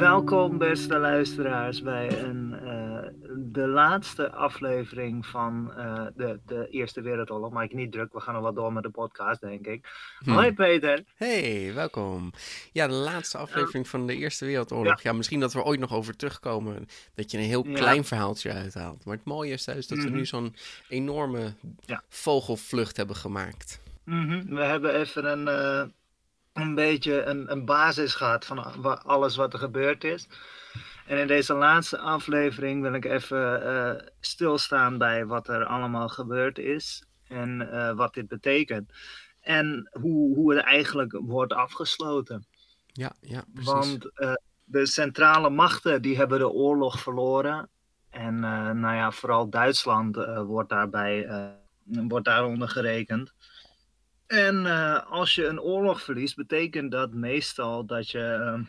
Welkom, 0.00 0.58
beste 0.58 0.98
luisteraars, 0.98 1.82
bij 1.82 2.22
een, 2.22 2.54
eh, 2.54 3.08
de 3.36 3.66
laatste 3.66 4.30
aflevering 4.32 5.26
van 5.26 5.72
eh, 5.76 6.06
de, 6.16 6.40
de 6.46 6.68
Eerste 6.70 7.00
Wereldoorlog. 7.00 7.52
Maak 7.52 7.70
je 7.70 7.76
niet 7.76 7.92
druk, 7.92 8.12
we 8.12 8.20
gaan 8.20 8.34
nog 8.34 8.42
wat 8.42 8.54
door 8.54 8.72
met 8.72 8.82
de 8.82 8.90
podcast, 8.90 9.40
denk 9.40 9.66
ik. 9.66 9.86
Hm. 10.24 10.30
Hoi 10.30 10.52
Peter. 10.54 11.04
Hey, 11.14 11.70
welkom. 11.74 12.30
Ja, 12.72 12.86
de 12.86 12.92
laatste 12.92 13.38
aflevering 13.38 13.88
van 13.88 14.06
de 14.06 14.16
Eerste 14.16 14.44
Wereldoorlog. 14.44 15.02
Ja. 15.02 15.10
Ja. 15.10 15.16
misschien 15.16 15.40
dat 15.40 15.52
we 15.52 15.62
ooit 15.64 15.80
nog 15.80 15.94
over 15.94 16.16
terugkomen. 16.16 16.86
Dat 17.14 17.30
je 17.30 17.38
een 17.38 17.44
heel 17.44 17.66
Ja. 17.66 17.74
klein 17.74 18.04
verhaaltje 18.04 18.52
uithaalt. 18.52 19.04
Maar 19.04 19.16
het 19.16 19.24
mooie 19.26 19.52
is 19.52 19.64
thuis 19.64 19.86
dat 19.86 19.98
we 19.98 20.04
Mhm. 20.04 20.14
nu 20.14 20.26
zo'n 20.26 20.54
enorme 20.88 21.52
Ja. 21.80 22.02
vogelvlucht 22.08 22.96
hebben 22.96 23.16
gemaakt. 23.16 23.80
Mhm, 24.04 24.54
We 24.54 24.62
hebben 24.64 24.94
even 24.94 25.24
een, 25.30 25.48
eh, 25.48 25.82
een 26.60 26.74
beetje 26.74 27.22
een, 27.22 27.50
een 27.50 27.64
basis 27.64 28.14
gehad 28.14 28.44
van 28.44 29.02
alles 29.04 29.36
wat 29.36 29.52
er 29.52 29.58
gebeurd 29.58 30.04
is. 30.04 30.28
En 31.10 31.18
in 31.18 31.26
deze 31.26 31.54
laatste 31.54 31.98
aflevering 31.98 32.82
wil 32.82 32.94
ik 32.94 33.04
even 33.04 33.62
eh, 33.64 34.06
stilstaan 34.20 34.98
bij 34.98 35.26
wat 35.26 35.48
er 35.48 35.64
allemaal 35.64 36.08
gebeurd 36.08 36.58
is. 36.58 37.04
En 37.28 37.72
eh, 37.72 37.96
wat 37.96 38.14
dit 38.14 38.28
betekent. 38.28 38.92
En 39.40 39.90
hoe, 40.00 40.34
hoe 40.34 40.54
het 40.54 40.64
eigenlijk 40.64 41.20
wordt 41.22 41.52
afgesloten. 41.52 42.46
Ja, 42.86 43.12
ja, 43.20 43.44
precies. 43.54 43.72
Want 43.72 44.18
eh, 44.18 44.32
de 44.64 44.86
centrale 44.86 45.50
machten 45.50 46.02
die 46.02 46.16
hebben 46.16 46.38
de 46.38 46.50
oorlog 46.50 47.00
verloren. 47.00 47.68
En 48.10 48.40
nou 48.80 48.94
ja, 48.94 49.10
vooral 49.10 49.50
Duitsland 49.50 50.16
wordt, 50.46 50.68
daarbij, 50.68 51.28
wordt 51.84 52.24
daaronder 52.24 52.68
gerekend. 52.68 53.32
En 54.30 54.66
eh, 54.66 55.10
als 55.10 55.34
je 55.34 55.46
een 55.46 55.60
oorlog 55.60 56.02
verliest, 56.02 56.36
betekent 56.36 56.90
dat 56.90 57.12
meestal 57.12 57.86
dat 57.86 58.10
je 58.10 58.18
eh, 58.20 58.60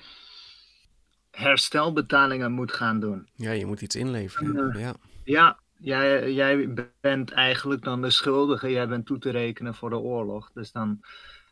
herstelbetalingen 1.31 2.51
moet 2.51 2.71
gaan 2.73 2.99
doen. 2.99 3.27
Ja, 3.35 3.51
je 3.51 3.65
moet 3.65 3.81
iets 3.81 3.95
inleveren. 3.95 4.79
Ja. 4.79 4.95
Ja, 5.23 5.59
jij, 5.77 6.31
jij 6.33 6.73
bent 7.01 7.31
eigenlijk 7.31 7.83
dan 7.83 8.01
de 8.01 8.09
schuldige, 8.09 8.71
jij 8.71 8.87
bent 8.87 9.05
toe 9.05 9.17
te 9.19 9.29
rekenen 9.29 9.75
voor 9.75 9.89
de 9.89 9.97
oorlog. 9.97 10.51
Dus 10.53 10.71
dan 10.71 11.01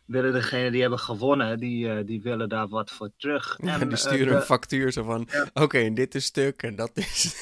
willen 0.06 0.34
degenen 0.34 0.72
die 0.72 0.82
hebben 0.82 1.00
gewonnen, 1.00 1.60
die, 1.60 1.90
eh, 1.92 2.06
die 2.06 2.22
willen 2.22 2.50
daar 2.50 2.68
wat 2.68 2.92
voor 2.92 3.10
terug. 3.18 3.58
Ja, 3.64 3.74
En, 3.74 3.80
die 3.80 3.90
eh, 3.90 3.96
sturen 3.98 4.28
de- 4.28 4.34
een 4.36 4.42
factuur 4.42 4.92
zo 4.92 5.04
van, 5.04 5.28
Ja. 5.32 5.50
oké, 5.54 5.94
dit 5.94 6.16
is 6.16 6.26
stuk 6.26 6.64
en 6.64 6.76
dat 6.76 6.92
is... 6.94 7.42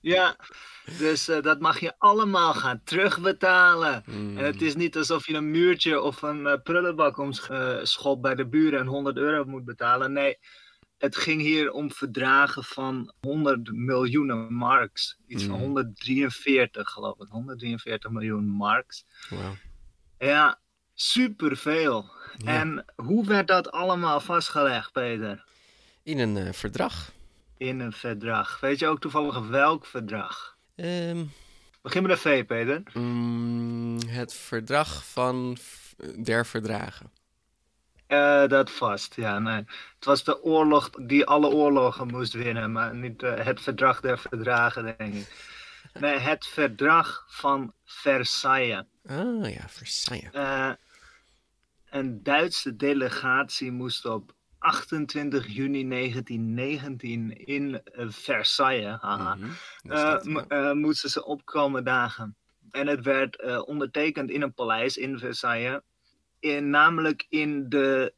Ja, 0.00 0.36
dus 0.98 1.28
eh, 1.28 1.42
dat 1.42 1.60
mag 1.60 1.80
je 1.80 1.94
allemaal 1.98 2.54
gaan 2.54 2.80
terugbetalen. 2.84 4.02
Hmm. 4.04 4.38
En 4.38 4.44
het 4.44 4.62
is 4.62 4.74
niet 4.74 4.96
alsof 4.96 5.26
je 5.26 5.34
een 5.34 5.50
muurtje 5.50 6.00
of 6.00 6.22
een 6.22 6.46
eh, 6.46 6.62
prullenbak 6.62 7.18
omschop 7.18 8.22
bij 8.22 8.34
de 8.34 8.46
buren 8.46 8.80
en 8.80 8.86
100 8.86 9.16
euro 9.16 9.44
moet 9.44 9.64
betalen. 9.64 10.12
Nee, 10.12 10.38
het 10.98 11.16
ging 11.16 11.40
hier 11.40 11.70
om 11.72 11.92
verdragen 11.92 12.64
van 12.64 13.12
100 13.20 13.72
miljoenen 13.72 14.54
marks. 14.54 15.18
Iets 15.26 15.44
van 15.44 15.54
Mm. 15.54 15.60
143 15.60 16.88
geloof 16.90 17.18
ik, 17.20 17.28
143 17.28 18.10
miljoen 18.10 18.44
marks. 18.44 19.04
Wauw. 19.28 19.56
Ja, 20.18 20.58
superveel. 20.94 22.10
Ja. 22.36 22.60
En 22.60 22.84
hoe 22.96 23.26
werd 23.26 23.48
dat 23.48 23.70
allemaal 23.70 24.20
vastgelegd, 24.20 24.92
Peter? 24.92 25.44
In 26.02 26.18
een 26.18 26.36
eh, 26.36 26.52
verdrag. 26.52 27.12
In 27.56 27.80
een 27.80 27.92
verdrag. 27.92 28.60
Weet 28.60 28.78
je 28.78 28.86
ook 28.86 29.00
toevallig 29.00 29.48
welk 29.48 29.86
verdrag? 29.86 30.56
Ehm, 30.78 31.24
Begin 31.82 32.02
met 32.02 32.10
een 32.10 32.18
V, 32.18 32.46
Peter. 32.46 32.82
mm, 32.92 33.98
het 34.06 34.34
verdrag 34.34 35.04
van 35.06 35.56
der 36.16 36.46
verdragen. 36.46 37.10
Eh, 38.06 38.46
dat 38.46 38.70
vast, 38.70 39.14
ja. 39.14 39.38
Nee. 39.38 39.64
Het 39.94 40.04
was 40.04 40.24
de 40.24 40.42
oorlog 40.42 40.90
die 40.90 41.26
alle 41.26 41.48
oorlogen 41.48 42.06
moest 42.06 42.32
winnen, 42.32 42.72
maar 42.72 42.94
niet 42.94 43.22
eh, 43.22 43.44
het 43.44 43.60
verdrag 43.60 44.00
der 44.00 44.18
verdragen, 44.18 44.94
denk 44.98 45.14
ik. 45.14 45.56
Nee, 46.00 46.18
het 46.18 46.46
verdrag 46.46 47.24
van 47.28 47.72
Versailles. 47.84 48.84
Ah 49.06 49.50
ja, 49.50 49.68
Versailles. 49.68 50.30
Eh, 50.32 50.70
een 51.90 52.22
Duitse 52.22 52.76
delegatie 52.76 53.72
moest 53.72 54.04
op 54.04 54.32
28 54.58 55.46
juni 55.46 55.88
1919 55.88 57.46
in 57.46 57.82
eh, 57.84 58.06
Versailles, 58.08 58.96
haha, 59.00 59.34
Mhm, 59.34 59.50
eh, 59.82 60.44
eh, 60.48 60.72
moesten 60.72 61.10
ze 61.10 61.24
opkomen 61.24 61.84
dagen. 61.84 62.36
En 62.70 62.86
het 62.86 63.04
werd 63.04 63.62
ondertekend 63.64 64.30
in 64.30 64.42
een 64.42 64.54
paleis 64.54 64.96
in 64.96 65.18
Versailles, 65.18 65.80
in, 66.38 66.70
namelijk 66.70 67.26
in 67.28 67.68
de 67.68 68.14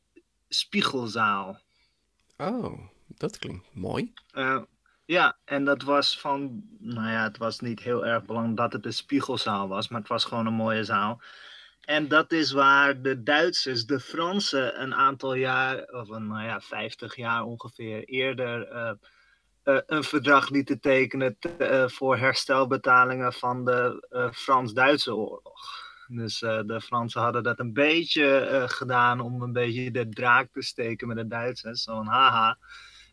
Spiegelzaal. 0.48 1.60
Oh, 2.36 2.80
dat 3.06 3.38
klinkt 3.38 3.74
mooi. 3.74 4.12
Ja, 5.04 5.38
en 5.44 5.64
dat 5.64 5.82
was 5.82 6.20
van, 6.20 6.62
nou 6.78 7.08
ja, 7.08 7.22
het 7.22 7.38
was 7.38 7.60
niet 7.60 7.80
heel 7.80 8.06
erg 8.06 8.24
belangrijk 8.24 8.56
dat 8.56 8.72
het 8.72 8.86
een 8.86 8.92
spiegelzaal 8.92 9.68
was, 9.68 9.88
maar 9.88 10.00
het 10.00 10.08
was 10.08 10.24
gewoon 10.24 10.46
een 10.46 10.52
mooie 10.52 10.84
zaal. 10.84 11.20
En 11.80 12.08
dat 12.08 12.32
is 12.32 12.52
waar 12.52 13.02
de 13.02 13.22
Duitsers, 13.22 13.86
de 13.86 14.00
Fransen, 14.00 14.82
een 14.82 14.94
aantal 14.94 15.34
jaar, 15.34 15.82
of 15.82 16.08
een, 16.08 16.26
nou 16.26 16.44
ja, 16.44 16.60
50 16.60 17.16
jaar 17.16 17.42
ongeveer 17.44 18.04
eerder, 18.04 18.68
eh, 18.68 18.92
eh, 19.62 19.80
een 19.86 20.04
verdrag 20.04 20.48
lieten 20.50 20.80
tekenen 20.80 21.36
te- 21.38 21.48
eh, 21.56 21.88
voor 21.88 22.16
herstelbetalingen 22.16 23.32
van 23.32 23.64
de 23.64 24.06
Frans-Duitse 24.34 25.14
oorlog. 25.14 25.88
Dus 26.06 26.38
de 26.38 26.80
Fransen 26.84 27.20
hadden 27.20 27.42
dat 27.42 27.58
een 27.58 27.72
beetje 27.72 28.64
gedaan 28.68 29.20
om 29.20 29.42
een 29.42 29.52
beetje 29.52 29.90
de 29.90 30.08
draak 30.08 30.48
te 30.52 30.62
steken 30.62 31.08
met 31.08 31.16
de 31.16 31.26
Duitsers. 31.26 31.82
Zo'n 31.82 32.06
haha. 32.06 32.58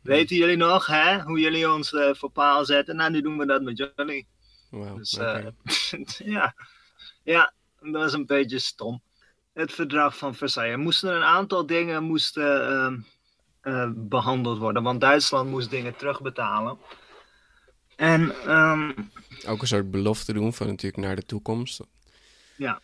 Weten 0.01 0.35
jullie 0.35 0.57
nog, 0.57 0.85
hè? 0.85 1.21
Hoe 1.21 1.39
jullie 1.39 1.71
ons 1.71 1.89
voor 2.11 2.29
paal 2.31 2.65
zetten? 2.65 2.95
Nou, 2.95 3.11
nu 3.11 3.21
doen 3.21 3.37
we 3.37 3.45
dat 3.45 3.61
met 3.61 3.91
jullie. 3.95 4.27
Wauw, 4.69 4.97
Dus 4.97 5.17
eh, 5.17 5.45
ja. 6.33 6.55
ja, 7.23 7.53
dat 7.81 7.91
was 8.01 8.13
een 8.13 8.25
beetje 8.25 8.59
stom. 8.59 9.01
Het 9.53 9.71
verdrag 9.73 10.17
van 10.17 10.35
Versailles. 10.35 10.73
Er 10.73 10.79
moesten 10.79 11.15
een 11.15 11.23
aantal 11.23 11.65
dingen 11.65 12.03
moesten, 12.03 12.67
ehm, 12.69 12.99
eh, 13.61 13.91
behandeld 13.95 14.57
worden. 14.57 14.83
Want 14.83 15.01
Duitsland 15.01 15.49
moest 15.49 15.69
dingen 15.69 15.95
terugbetalen. 15.95 16.77
En 17.95 18.31
ehm, 18.45 18.91
Ook 19.47 19.61
een 19.61 19.67
soort 19.67 19.91
belofte 19.91 20.33
doen 20.33 20.53
van 20.53 20.67
natuurlijk 20.67 21.03
naar 21.03 21.15
de 21.15 21.25
toekomst. 21.25 21.81
ja. 22.55 22.81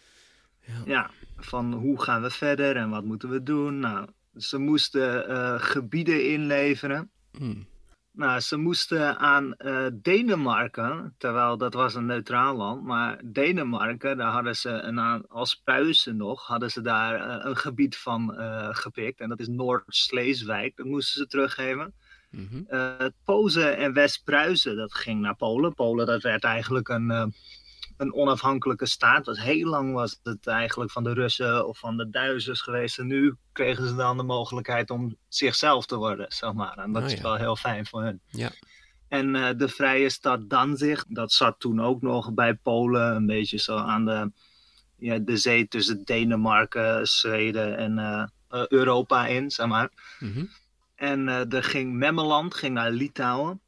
Ja. 0.66 0.82
ja, 0.86 1.12
van 1.38 1.74
hoe 1.74 2.02
gaan 2.02 2.22
we 2.22 2.30
verder 2.30 2.76
en 2.76 2.90
wat 2.90 3.04
moeten 3.04 3.30
we 3.30 3.44
doen? 3.44 3.80
Nou, 3.80 4.08
ze 4.38 4.58
moesten 4.58 5.28
eh, 5.30 5.56
gebieden 5.60 6.30
inleveren. 6.32 7.10
Hmm. 7.38 7.68
Nou, 8.16 8.40
ze 8.40 8.58
moesten 8.58 9.18
aan 9.18 9.54
eh, 9.54 9.86
Denemarken, 9.94 11.16
terwijl 11.18 11.58
dat 11.58 11.74
was 11.74 11.96
een 11.96 12.06
neutraal 12.06 12.56
land, 12.56 12.84
maar 12.84 13.22
Denemarken, 13.24 14.18
daar 14.18 14.32
hadden 14.32 14.56
ze 14.56 14.70
een, 14.70 15.28
als 15.28 15.56
Pruisen 15.56 16.18
nog, 16.18 16.48
hadden 16.48 16.72
ze 16.72 16.82
daar 16.82 17.16
eh, 17.16 17.46
een 17.50 17.58
gebied 17.58 17.98
van 17.98 18.36
eh, 18.36 18.70
gepikt. 18.72 19.20
En 19.20 19.30
dat 19.30 19.40
is 19.40 19.48
Noord-Sleeswijk, 19.48 20.76
dat 20.76 20.86
moesten 20.86 21.22
ze 21.22 21.28
teruggeven. 21.28 21.94
Uh, 22.70 22.92
Pozen 23.24 23.78
en 23.78 23.94
West-Pruisen, 23.94 24.76
dat 24.76 24.94
ging 24.94 25.22
naar 25.22 25.36
Polen. 25.36 25.74
Polen, 25.74 26.06
dat 26.06 26.22
werd 26.22 26.44
eigenlijk 26.44 26.90
een, 26.90 27.34
een 27.98 28.14
onafhankelijke 28.14 28.86
staat. 28.86 29.26
Was 29.26 29.40
heel 29.42 29.70
lang 29.70 29.94
was 29.94 30.20
het 30.24 30.48
eigenlijk 30.48 30.92
van 30.92 31.04
de 31.04 31.14
Russen 31.14 31.68
of 31.68 31.80
van 31.80 31.98
de 31.98 32.10
Duitsers 32.10 32.62
geweest. 32.62 33.00
En 33.00 33.08
nu 33.08 33.36
kregen 33.52 33.88
ze 33.88 33.96
dan 33.96 34.18
de 34.18 34.24
mogelijkheid 34.24 34.90
om 34.90 35.18
zichzelf 35.28 35.86
te 35.86 35.96
worden, 35.96 36.26
zeg 36.30 36.54
maar. 36.54 36.78
En 36.78 36.92
dat 36.92 37.04
Oh, 37.04 37.08
is 37.10 37.16
ja. 37.16 37.22
wel 37.22 37.36
heel 37.36 37.56
fijn 37.56 37.86
voor 37.86 38.04
hen. 38.04 38.22
Ja. 38.28 38.52
En 39.08 39.36
uh, 39.36 39.50
de 39.58 39.68
vrije 39.68 40.10
stad 40.10 40.50
Danzig, 40.50 41.06
dat 41.08 41.32
zat 41.32 41.60
toen 41.60 41.82
ook 41.82 42.02
nog 42.02 42.34
bij 42.34 42.54
Polen. 42.54 43.16
Een 43.16 43.26
beetje 43.26 43.58
zo 43.58 43.78
aan 43.78 44.06
de, 44.06 44.32
ja, 44.98 45.18
de 45.20 45.38
zee 45.38 45.68
tussen 45.68 46.04
Denemarken, 46.04 47.08
Zweden 47.08 47.78
en 47.78 47.98
uh, 47.98 48.66
Europa 48.68 49.28
in, 49.28 49.52
zeg 49.52 49.68
maar. 49.68 49.90
Mhm. 50.20 50.46
En 50.96 51.28
uh, 51.28 51.54
er 51.54 51.64
ging 51.64 51.94
Memmeland 51.94 52.54
ging 52.54 52.74
naar 52.74 52.92
Litouwen. 52.92 53.62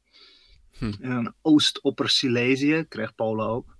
Hm. 0.78 0.92
En 1.00 1.34
Oost-Opper-Silesië 1.42 2.84
kreeg 2.88 3.14
Polen 3.14 3.46
ook. 3.46 3.75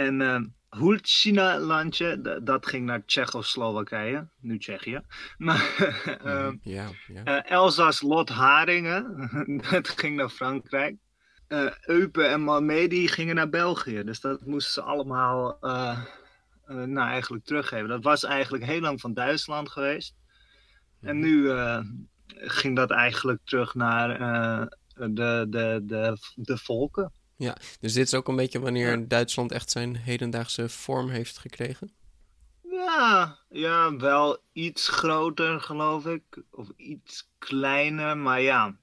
En 0.00 0.20
uh, 0.20 0.40
Hulcina-landje, 0.68 2.40
dat 2.42 2.66
ging 2.66 2.86
naar 2.86 3.04
Tsjechoslowakije, 3.04 4.28
nu 4.40 4.58
Tsjechië. 4.58 5.00
Maar 5.38 5.76
uh, 6.24 6.52
uh, 6.64 7.50
Elzas-Lot-Haringen, 7.50 9.28
dat 9.70 9.88
ging 9.88 10.16
naar 10.16 10.28
Frankrijk. 10.28 10.96
Uh, 11.48 11.70
Eupen 11.80 12.30
en 12.30 12.40
Malmedy 12.40 13.06
gingen 13.06 13.34
naar 13.34 13.48
België. 13.48 14.02
Dus 14.04 14.20
dat 14.20 14.46
moesten 14.46 14.72
ze 14.72 14.82
allemaal 14.82 15.58
uh, 15.60 15.98
nou, 16.66 17.08
eigenlijk 17.08 17.44
teruggeven. 17.44 17.88
Dat 17.88 18.04
was 18.04 18.24
eigenlijk 18.24 18.64
heel 18.64 18.80
lang 18.80 19.00
van 19.00 19.14
Duitsland 19.14 19.68
geweest. 19.68 20.14
En 21.00 21.18
Mhm. 21.18 21.26
nu 21.26 21.50
ging 22.26 22.76
dat 22.76 22.90
eigenlijk 22.90 23.40
terug 23.44 23.74
naar 23.74 24.18
de, 24.94 25.46
de, 25.48 25.80
de, 25.84 26.16
de 26.34 26.58
volken. 26.58 27.12
Ja, 27.40 27.56
dus 27.80 27.92
dit 27.92 28.06
is 28.06 28.14
ook 28.14 28.28
een 28.28 28.36
beetje 28.36 28.60
wanneer 28.60 29.08
Duitsland 29.08 29.52
echt 29.52 29.70
zijn 29.70 29.96
hedendaagse 29.96 30.68
vorm 30.68 31.08
heeft 31.08 31.38
gekregen? 31.38 31.92
Ja, 32.62 33.38
ja, 33.48 33.96
wel 33.96 34.38
iets 34.52 34.88
groter 34.88 35.60
geloof 35.60 36.06
ik. 36.06 36.22
Of 36.50 36.68
iets 36.76 37.30
kleiner, 37.38 38.16
maar 38.16 38.40
ja. 38.40 38.76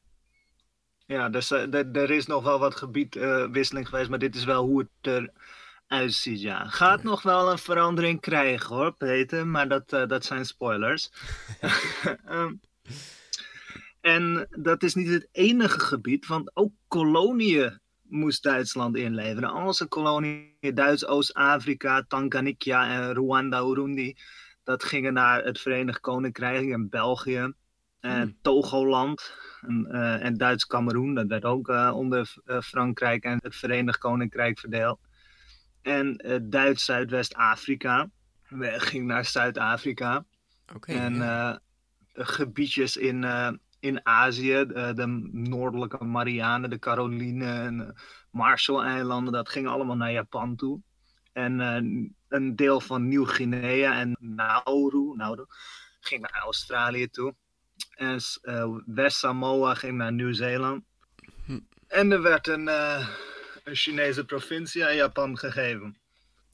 Ja, 1.05 1.29
dus, 1.29 1.51
uh, 1.51 1.73
er 1.95 2.11
is 2.11 2.25
nog 2.25 2.43
wel 2.43 2.59
wat 2.59 2.75
gebiedwisseling 2.75 3.85
uh, 3.85 3.91
geweest, 3.91 4.09
maar 4.09 4.19
dit 4.19 4.35
is 4.35 4.43
wel 4.43 4.65
hoe 4.65 4.79
het 5.01 5.31
eruit 5.87 6.13
ziet, 6.13 6.41
ja. 6.41 6.67
Gaat 6.67 7.03
nog 7.03 7.21
wel 7.21 7.51
een 7.51 7.57
verandering 7.57 8.21
krijgen 8.21 8.75
hoor, 8.75 8.93
Peter, 8.93 9.47
maar 9.47 9.67
dat, 9.67 9.93
uh, 9.93 10.07
dat 10.07 10.25
zijn 10.25 10.45
spoilers. 10.45 11.11
um, 12.29 12.61
en 14.01 14.47
dat 14.49 14.83
is 14.83 14.95
niet 14.95 15.09
het 15.09 15.27
enige 15.31 15.79
gebied, 15.79 16.27
want 16.27 16.51
ook 16.53 16.71
koloniën 16.87 17.79
moest 18.09 18.43
Duitsland 18.43 18.95
inleveren. 18.95 19.49
Al 19.49 19.73
zijn 19.73 19.89
koloniën, 19.89 20.51
Duits-Oost-Afrika, 20.73 22.03
Tanganyika 22.07 22.89
en 22.89 23.13
Rwanda, 23.13 23.61
Urundi, 23.61 24.15
dat 24.63 24.83
gingen 24.83 25.13
naar 25.13 25.43
het 25.43 25.59
Verenigd 25.59 25.99
Koninkrijk 25.99 26.69
en 26.69 26.89
België. 26.89 27.53
Uh, 28.01 28.13
hmm. 28.13 28.37
Togoland 28.41 29.33
en, 29.61 29.87
uh, 29.91 30.25
en 30.25 30.37
Duits-Kameroen, 30.37 31.13
dat 31.13 31.27
werd 31.27 31.45
ook 31.45 31.69
uh, 31.69 31.91
onder 31.95 32.35
Frankrijk 32.63 33.23
en 33.23 33.39
het 33.41 33.55
Verenigd 33.55 33.97
Koninkrijk 33.97 34.59
verdeeld. 34.59 34.99
En 35.81 36.17
Duits-Zuidwest-Afrika 36.49 38.09
ging 38.61 39.05
naar 39.05 39.25
Zuid-Afrika. 39.25 40.25
Okay, 40.75 40.95
en 40.95 41.15
ja. 41.15 41.59
gebiedjes 42.13 42.97
in 42.97 43.25
in 43.79 44.05
Azië, 44.05 44.65
de, 44.67 44.93
de, 44.95 45.05
noordelijke 45.31 46.03
Marianen, 46.03 46.69
de 46.69 46.79
Caroline 46.79 47.45
en 47.45 47.77
de 47.77 47.93
Marshall-eilanden, 48.31 49.33
dat 49.33 49.49
ging 49.49 49.67
allemaal 49.67 49.95
naar 49.95 50.11
Japan 50.11 50.55
toe. 50.55 50.81
En 51.33 51.59
uh, 51.59 52.07
een 52.27 52.55
deel 52.55 52.79
van 52.79 53.07
Nieuw-Guinea 53.07 53.99
en 53.99 54.17
Nauru, 54.19 55.15
Nauru 55.15 55.45
ging 55.99 56.21
naar 56.21 56.41
Australië 56.43 57.07
toe. 57.07 57.35
En 57.95 58.19
uh, 58.41 58.77
West-Samoa 58.85 59.73
ging 59.73 59.97
naar 59.97 60.13
Nieuw-Zeeland. 60.13 60.83
Hm. 61.45 61.59
En 61.87 62.11
er 62.11 62.21
werd 62.21 62.47
een, 62.47 62.67
uh, 62.67 63.07
een 63.63 63.75
Chinese 63.75 64.25
provincie 64.25 64.85
aan 64.85 64.95
Japan 64.95 65.37
gegeven. 65.37 65.97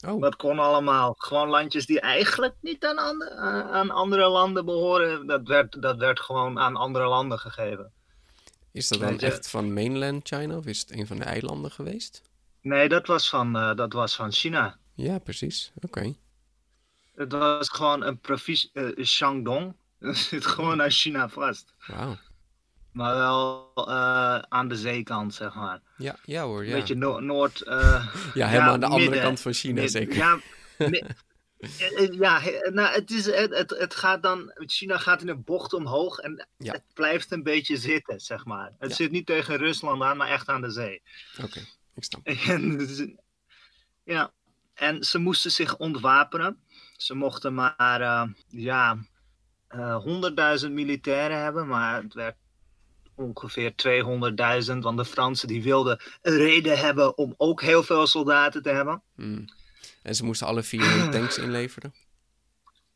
Oh. 0.07 0.21
Dat 0.21 0.35
kon 0.35 0.59
allemaal. 0.59 1.15
Gewoon 1.17 1.49
landjes 1.49 1.85
die 1.85 1.99
eigenlijk 1.99 2.53
niet 2.59 2.85
aan, 2.85 2.97
andere, 2.97 3.35
aan 3.71 3.91
andere 3.91 4.29
landen 4.29 4.65
behoren. 4.65 5.27
Dat 5.27 5.47
werd, 5.47 5.81
dat 5.81 5.97
werd 5.97 6.19
gewoon 6.19 6.59
aan 6.59 6.75
andere 6.75 7.07
landen 7.07 7.39
gegeven. 7.39 7.91
Is 8.71 8.87
dat 8.87 8.99
dan 8.99 9.19
echt 9.19 9.49
van 9.49 9.73
mainland 9.73 10.27
China 10.27 10.57
of 10.57 10.65
is 10.65 10.79
het 10.79 10.91
een 10.91 11.07
van 11.07 11.17
de 11.17 11.23
eilanden 11.23 11.71
geweest? 11.71 12.21
Nee, 12.61 12.89
dat 12.89 13.07
was 13.07 13.29
van, 13.29 13.55
uh, 13.55 13.75
dat 13.75 13.93
was 13.93 14.15
van 14.15 14.31
China. 14.31 14.77
Ja, 14.93 15.19
precies. 15.19 15.71
Oké. 15.75 15.85
Okay. 15.85 16.17
Het 17.15 17.31
was 17.31 17.69
gewoon 17.69 18.03
een 18.03 18.19
provincie, 18.19 18.69
uh, 18.73 19.05
Shandong. 19.05 19.73
Dat 19.99 20.15
zit 20.15 20.45
gewoon 20.45 20.81
aan 20.81 20.91
China 20.91 21.29
vast. 21.29 21.73
Wauw. 21.87 22.17
Maar 22.93 23.15
wel 23.15 23.71
uh, 23.75 24.39
aan 24.39 24.67
de 24.67 24.75
zeekant, 24.75 25.33
zeg 25.33 25.53
maar. 25.53 25.81
Ja, 25.97 26.15
ja 26.23 26.43
hoor, 26.43 26.65
ja. 26.65 26.73
Beetje 26.73 26.95
no 26.95 27.19
noord... 27.19 27.63
Uh, 27.65 27.73
ja, 28.33 28.47
helemaal 28.47 28.67
ja, 28.67 28.73
aan 28.73 28.79
de 28.79 28.85
andere 28.85 29.09
midden, 29.09 29.21
kant 29.21 29.39
van 29.39 29.53
China, 29.53 29.73
midden, 29.73 29.91
zeker. 29.91 30.15
Ja, 30.15 30.39
ja 32.09 32.41
nou, 32.71 32.93
het, 32.93 33.11
is, 33.11 33.25
het, 33.25 33.57
het, 33.57 33.69
het 33.69 33.95
gaat 33.95 34.23
dan... 34.23 34.51
China 34.55 34.97
gaat 34.97 35.21
in 35.21 35.29
een 35.29 35.43
bocht 35.43 35.73
omhoog 35.73 36.17
en 36.17 36.47
ja. 36.57 36.71
het 36.71 36.83
blijft 36.93 37.31
een 37.31 37.43
beetje 37.43 37.77
zitten, 37.77 38.19
zeg 38.19 38.45
maar. 38.45 38.73
Het 38.79 38.95
zit 38.95 39.11
niet 39.11 39.25
tegen 39.25 39.57
Rusland 39.57 40.03
aan, 40.03 40.17
maar 40.17 40.29
echt 40.29 40.47
aan 40.47 40.61
de 40.61 40.71
zee. 40.71 41.01
Oké, 41.43 41.59
ik 41.95 42.03
snap. 42.03 42.25
En, 42.47 42.77
dus, 42.77 43.07
ja, 44.03 44.31
en 44.73 45.03
ze 45.03 45.17
moesten 45.17 45.51
zich 45.51 45.77
ontwapenen. 45.77 46.63
Ze 46.97 47.15
mochten 47.15 47.53
maar, 47.53 48.01
uh, 48.01 48.23
ja, 48.47 48.97
100.000 50.63 50.71
militairen 50.71 51.41
hebben, 51.41 51.67
maar 51.67 52.03
het 52.03 52.13
werd 52.13 52.35
ongeveer 53.15 53.71
200.000, 54.71 54.77
want 54.79 54.97
de 54.97 55.05
Fransen 55.05 55.47
die 55.47 55.63
wilden 55.63 55.99
een 56.21 56.37
reden 56.37 56.77
hebben 56.77 57.17
om 57.17 57.33
ook 57.37 57.61
heel 57.61 57.83
veel 57.83 58.07
soldaten 58.07 58.61
te 58.63 58.69
hebben. 58.69 59.01
Hmm. 59.15 59.45
En 60.03 60.15
ze 60.15 60.25
moesten 60.25 60.47
alle 60.47 60.63
vier 60.63 61.09
tanks 61.11 61.37
inleveren? 61.37 61.93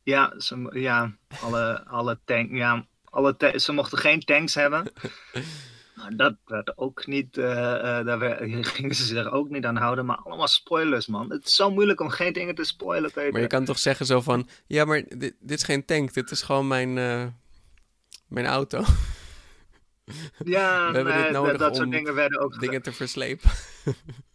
Ja, 0.03 0.39
ze, 0.39 0.69
ja, 0.73 1.15
alle, 1.41 1.85
alle 1.85 2.19
tank, 2.25 2.51
ja 2.51 2.85
alle 3.17 3.37
ta 3.37 3.57
ze 3.57 3.71
mochten 3.71 3.97
geen 3.97 4.19
tanks 4.19 4.53
hebben. 4.53 4.83
Maar 5.97 6.15
dat 6.15 6.35
werd 6.45 6.77
ook 6.77 7.07
niet, 7.07 7.37
uh, 7.37 7.45
uh, 7.45 7.81
daar 7.81 8.19
werd, 8.19 8.67
gingen 8.75 8.95
ze 8.95 9.05
zich 9.05 9.31
ook 9.31 9.49
niet 9.49 9.65
aan 9.65 9.75
houden, 9.75 10.05
maar 10.05 10.17
allemaal 10.17 10.47
spoilers, 10.47 11.07
man. 11.07 11.31
Het 11.31 11.45
is 11.45 11.55
zo 11.55 11.71
moeilijk 11.71 12.01
om 12.01 12.09
geen 12.09 12.33
dingen 12.33 12.55
te 12.55 12.63
spoilen, 12.63 13.11
Peter. 13.11 13.31
Maar 13.31 13.41
je 13.41 13.47
kan 13.47 13.65
toch 13.65 13.79
zeggen 13.79 14.05
zo 14.05 14.21
van, 14.21 14.47
ja, 14.67 14.85
maar 14.85 15.03
dit, 15.07 15.35
dit 15.39 15.57
is 15.57 15.63
geen 15.63 15.85
tank, 15.85 16.13
dit 16.13 16.31
is 16.31 16.41
gewoon 16.41 16.67
mijn, 16.67 16.97
uh, 16.97 17.25
mijn 18.27 18.45
auto. 18.45 18.83
Ja, 20.43 20.91
We 20.91 20.95
hebben 20.95 21.13
nee, 21.13 21.23
dit 21.23 21.31
nodig 21.31 21.57
dat 21.57 21.75
soort 21.75 21.91
dingen 21.91 22.13
werden 22.13 22.39
ook 22.39 22.59
dingen 22.59 22.81
te 22.81 22.91
verslepen. 22.91 23.49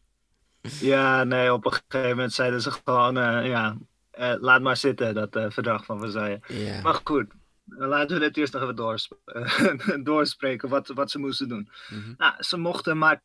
ja, 0.93 1.25
nee, 1.25 1.53
op 1.53 1.65
een 1.65 1.73
gegeven 1.73 2.17
moment 2.17 2.33
zeiden 2.33 2.61
ze 2.61 2.71
gewoon, 2.71 3.19
uh, 3.19 3.47
ja, 3.47 3.77
uh, 4.19 4.35
laat 4.41 4.63
maar 4.63 4.77
zitten, 4.77 5.15
dat 5.15 5.37
uh, 5.37 5.51
verdrag 5.51 5.85
van 5.85 6.01
Versailles. 6.01 6.41
Yeah. 6.49 6.83
Maar 6.83 7.01
goed, 7.05 7.27
laten 7.65 8.19
we 8.19 8.25
het 8.25 8.37
eerst 8.37 8.53
nog 8.53 8.63
even 8.63 8.77
doorsp 8.77 9.13
doorspreken 10.05 10.69
wat, 10.69 10.89
wat 10.89 11.11
ze 11.11 11.19
moesten 11.19 11.49
doen. 11.49 11.71
Mm 11.89 12.03
-hmm. 12.03 12.15
nou, 12.17 12.35
ze 12.39 12.57
mochten 12.57 12.99
maar 12.99 13.23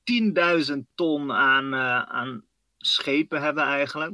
10.000 0.72 0.74
ton 0.96 1.32
aan, 1.32 1.76
aan 2.10 2.44
schepen 2.78 3.42
hebben 3.42 3.64
eigenlijk. 3.64 4.14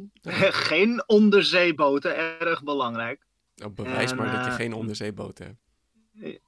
Geen 0.70 1.04
onderzeeboten, 1.06 2.40
erg 2.40 2.64
belangrijk. 2.64 3.26
Oh, 3.66 3.74
bewijs 3.74 4.12
En, 4.12 4.18
maar 4.18 4.32
dat 4.32 4.46
je 4.46 4.52
eh, 4.52 4.56
geen 4.56 4.74
onderzeeboten 4.74 5.46
hebt. 5.46 6.42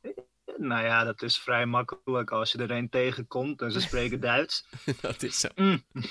Nou 0.58 0.84
ja, 0.84 1.04
dat 1.04 1.22
is 1.22 1.38
vrij 1.40 1.66
makkelijk 1.66 2.32
als 2.32 2.52
je 2.52 2.58
er 2.58 2.72
een 2.72 2.90
tegenkomt 2.90 3.62
en 3.62 3.72
ze 3.72 3.80
spreken 3.82 4.20
Duits. 4.30 4.68
dat 5.02 5.24
is 5.24 5.40
zo. 5.40 5.48
Mm. 5.56 5.84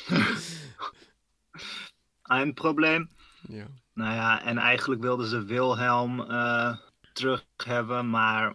Een 2.22 2.54
probleem. 2.54 3.08
Ja. 3.48 3.66
Nou 3.94 4.14
ja, 4.14 4.44
en 4.44 4.58
eigenlijk 4.58 5.00
wilden 5.00 5.26
ze 5.26 5.44
Wilhelm 5.44 6.20
uh, 6.20 6.76
terug 7.12 7.44
hebben, 7.64 8.10
maar 8.10 8.54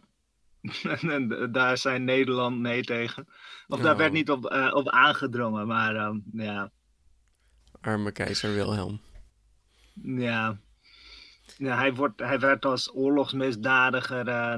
daar 1.52 1.78
zijn 1.78 2.04
Nederland 2.04 2.60
nee 2.60 2.84
tegen. 2.84 3.28
Of 3.68 3.80
daar 3.80 3.92
Oh. 3.92 3.98
werd 3.98 4.12
niet 4.12 4.30
op, 4.30 4.52
uh, 4.54 4.72
op 4.74 4.90
aangedrongen, 4.90 5.68
maar 5.68 5.96
um, 5.96 6.24
ja. 6.32 6.72
Arme 7.82 8.12
keizer 8.12 8.54
Wilhelm. 8.54 9.02
Ja. 10.04 10.60
Ja 11.60 11.78
hij, 11.78 11.94
wordt, 11.94 12.20
hij 12.20 12.40
werd 12.40 12.66
als 12.66 12.94
oorlogsmisdadiger 12.94 14.28
uh, 14.28 14.54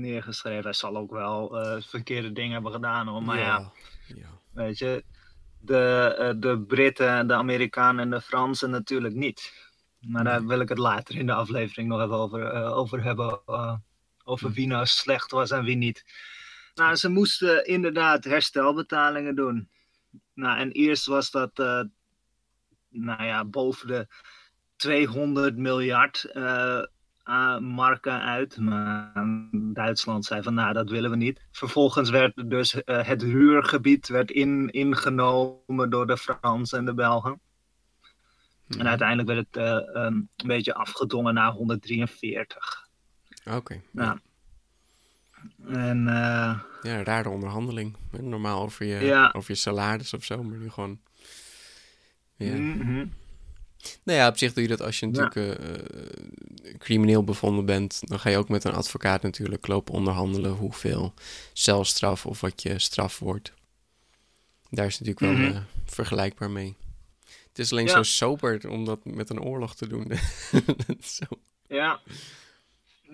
neergeschreven. 0.00 0.64
Hij 0.64 0.72
zal 0.72 0.96
ook 0.96 1.10
wel 1.10 1.64
uh, 1.64 1.82
verkeerde 1.82 2.32
dingen 2.32 2.52
hebben 2.52 2.72
gedaan 2.72 3.06
hoor. 3.06 3.22
Maar 3.22 3.38
ja, 3.38 3.72
ja. 4.06 4.28
weet 4.52 4.78
je, 4.78 5.04
de, 5.60 6.16
uh, 6.18 6.40
de 6.40 6.60
Britten, 6.60 7.26
de 7.26 7.34
Amerikanen 7.34 8.04
en 8.04 8.10
de 8.10 8.20
Fransen 8.20 8.70
natuurlijk 8.70 9.14
niet. 9.14 9.68
Maar 10.00 10.24
daar 10.24 10.46
wil 10.46 10.60
ik 10.60 10.68
het 10.68 10.78
later 10.78 11.16
in 11.16 11.26
de 11.26 11.32
aflevering 11.32 11.88
nog 11.88 12.00
even 12.00 12.14
over, 12.14 12.52
over 12.62 13.02
hebben. 13.02 13.40
Over 14.24 14.50
wie 14.50 14.66
nou 14.66 14.86
slecht 14.86 15.30
was 15.30 15.50
en 15.50 15.64
wie 15.64 15.76
niet. 15.76 16.04
Nou, 16.74 16.94
ze 16.94 17.08
moesten 17.08 17.66
inderdaad 17.66 18.24
herstelbetalingen 18.24 19.34
doen. 19.34 19.68
Nou, 20.34 20.58
en 20.58 20.70
eerst 20.70 21.06
was 21.06 21.30
dat, 21.30 21.56
nou 22.88 23.24
ja, 23.24 23.44
boven 23.44 23.86
de 23.86 24.06
200 24.80 25.56
miljard 25.56 26.30
uh, 26.34 26.84
marken 27.58 28.20
uit. 28.22 28.58
Maar 28.58 29.12
Duitsland 29.52 30.24
zei 30.24 30.42
van, 30.42 30.54
nou, 30.54 30.72
dat 30.72 30.90
willen 30.90 31.10
we 31.10 31.16
niet. 31.16 31.40
Vervolgens 31.52 32.10
werd 32.10 32.50
dus 32.50 32.74
uh, 32.74 32.80
het 32.84 33.22
huurgebied 33.22 34.08
werd 34.08 34.30
in, 34.30 34.68
ingenomen 34.70 35.90
door 35.90 36.06
de 36.06 36.16
Fransen 36.16 36.78
en 36.78 36.84
de 36.84 36.94
Belgen. 36.94 37.40
En 38.78 38.88
uiteindelijk 38.88 39.28
werd 39.28 39.46
het 39.50 39.56
uh, 39.56 40.04
um, 40.04 40.28
een 40.36 40.46
beetje 40.46 40.74
afgedongen 40.74 41.34
naar 41.34 41.52
143. 41.52 42.88
Oké. 43.44 43.56
Okay, 43.56 43.82
nou. 43.90 44.18
En, 45.66 46.06
uh, 46.06 46.60
ja, 46.82 47.02
rare 47.04 47.28
onderhandeling. 47.28 47.96
Normaal 48.20 48.62
over 48.62 48.86
je, 48.86 49.04
ja. 49.04 49.32
over 49.36 49.50
je 49.50 49.56
salaris 49.56 50.14
of 50.14 50.24
zo, 50.24 50.42
maar 50.42 50.58
nu 50.58 50.70
gewoon. 50.70 51.00
Ja. 52.36 52.54
Mm 52.54 52.80
-hmm. 52.80 53.12
Nou 54.02 54.18
ja, 54.18 54.28
op 54.28 54.38
zich 54.38 54.52
doe 54.52 54.62
je 54.62 54.68
dat 54.68 54.82
als 54.82 54.98
je 55.00 55.06
natuurlijk 55.06 55.34
ja. 55.34 55.66
uh, 55.68 56.74
crimineel 56.78 57.24
bevonden 57.24 57.64
bent. 57.64 58.08
Dan 58.08 58.18
ga 58.20 58.30
je 58.30 58.36
ook 58.36 58.48
met 58.48 58.64
een 58.64 58.72
advocaat 58.72 59.22
natuurlijk 59.22 59.66
lopen 59.66 59.94
onderhandelen 59.94 60.52
hoeveel 60.52 61.14
celstraf 61.52 62.26
of 62.26 62.40
wat 62.40 62.62
je 62.62 62.78
straf 62.78 63.18
wordt. 63.18 63.52
Daar 64.70 64.86
is 64.86 64.98
natuurlijk 64.98 65.20
wel 65.20 65.32
mm 65.32 65.44
-hmm. 65.44 65.56
uh, 65.56 65.62
vergelijkbaar 65.84 66.50
mee. 66.50 66.76
Het 67.48 67.58
is 67.58 67.72
alleen 67.72 67.86
ja. 67.86 67.92
zo 67.92 68.02
sober 68.02 68.68
om 68.68 68.84
dat 68.84 69.04
met 69.04 69.30
een 69.30 69.40
oorlog 69.40 69.74
te 69.74 69.88
doen. 69.88 70.12
zo. 71.18 71.24
Ja. 71.68 72.00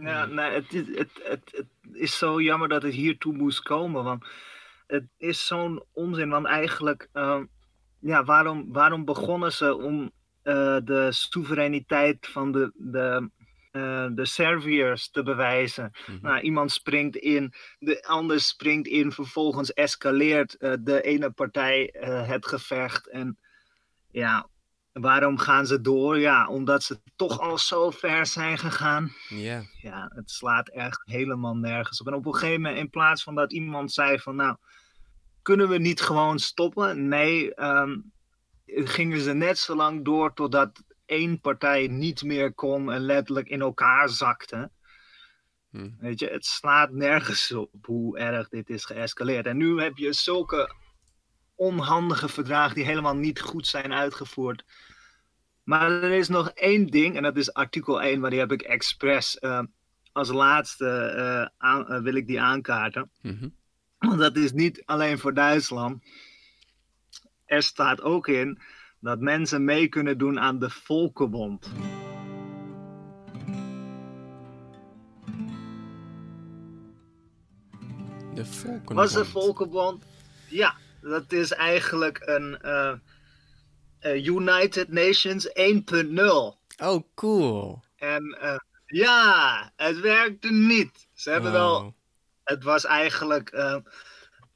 Ja, 0.00 0.26
nee, 0.26 0.50
het, 0.50 0.75
is, 0.75 0.87
het, 0.87 1.11
het, 1.23 1.52
het 1.52 1.66
is 1.92 2.18
zo 2.18 2.40
jammer 2.40 2.68
dat 2.68 2.82
het 2.82 2.94
hiertoe 2.94 3.32
moest 3.32 3.62
komen. 3.62 4.04
Want 4.04 4.25
het 4.87 5.04
is 5.18 5.46
zo'n 5.46 5.82
onzin. 5.92 6.28
Want 6.28 6.46
eigenlijk, 6.46 7.08
uh, 7.14 7.40
ja, 7.99 8.25
waarom, 8.25 8.73
waarom 8.73 9.04
begonnen 9.04 9.52
ze 9.52 9.76
om 9.76 10.11
uh, 10.47 10.76
de 10.85 11.07
soevereiniteit 11.11 12.26
van 12.26 12.53
de, 12.53 12.73
de, 12.75 13.31
uh, 13.73 14.07
de 14.11 14.25
Serviërs 14.25 15.11
te 15.11 15.23
bewijzen? 15.23 15.93
Mm-hmm. 16.07 16.23
Nou, 16.23 16.41
iemand 16.41 16.73
springt 16.73 17.17
in, 17.17 17.53
de 17.79 18.03
ander 18.03 18.41
springt 18.41 18.87
in, 18.87 19.12
vervolgens 19.12 19.73
escaleert 19.73 20.57
uh, 20.59 20.73
de 20.81 21.03
ene 21.03 21.31
partij 21.31 21.95
het 22.26 22.47
gevecht. 22.47 23.09
En 23.09 23.38
ja, 24.11 24.49
waarom 24.93 25.38
gaan 25.38 25.67
ze 25.67 25.81
door? 25.81 26.19
Ja, 26.19 26.49
omdat 26.49 26.83
ze 26.83 27.00
toch 27.17 27.41
al 27.41 27.59
zo 27.59 27.91
ver 27.91 28.26
zijn 28.26 28.59
gegaan. 28.59 29.12
Yeah. 29.29 29.65
Ja, 29.81 30.11
het 30.15 30.31
slaat 30.31 30.69
echt 30.69 31.03
helemaal 31.05 31.57
nergens 31.57 32.00
op. 32.00 32.07
En 32.07 32.15
op 32.15 32.26
een 32.26 32.35
gegeven 32.35 32.61
moment, 32.61 32.79
in 32.79 32.91
plaats 32.91 33.23
van 33.23 33.35
dat 33.35 33.53
iemand 33.53 33.93
zei 33.93 34.19
van, 34.19 34.37
nou, 34.37 34.57
kunnen 35.43 35.69
we 35.69 35.79
niet 35.79 36.00
gewoon 36.00 36.38
stoppen? 36.38 37.09
Nee, 37.09 37.62
um, 37.62 38.12
gingen 38.66 39.20
ze 39.20 39.32
net 39.32 39.58
zo 39.58 39.75
lang 39.75 40.04
door 40.04 40.35
totdat 40.35 40.85
één 41.06 41.40
partij 41.40 41.87
niet 41.87 42.23
meer 42.23 42.52
kon 42.52 42.92
en 42.92 43.00
letterlijk 43.00 43.49
in 43.49 43.61
elkaar 43.61 44.08
zakte. 44.08 44.70
Hm. 45.70 45.90
Weet 45.99 46.18
je, 46.18 46.26
het 46.26 46.46
slaat 46.46 46.90
nergens 46.90 47.52
op 47.52 47.87
hoe 47.87 48.18
erg 48.18 48.49
dit 48.49 48.70
is 48.70 48.85
geëscaleerd. 48.85 49.46
En 49.46 49.56
nu 49.56 49.80
heb 49.80 49.96
je 49.96 50.12
zulke 50.12 50.75
onhandige 51.54 52.28
verdragen 52.28 52.75
die 52.75 52.85
helemaal 52.85 53.16
niet 53.16 53.40
goed 53.40 53.66
zijn 53.66 53.92
uitgevoerd. 53.92 54.64
Maar 55.62 55.90
er 55.90 56.11
is 56.11 56.28
nog 56.28 56.50
één 56.50 56.87
ding, 56.87 57.16
en 57.16 57.23
dat 57.23 57.37
is 57.37 57.52
artikel 57.52 58.02
1, 58.02 58.20
maar 58.20 58.30
die 58.30 58.38
heb 58.38 58.52
ik 58.52 58.62
expres 58.62 59.38
uh, 59.40 59.62
als 60.12 60.28
laatste 60.28 61.14
uh, 61.16 61.68
aan, 61.68 61.92
uh, 61.92 62.02
wil 62.02 62.14
ik 62.14 62.26
die 62.26 62.40
aankaarten. 62.40 63.11
Mm-hmm. 63.23 63.54
Want 63.99 64.18
dat 64.18 64.37
is 64.37 64.52
niet 64.52 64.82
alleen 64.85 65.18
voor 65.18 65.35
Duitsland. 65.35 66.04
Er 67.47 67.62
staat 67.62 68.00
ook 68.03 68.29
in 68.29 68.59
dat 69.00 69.21
mensen 69.21 69.65
mee 69.65 69.88
kunnen 69.88 70.19
doen 70.19 70.41
aan 70.41 70.59
de 70.59 70.71
Volkenbond. 70.71 71.73
De 78.35 78.45
Volkenbond. 78.45 78.99
Wat 78.99 79.07
is 79.07 79.12
de 79.12 79.25
Volkenbond? 79.25 80.05
Ja, 80.49 80.75
dat 81.00 81.33
is 81.33 81.53
eigenlijk 81.53 82.23
een 82.25 82.59
uh, 82.65 82.93
uh, 84.00 84.26
United 84.26 84.88
Nations 84.88 85.49
1.0. 85.49 85.55
Oh, 86.83 87.03
cool. 87.15 87.83
En 87.97 88.38
uh, 88.43 88.59
ja, 88.87 89.73
het 89.76 90.00
werkte 90.00 90.53
niet. 90.53 91.09
Ze 91.15 91.31
hebben 91.31 91.53
wel. 91.53 91.95
Het 92.45 92.62
was 92.65 92.85
eigenlijk 92.85 93.50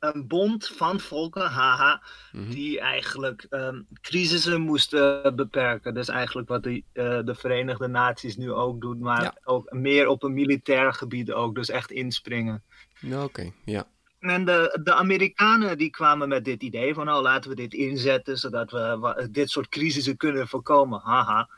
een 0.00 0.26
bond 0.26 0.66
van 0.66 1.00
volken, 1.00 1.46
haha, 1.50 2.02
Mhm. 2.32 2.50
die 2.50 2.80
eigenlijk 2.80 3.46
um, 3.50 3.86
crisissen 4.00 4.60
moesten 4.60 5.36
beperken. 5.36 5.94
Dat 5.94 6.02
is 6.02 6.08
eigenlijk 6.08 6.48
wat 6.48 6.62
de, 6.62 6.82
de 7.24 7.34
Verenigde 7.34 7.86
Naties 7.88 8.36
nu 8.36 8.52
ook 8.52 8.80
doen, 8.80 8.98
maar 8.98 9.22
Ja. 9.22 9.34
ook 9.44 9.72
meer 9.72 10.06
op 10.08 10.22
een 10.22 10.32
militair 10.34 10.92
gebied 10.94 11.32
ook. 11.32 11.54
Dus 11.54 11.68
echt 11.68 11.90
inspringen. 11.90 12.62
Nou, 13.00 13.24
Oké, 13.24 13.50
ja. 13.64 13.84
En 14.20 14.44
de, 14.44 14.78
de 14.82 14.94
Amerikanen 14.94 15.78
die 15.78 15.90
kwamen 15.90 16.28
met 16.28 16.44
dit 16.44 16.62
idee 16.62 16.94
van, 16.94 17.04
nou 17.06 17.22
laten 17.22 17.50
we 17.50 17.56
dit 17.56 17.74
inzetten, 17.74 18.38
zodat 18.38 18.70
we 18.70 19.28
dit 19.30 19.50
soort 19.50 19.68
crisissen 19.68 20.16
kunnen 20.16 20.48
voorkomen. 20.48 21.00
Haha. 21.00 21.48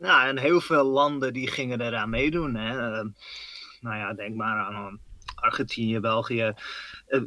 Ja, 0.00 0.26
en 0.26 0.38
heel 0.38 0.60
veel 0.60 0.84
landen 0.84 1.32
die 1.32 1.48
gingen 1.50 1.80
eraan 1.80 2.10
meedoen. 2.10 2.54
Hè. 2.54 2.78
Ehm, 2.78 3.08
nou 3.80 3.96
ja, 3.96 4.14
denk 4.14 4.34
maar 4.34 4.64
aan 4.64 5.00
Argentinië, 5.40 6.00
België, 6.00 6.52
eh, 7.06 7.20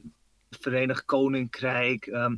Verenigd 0.49 1.05
Koninkrijk, 1.05 2.05
ehm, 2.05 2.35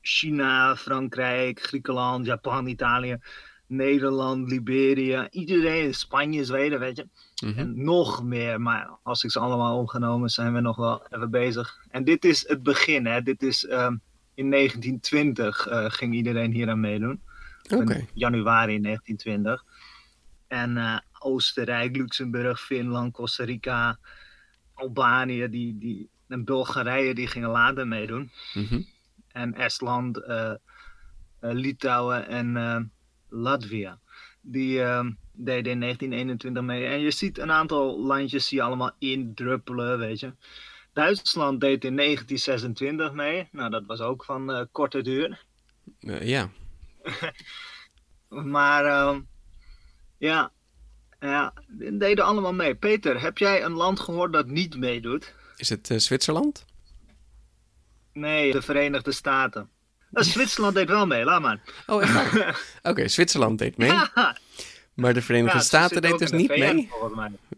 China, 0.00 0.76
Frankrijk, 0.76 1.62
Griekenland, 1.62 2.26
Japan, 2.26 2.66
Italië, 2.66 3.18
Nederland, 3.66 4.50
Liberia, 4.50 5.30
iedereen, 5.30 5.94
Spanje, 5.94 6.44
Zweden, 6.44 6.78
weet 6.78 6.96
je. 6.96 7.08
Mhm. 7.46 7.58
En 7.58 7.84
nog 7.84 8.22
meer, 8.24 8.60
maar 8.60 8.90
als 9.02 9.24
ik 9.24 9.30
ze 9.30 9.38
allemaal 9.38 9.78
opgenomen, 9.78 10.30
zijn 10.30 10.54
we 10.54 10.60
nog 10.60 10.76
wel 10.76 11.06
even 11.10 11.30
bezig. 11.30 11.78
En 11.90 12.04
dit 12.04 12.24
is 12.24 12.48
het 12.48 12.62
begin, 12.62 13.06
hè. 13.06 13.22
Dit 13.22 13.42
is 13.42 13.66
ehm, 13.66 13.96
in 14.34 14.50
1920 14.50 15.66
eh, 15.66 15.84
ging 15.88 16.14
iedereen 16.14 16.52
hier 16.52 16.68
aan 16.68 16.80
meedoen. 16.80 17.20
In 17.68 18.08
januari 18.14 18.80
1920. 18.80 19.64
En 20.48 20.76
eh, 20.76 20.98
Oostenrijk, 21.18 21.96
Luxemburg, 21.96 22.60
Finland, 22.60 23.12
Costa 23.12 23.44
Rica, 23.44 23.98
Albanië 24.76 25.48
die, 25.48 25.78
die, 25.78 26.08
en 26.28 26.44
Bulgarije, 26.44 27.14
die 27.14 27.26
gingen 27.26 27.50
later 27.50 27.86
meedoen. 27.86 28.30
Mhm. 28.54 28.80
En 29.32 29.54
Estland, 29.54 30.16
eh, 30.16 30.52
Litouwen 31.40 32.28
en 32.28 32.56
eh, 32.56 32.80
Latvia. 33.28 33.98
Die 34.40 34.82
eh, 34.82 35.06
deden 35.32 35.72
in 35.72 35.80
1921 35.80 36.62
mee. 36.62 36.86
En 36.86 37.00
je 37.00 37.10
ziet 37.10 37.38
een 37.38 37.52
aantal 37.52 38.00
landjes 38.00 38.48
die 38.48 38.62
allemaal 38.62 38.92
indruppelen, 38.98 39.98
weet 39.98 40.20
je. 40.20 40.32
Duitsland 40.92 41.60
deed 41.60 41.84
in 41.84 41.96
1926 41.96 43.12
mee. 43.12 43.48
Nou, 43.52 43.70
dat 43.70 43.86
was 43.86 44.00
ook 44.00 44.24
van 44.24 44.68
korte 44.72 45.02
duur. 45.02 45.44
Ja. 46.00 46.50
Maar 48.28 48.84
ehm, 48.84 49.20
ja, 50.18 50.52
ja, 51.20 51.52
die 51.68 51.96
deden 51.96 52.24
allemaal 52.24 52.54
mee. 52.54 52.74
Peter, 52.74 53.20
heb 53.20 53.38
jij 53.38 53.64
een 53.64 53.72
land 53.72 54.00
gehoord 54.00 54.32
dat 54.32 54.46
niet 54.46 54.76
meedoet? 54.76 55.34
Is 55.56 55.68
het 55.68 55.90
eh, 55.90 55.98
Zwitserland? 55.98 56.64
Nee, 58.12 58.52
de 58.52 58.62
Verenigde 58.62 59.12
Staten. 59.12 59.68
Eh, 60.12 60.22
Zwitserland 60.22 60.74
deed 60.74 60.88
wel 60.88 61.06
mee, 61.06 61.24
laat 61.24 61.40
maar. 61.40 61.60
Oh, 61.86 62.02
echt? 62.02 62.58
Oké, 62.90 63.08
Zwitserland 63.08 63.58
deed 63.58 63.76
mee. 63.76 63.88
Ja, 63.88 64.36
Maar 64.94 65.14
de 65.14 65.22
Verenigde 65.22 65.58
ja, 65.58 65.64
Staten 65.64 66.02
deed 66.02 66.18
dus 66.18 66.30
de 66.30 66.36
niet 66.36 66.50
VN, 66.50 66.58
mee? 66.58 66.90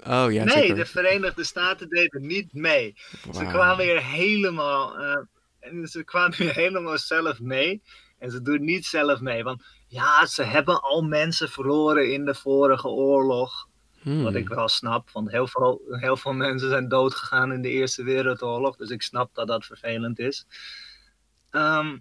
Oh 0.06 0.32
ja, 0.32 0.44
nee, 0.44 0.54
zeker. 0.54 0.74
de 0.74 0.86
Verenigde 0.86 1.44
Staten 1.44 1.88
deden 1.88 2.26
niet 2.26 2.52
mee. 2.52 2.94
Ze 3.32 3.44
kwamen 3.44 3.86
weer 3.86 4.02
helemaal, 4.02 4.98
eh, 4.98 5.84
ze 5.84 6.04
kwamen 6.04 6.38
weer 6.38 6.54
helemaal 6.54 6.98
zelf 6.98 7.40
mee. 7.40 7.82
En 8.18 8.30
ze 8.30 8.42
doen 8.42 8.64
niet 8.64 8.86
zelf 8.86 9.20
mee. 9.20 9.42
Want 9.42 9.62
ja, 9.86 10.26
ze 10.26 10.42
hebben 10.42 10.80
al 10.80 11.02
mensen 11.02 11.48
verloren 11.48 12.12
in 12.12 12.24
de 12.24 12.34
vorige 12.34 12.88
oorlog. 12.88 13.68
Hmm. 13.98 14.22
Wat 14.22 14.34
ik 14.34 14.48
wel 14.48 14.68
snap, 14.68 15.10
want 15.10 15.30
heel 15.30 15.46
veel, 15.46 15.80
heel 15.88 16.16
veel 16.16 16.32
mensen 16.32 16.68
zijn 16.68 16.88
doodgegaan 16.88 17.52
in 17.52 17.62
de 17.62 17.68
Eerste 17.68 18.02
Wereldoorlog. 18.02 18.76
Dus 18.76 18.90
ik 18.90 19.02
snap 19.02 19.34
dat 19.34 19.46
dat 19.46 19.64
vervelend 19.64 20.18
is. 20.18 20.46
Ehm, 21.50 21.96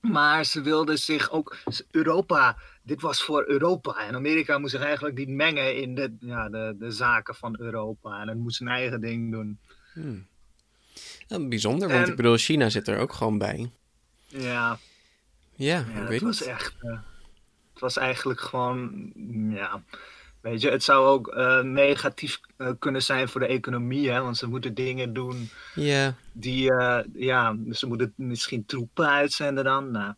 maar 0.00 0.44
ze 0.44 0.60
wilden 0.60 0.98
zich 0.98 1.30
ook. 1.30 1.56
Europa, 1.90 2.56
dit 2.82 3.00
was 3.00 3.22
voor 3.22 3.44
Europa. 3.46 4.06
En 4.06 4.14
Amerika 4.14 4.58
moest 4.58 4.72
zich 4.72 4.82
eigenlijk 4.82 5.16
niet 5.16 5.28
mengen 5.28 5.76
in 5.76 5.94
de, 5.94 6.16
ja, 6.20 6.48
de, 6.48 6.76
de 6.78 6.90
zaken 6.90 7.34
van 7.34 7.56
Europa. 7.58 8.20
En 8.20 8.28
het 8.28 8.38
moest 8.38 8.56
zijn 8.56 8.68
eigen 8.68 9.00
ding 9.00 9.32
doen. 9.32 9.58
Hmm. 9.92 10.26
Bijzonder, 11.48 11.88
want 11.88 12.04
En- 12.04 12.10
ik 12.10 12.16
bedoel, 12.16 12.36
China 12.36 12.68
zit 12.68 12.88
er 12.88 12.98
ook 12.98 13.12
gewoon 13.12 13.38
bij. 13.38 13.70
Ja, 14.26 14.78
Ja, 15.56 15.84
ja 15.94 16.02
ik 16.02 16.08
weet 16.08 16.20
was 16.20 16.40
niet. 16.40 16.48
echt. 16.48 16.74
eh, 16.80 16.90
het 17.72 17.80
was 17.80 17.96
eigenlijk 17.96 18.40
gewoon. 18.40 19.12
Ja. 19.50 19.82
Weet 20.40 20.60
je, 20.60 20.70
het 20.70 20.82
zou 20.82 21.06
ook 21.06 21.34
uh, 21.36 21.60
negatief 21.60 22.40
uh, 22.58 22.70
kunnen 22.78 23.02
zijn 23.02 23.28
voor 23.28 23.40
de 23.40 23.46
economie, 23.46 24.10
hè? 24.10 24.20
want 24.20 24.36
ze 24.36 24.48
moeten 24.48 24.74
dingen 24.74 25.12
doen 25.12 25.50
yeah. 25.74 26.12
die, 26.32 26.70
uh, 26.72 26.98
ja, 27.14 27.56
ze 27.70 27.86
moeten 27.86 28.12
misschien 28.16 28.66
troepen 28.66 29.08
uitzenden 29.08 29.64
dan. 29.64 29.90
Nou, 29.90 30.14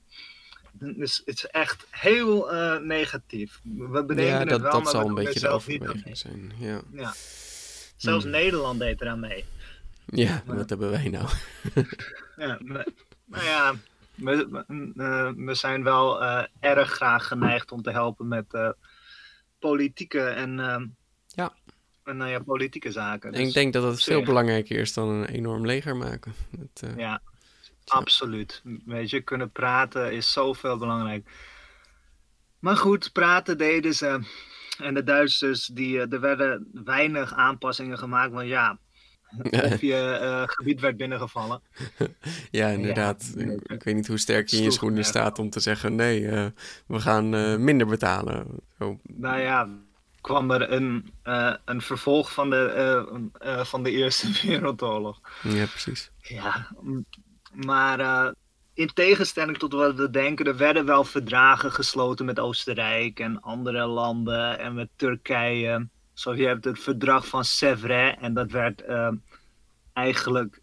dus 0.73 1.23
het 1.25 1.37
is 1.37 1.47
echt 1.47 1.87
heel 1.91 2.51
negatief. 2.83 3.61
We 3.63 4.05
bedenken 4.05 4.25
ja, 4.25 4.45
dat, 4.45 4.51
het 4.51 4.61
wel, 4.61 4.71
dat 4.73 4.83
maar 4.83 4.93
zal 4.93 5.03
we 5.03 5.09
een 5.09 5.15
beetje 5.15 5.41
de 5.41 5.49
overweging 5.49 6.17
zijn. 6.17 6.53
Ja. 6.59 6.81
Ja. 6.93 7.15
Zelfs 7.97 8.23
Hmm. 8.25 8.33
Nederland 8.33 8.79
deed 8.79 9.01
eraan 9.01 9.21
mee. 9.21 9.45
ja 10.05 10.43
wat 10.47 10.69
hebben 10.69 10.91
wij 10.91 11.09
nou? 11.09 11.29
Ja, 12.37 12.59
maar, 12.65 12.87
nou 13.25 13.45
ja, 13.45 13.75
we, 14.19 14.49
we, 14.51 14.93
eh, 14.97 15.33
we 15.47 15.55
zijn 15.55 15.83
wel 15.83 16.23
eh, 16.23 16.45
erg 16.61 16.91
graag 16.91 17.27
geneigd 17.27 17.73
om 17.73 17.83
te 17.83 17.91
helpen 17.91 18.29
met 18.29 18.55
eh, 18.55 18.71
politieke 19.59 20.21
en, 20.21 20.61
ehm, 20.61 20.87
Ja. 21.27 21.53
en 22.05 22.17
nou 22.17 22.31
ja, 22.31 22.39
politieke 22.39 22.93
zaken. 22.93 23.33
En 23.33 23.39
ik 23.39 23.45
Dus, 23.45 23.55
denk 23.55 23.73
dat 23.73 23.83
het 23.83 23.93
op 23.93 24.01
veel 24.01 24.23
belangrijker 24.23 24.79
is 24.79 24.93
dan 24.93 25.09
een 25.09 25.25
enorm 25.27 25.67
leger 25.67 25.97
maken. 25.97 26.35
Dat, 26.51 26.91
eh, 26.91 26.97
Ja, 26.97 27.21
absoluut. 27.85 28.63
Weet 28.85 29.11
je, 29.11 29.21
kunnen 29.21 29.51
praten 29.51 30.13
is 30.13 30.33
zoveel 30.33 30.79
belangrijk. 30.79 31.31
Maar 32.59 32.77
goed, 32.77 33.13
praten 33.13 33.59
deden 33.59 33.95
ze. 33.95 34.21
En 34.79 34.95
de 34.95 35.03
Duitsers, 35.03 35.67
die, 35.67 36.01
er 36.01 36.21
werden 36.21 36.71
weinig 36.85 37.35
aanpassingen 37.35 37.99
gemaakt. 37.99 38.33
Want 38.33 38.49
ja, 38.49 38.79
of 39.51 39.81
je 39.81 39.95
eh, 39.95 40.43
gebied 40.47 40.81
werd 40.81 40.97
binnengevallen. 40.97 41.61
Ja, 42.51 42.69
inderdaad. 42.69 43.33
Ja, 43.37 43.45
ik, 43.45 43.63
ik 43.63 43.83
weet 43.83 43.95
niet 43.95 44.07
hoe 44.07 44.19
sterk 44.19 44.49
je 44.49 44.57
in 44.57 44.63
je 44.63 44.71
schoenen 44.71 45.05
staat 45.05 45.39
om 45.39 45.51
te 45.51 45.61
zeggen: 45.61 45.95
nee, 45.95 46.29
eh, 46.29 46.47
we 46.87 47.01
gaan 47.01 47.35
eh, 47.35 47.57
minder 47.57 47.87
betalen. 47.87 48.47
Zo, 48.79 48.99
Nou 49.03 49.41
ja, 49.41 49.69
kwam 50.21 50.51
er 50.51 50.73
een, 50.73 51.13
een 51.65 51.81
vervolg 51.81 52.33
van 52.33 52.51
de, 52.51 53.23
van 53.63 53.83
de 53.83 53.91
Eerste 53.91 54.29
Wereldoorlog. 54.47 55.21
ja, 55.43 55.67
precies. 55.67 56.11
Ja, 56.21 56.69
maar 57.53 58.35
in 58.75 58.93
tegenstelling 58.95 59.59
tot 59.59 59.73
wat 59.73 59.95
we 59.95 60.11
denken, 60.11 60.47
er 60.47 60.57
werden 60.57 60.85
wel 60.85 61.05
verdragen 61.05 61.73
gesloten 61.73 62.27
met 62.27 62.41
Oostenrijk 62.41 63.21
en 63.21 63.41
andere 63.41 63.87
landen 63.87 64.59
en 64.59 64.75
met 64.75 64.89
Turkije. 64.97 65.89
Zo, 66.19 66.35
je 66.35 66.47
hebt 66.47 66.65
het 66.65 66.79
verdrag 66.79 67.27
van 67.27 67.45
Sèvres 67.45 68.17
en 68.21 68.35
dat 68.35 68.51
werd 68.51 68.83
eh, 68.83 69.13
eigenlijk 69.93 70.61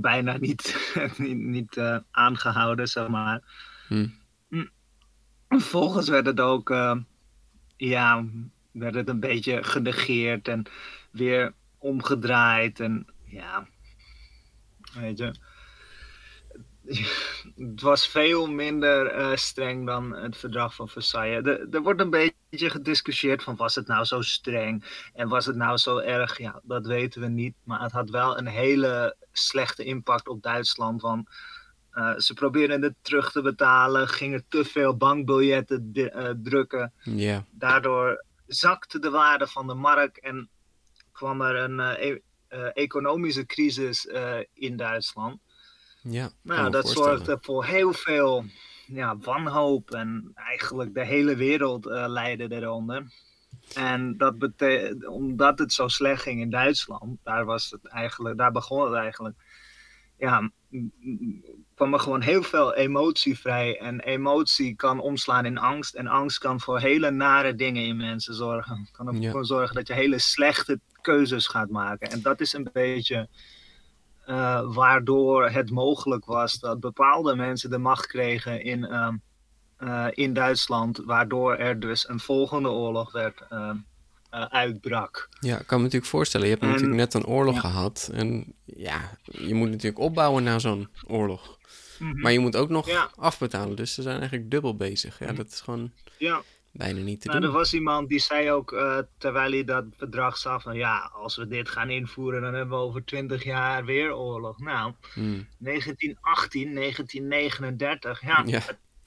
bijna 0.00 0.36
niet, 0.36 0.92
niet, 1.18 1.36
niet 1.36 1.76
eh, 1.76 1.98
aangehouden, 2.10 2.88
zeg 2.88 3.08
maar. 3.08 3.42
Hm. 3.88 4.08
Vervolgens 5.48 6.08
werd 6.08 6.26
het 6.26 6.40
ook, 6.40 6.70
eh, 6.70 6.96
ja, 7.76 8.24
werd 8.70 8.94
het 8.94 9.08
een 9.08 9.20
beetje 9.20 9.64
genegeerd 9.64 10.48
en 10.48 10.62
weer 11.10 11.54
omgedraaid 11.78 12.80
en 12.80 13.06
ja, 13.24 13.66
weet 14.92 15.18
je. 15.18 15.34
Het 17.56 17.80
was 17.80 18.08
veel 18.08 18.46
minder 18.46 19.06
eh, 19.06 19.36
streng 19.36 19.86
dan 19.86 20.16
het 20.16 20.36
verdrag 20.36 20.74
van 20.74 20.88
Versailles. 20.88 21.46
Er, 21.46 21.66
er 21.70 21.82
wordt 21.82 22.00
een 22.00 22.10
beetje 22.10 22.70
gediscussieerd 22.70 23.42
van 23.42 23.56
was 23.56 23.74
het 23.74 23.86
nou 23.86 24.04
zo 24.04 24.22
streng 24.22 25.08
en 25.14 25.28
was 25.28 25.46
het 25.46 25.56
nou 25.56 25.76
zo 25.76 25.98
erg? 25.98 26.38
Ja, 26.38 26.60
dat 26.62 26.86
weten 26.86 27.20
we 27.20 27.28
niet. 27.28 27.54
Maar 27.64 27.80
het 27.80 27.92
had 27.92 28.10
wel 28.10 28.38
een 28.38 28.46
hele 28.46 29.16
slechte 29.32 29.84
impact 29.84 30.28
op 30.28 30.42
Duitsland. 30.42 31.02
Want 31.02 31.28
eh, 31.90 32.18
ze 32.18 32.34
probeerden 32.34 32.82
het 32.82 32.94
terug 33.02 33.32
te 33.32 33.42
betalen, 33.42 34.08
gingen 34.08 34.44
te 34.48 34.64
veel 34.64 34.96
bankbiljetten 34.96 35.90
eh, 35.92 36.30
drukken. 36.42 36.92
Ja, 37.02 37.44
Daardoor 37.50 38.24
zakte 38.46 38.98
de 38.98 39.10
waarde 39.10 39.46
van 39.46 39.66
de 39.66 39.74
mark 39.74 40.16
en 40.16 40.48
kwam 41.12 41.40
er 41.40 41.56
een 41.56 41.80
e- 41.80 42.20
economische 42.72 43.46
crisis 43.46 44.08
in 44.52 44.76
Duitsland. 44.76 45.40
Ja. 46.08 46.30
Nou, 46.42 46.70
dat 46.70 46.88
zorgde 46.88 47.38
voor 47.40 47.64
heel 47.64 47.92
veel 47.92 48.44
ja, 48.86 49.16
wanhoop 49.18 49.90
en 49.90 50.30
eigenlijk 50.34 50.94
de 50.94 51.04
hele 51.04 51.36
wereld 51.36 51.86
eh 51.86 52.04
leidde 52.08 52.52
eronder. 52.52 53.12
En 53.74 54.16
dat 54.16 54.34
omdat 55.06 55.58
het 55.58 55.72
zo 55.72 55.88
slecht 55.88 56.22
ging 56.22 56.40
in 56.40 56.50
Duitsland, 56.50 57.18
daar, 57.22 57.44
was 57.44 57.70
het 57.70 57.86
eigenlijk, 57.86 58.38
daar 58.38 58.52
begon 58.52 58.84
het 58.84 58.94
eigenlijk. 58.94 59.36
Ja, 60.18 60.50
kwam 61.74 61.92
er 61.92 62.00
gewoon 62.00 62.20
heel 62.20 62.42
veel 62.42 62.74
emotie 62.74 63.38
vrij. 63.38 63.78
En 63.78 64.00
emotie 64.00 64.74
kan 64.76 65.00
omslaan 65.00 65.44
in 65.44 65.58
angst. 65.58 65.94
En 65.94 66.06
angst 66.06 66.38
kan 66.38 66.60
voor 66.60 66.80
hele 66.80 67.10
nare 67.10 67.54
dingen 67.54 67.84
in 67.84 67.96
mensen 67.96 68.34
zorgen. 68.34 68.88
Kan 68.92 69.08
ervoor 69.08 69.40
Ja. 69.40 69.42
zorgen 69.42 69.74
dat 69.74 69.86
je 69.86 69.94
hele 69.94 70.18
slechte 70.18 70.80
keuzes 71.00 71.46
gaat 71.46 71.68
maken. 71.70 72.10
En 72.10 72.22
dat 72.22 72.40
is 72.40 72.52
een 72.52 72.68
beetje 72.72 73.28
eh, 74.26 74.74
waardoor 74.74 75.48
het 75.50 75.70
mogelijk 75.70 76.24
was 76.24 76.58
dat 76.58 76.80
bepaalde 76.80 77.36
mensen 77.36 77.70
de 77.70 77.78
macht 77.78 78.06
kregen 78.06 78.62
in, 78.64 78.84
ehm, 78.84 79.16
eh, 79.76 80.06
in 80.10 80.32
Duitsland, 80.34 80.98
waardoor 81.04 81.56
er 81.56 81.80
dus 81.80 82.08
een 82.08 82.20
volgende 82.20 82.68
oorlog 82.70 83.12
werd, 83.12 83.40
ehm, 83.48 83.76
eh, 84.30 84.44
uitbrak. 84.44 85.28
Ja, 85.40 85.58
ik 85.60 85.66
kan 85.66 85.78
me 85.78 85.84
natuurlijk 85.84 86.10
voorstellen. 86.10 86.46
Je 86.46 86.52
hebt 86.52 86.64
En- 86.64 86.70
natuurlijk 86.70 86.96
net 86.98 87.14
een 87.14 87.26
oorlog 87.26 87.54
ja. 87.54 87.60
gehad. 87.60 88.10
En 88.12 88.54
ja, 88.64 89.00
je 89.24 89.54
moet 89.54 89.70
natuurlijk 89.70 89.98
opbouwen 89.98 90.42
na 90.42 90.58
zo'n 90.58 90.88
oorlog. 91.06 91.58
Maar 91.98 92.32
je 92.32 92.38
moet 92.38 92.56
ook 92.56 92.68
nog 92.68 92.86
Ja. 92.88 93.10
afbetalen. 93.16 93.76
Dus 93.76 93.94
ze 93.94 94.02
zijn 94.02 94.18
eigenlijk 94.18 94.50
dubbel 94.50 94.76
bezig. 94.76 95.18
Ja, 95.18 95.32
dat 95.32 95.46
is 95.46 95.60
gewoon 95.60 95.92
Ja, 96.18 96.42
bijna 96.76 97.00
niet 97.00 97.20
te 97.20 97.26
nou, 97.28 97.38
er 97.40 97.46
doen. 97.46 97.54
was 97.56 97.74
iemand 97.74 98.08
die 98.08 98.18
zei 98.18 98.50
ook, 98.50 98.72
eh, 98.72 98.98
terwijl 99.18 99.50
hij 99.50 99.64
dat 99.64 99.84
verdrag 99.96 100.36
zag, 100.36 100.62
van 100.62 100.76
ja, 100.76 101.10
als 101.14 101.36
we 101.36 101.46
dit 101.48 101.68
gaan 101.68 101.90
invoeren, 101.90 102.40
dan 102.42 102.54
hebben 102.54 102.78
we 102.78 102.84
over 102.84 103.04
twintig 103.04 103.44
jaar 103.44 103.84
weer 103.84 104.14
oorlog. 104.16 104.58
Nou, 104.58 104.92
Hmm. 105.14 105.46
1918, 105.58 106.72
1939, 106.72 108.20
ja, 108.22 108.42
Ja, 108.46 108.60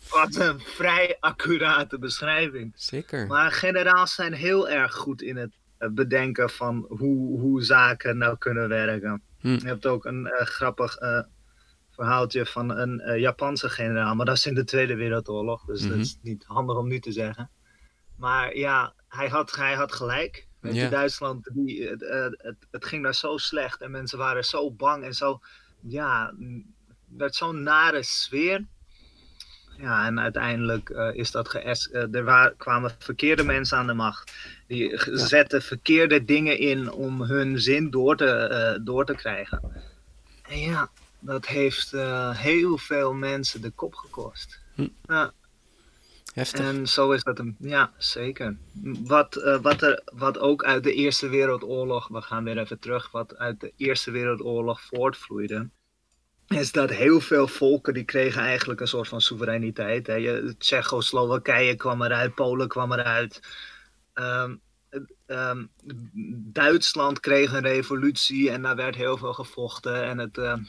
wat 0.09 0.35
een 0.35 0.59
vrij 0.59 1.17
accurate 1.19 1.99
beschrijving. 1.99 2.73
zeker. 2.75 3.27
Maar 3.27 3.51
generaals 3.51 4.15
zijn 4.15 4.33
heel 4.33 4.69
erg 4.69 4.93
goed 4.93 5.21
in 5.21 5.35
het 5.37 5.57
eh, 5.77 5.89
bedenken 5.89 6.49
van 6.49 6.85
hoe, 6.89 7.39
hoe 7.39 7.63
zaken 7.63 8.17
nou 8.17 8.37
kunnen 8.37 8.69
werken. 8.69 9.21
Hm. 9.39 9.47
Je 9.47 9.65
hebt 9.67 9.85
ook 9.85 10.05
een 10.05 10.27
eh, 10.27 10.45
grappig 10.45 10.95
eh, 10.95 11.19
verhaaltje 11.91 12.45
van 12.45 12.69
een 12.77 13.19
Japanse 13.19 13.69
generaal, 13.69 14.15
maar 14.15 14.25
dat 14.25 14.35
is 14.37 14.45
in 14.45 14.53
de 14.55 14.63
Tweede 14.63 14.95
Wereldoorlog, 14.95 15.65
dus 15.65 15.81
dat 15.81 15.89
Mhm. 15.91 15.99
is 15.99 16.17
niet 16.21 16.43
handig 16.47 16.77
om 16.77 16.87
nu 16.87 16.99
te 16.99 17.11
zeggen. 17.11 17.49
Maar 18.17 18.55
ja, 18.57 18.93
hij 19.07 19.27
had, 19.29 19.55
hij 19.55 19.73
had 19.75 19.91
gelijk. 19.91 20.47
Weet 20.59 20.75
je. 20.75 20.89
Duitsland, 20.89 21.49
die, 21.53 21.87
het, 21.87 22.01
het, 22.37 22.55
het 22.71 22.85
ging 22.85 23.03
daar 23.03 23.15
zo 23.15 23.37
slecht 23.37 23.81
en 23.81 23.91
mensen 23.91 24.17
waren 24.17 24.43
zo 24.45 24.71
bang 24.71 25.03
en 25.03 25.13
zo, 25.13 25.39
ja, 25.81 26.33
werd 27.17 27.35
zo'n 27.35 27.63
nare 27.63 28.03
sfeer. 28.03 28.65
Ja, 29.77 30.05
en 30.05 30.19
uiteindelijk 30.19 30.89
eh, 30.89 31.09
is 31.13 31.31
dat 31.31 31.47
geës. 31.49 31.91
eh, 31.91 32.13
er 32.15 32.23
wa- 32.23 32.53
kwamen 32.57 32.91
verkeerde 32.99 33.43
mensen 33.43 33.77
aan 33.77 33.87
de 33.87 33.93
macht. 33.93 34.31
Die 34.67 34.99
zetten 35.13 35.61
verkeerde 35.61 36.25
dingen 36.25 36.57
in 36.59 36.91
om 36.91 37.21
hun 37.21 37.59
zin 37.59 37.89
door 37.89 38.17
te, 38.17 38.25
eh, 38.29 38.79
door 38.85 39.05
te 39.05 39.15
krijgen. 39.15 39.61
En 40.47 40.59
ja, 40.59 40.89
dat 41.19 41.45
heeft 41.45 41.91
heel 42.31 42.77
veel 42.77 43.13
mensen 43.13 43.61
de 43.61 43.69
kop 43.71 43.95
gekost. 43.95 44.59
Hm. 44.75 44.87
Ja, 45.05 45.31
En 46.37 46.87
zo 46.87 47.11
is 47.11 47.23
dat 47.23 47.39
een. 47.39 47.55
Ja, 47.59 47.91
zeker. 47.97 48.57
Wat, 49.03 49.35
eh, 49.35 49.59
wat, 49.61 49.81
er, 49.81 50.01
wat 50.13 50.39
ook 50.39 50.63
uit 50.63 50.83
de 50.83 50.93
Eerste 50.93 51.29
Wereldoorlog, 51.29 52.07
we 52.07 52.21
gaan 52.21 52.43
weer 52.43 52.57
even 52.57 52.79
terug, 52.79 53.11
wat 53.11 53.37
uit 53.37 53.59
de 53.59 53.73
Eerste 53.77 54.11
Wereldoorlog 54.11 54.81
voortvloeide. 54.81 55.69
Is 56.47 56.71
dat 56.71 56.89
heel 56.89 57.19
veel 57.21 57.47
volken 57.47 57.93
die 57.93 58.03
kregen 58.03 58.41
eigenlijk 58.41 58.79
een 58.81 58.87
soort 58.87 59.07
van 59.07 59.21
soevereiniteit. 59.21 60.07
Hè. 60.07 60.13
Je- 60.13 60.55
Tsjechoslowakije 60.57 61.75
kwam 61.75 62.01
eruit, 62.01 62.35
Polen 62.35 62.67
kwam 62.67 62.93
eruit. 62.93 63.41
Ehm, 64.13 64.55
ehm, 65.25 65.65
Duitsland 66.35 67.19
kreeg 67.19 67.51
een 67.53 67.61
revolutie 67.61 68.49
en 68.51 68.61
daar 68.61 68.75
werd 68.75 68.95
heel 68.95 69.17
veel 69.17 69.33
gevochten. 69.33 70.03
En 70.03 70.17
het 70.17 70.37
ehm, 70.37 70.63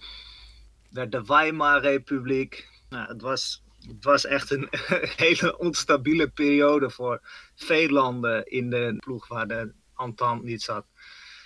werd 0.91 1.13
de 1.13 1.25
Weimar-republiek. 1.25 2.69
Nou, 2.89 3.09
het, 3.09 3.23
was, 3.23 3.63
het 3.87 4.05
was 4.05 4.27
echt 4.27 4.51
een 4.51 4.69
hele 5.17 5.59
onstabiele 5.59 6.29
periode 6.29 6.91
voor 6.91 7.21
veel 7.55 7.89
landen 7.89 8.47
in 8.47 8.71
de 8.71 8.97
ploeg 8.99 9.29
waar 9.29 9.49
de 9.49 9.73
Entente 9.97 10.45
niet 10.45 10.63
zat. 10.63 10.87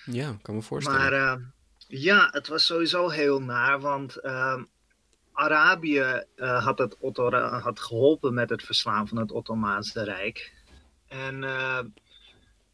Ja, 0.04 0.38
kan 0.42 0.54
me 0.54 0.62
voorstellen. 0.62 1.00
Maar 1.00 1.12
eh, 1.12 1.36
ja, 1.86 2.28
het 2.30 2.48
was 2.48 2.66
sowieso 2.66 3.08
heel 3.08 3.42
naar, 3.42 3.80
want 3.80 4.16
ehm, 4.16 4.62
Arabië 5.32 6.22
eh, 6.36 6.64
had, 6.64 6.78
het 6.78 6.96
Otto, 6.98 7.30
had 7.40 7.80
geholpen 7.80 8.34
met 8.34 8.50
het 8.50 8.62
verslaan 8.62 9.08
van 9.08 9.18
het 9.18 9.32
Ottomaanse 9.32 10.04
Rijk. 10.04 10.52
En 11.08 11.44
eh, 11.44 11.80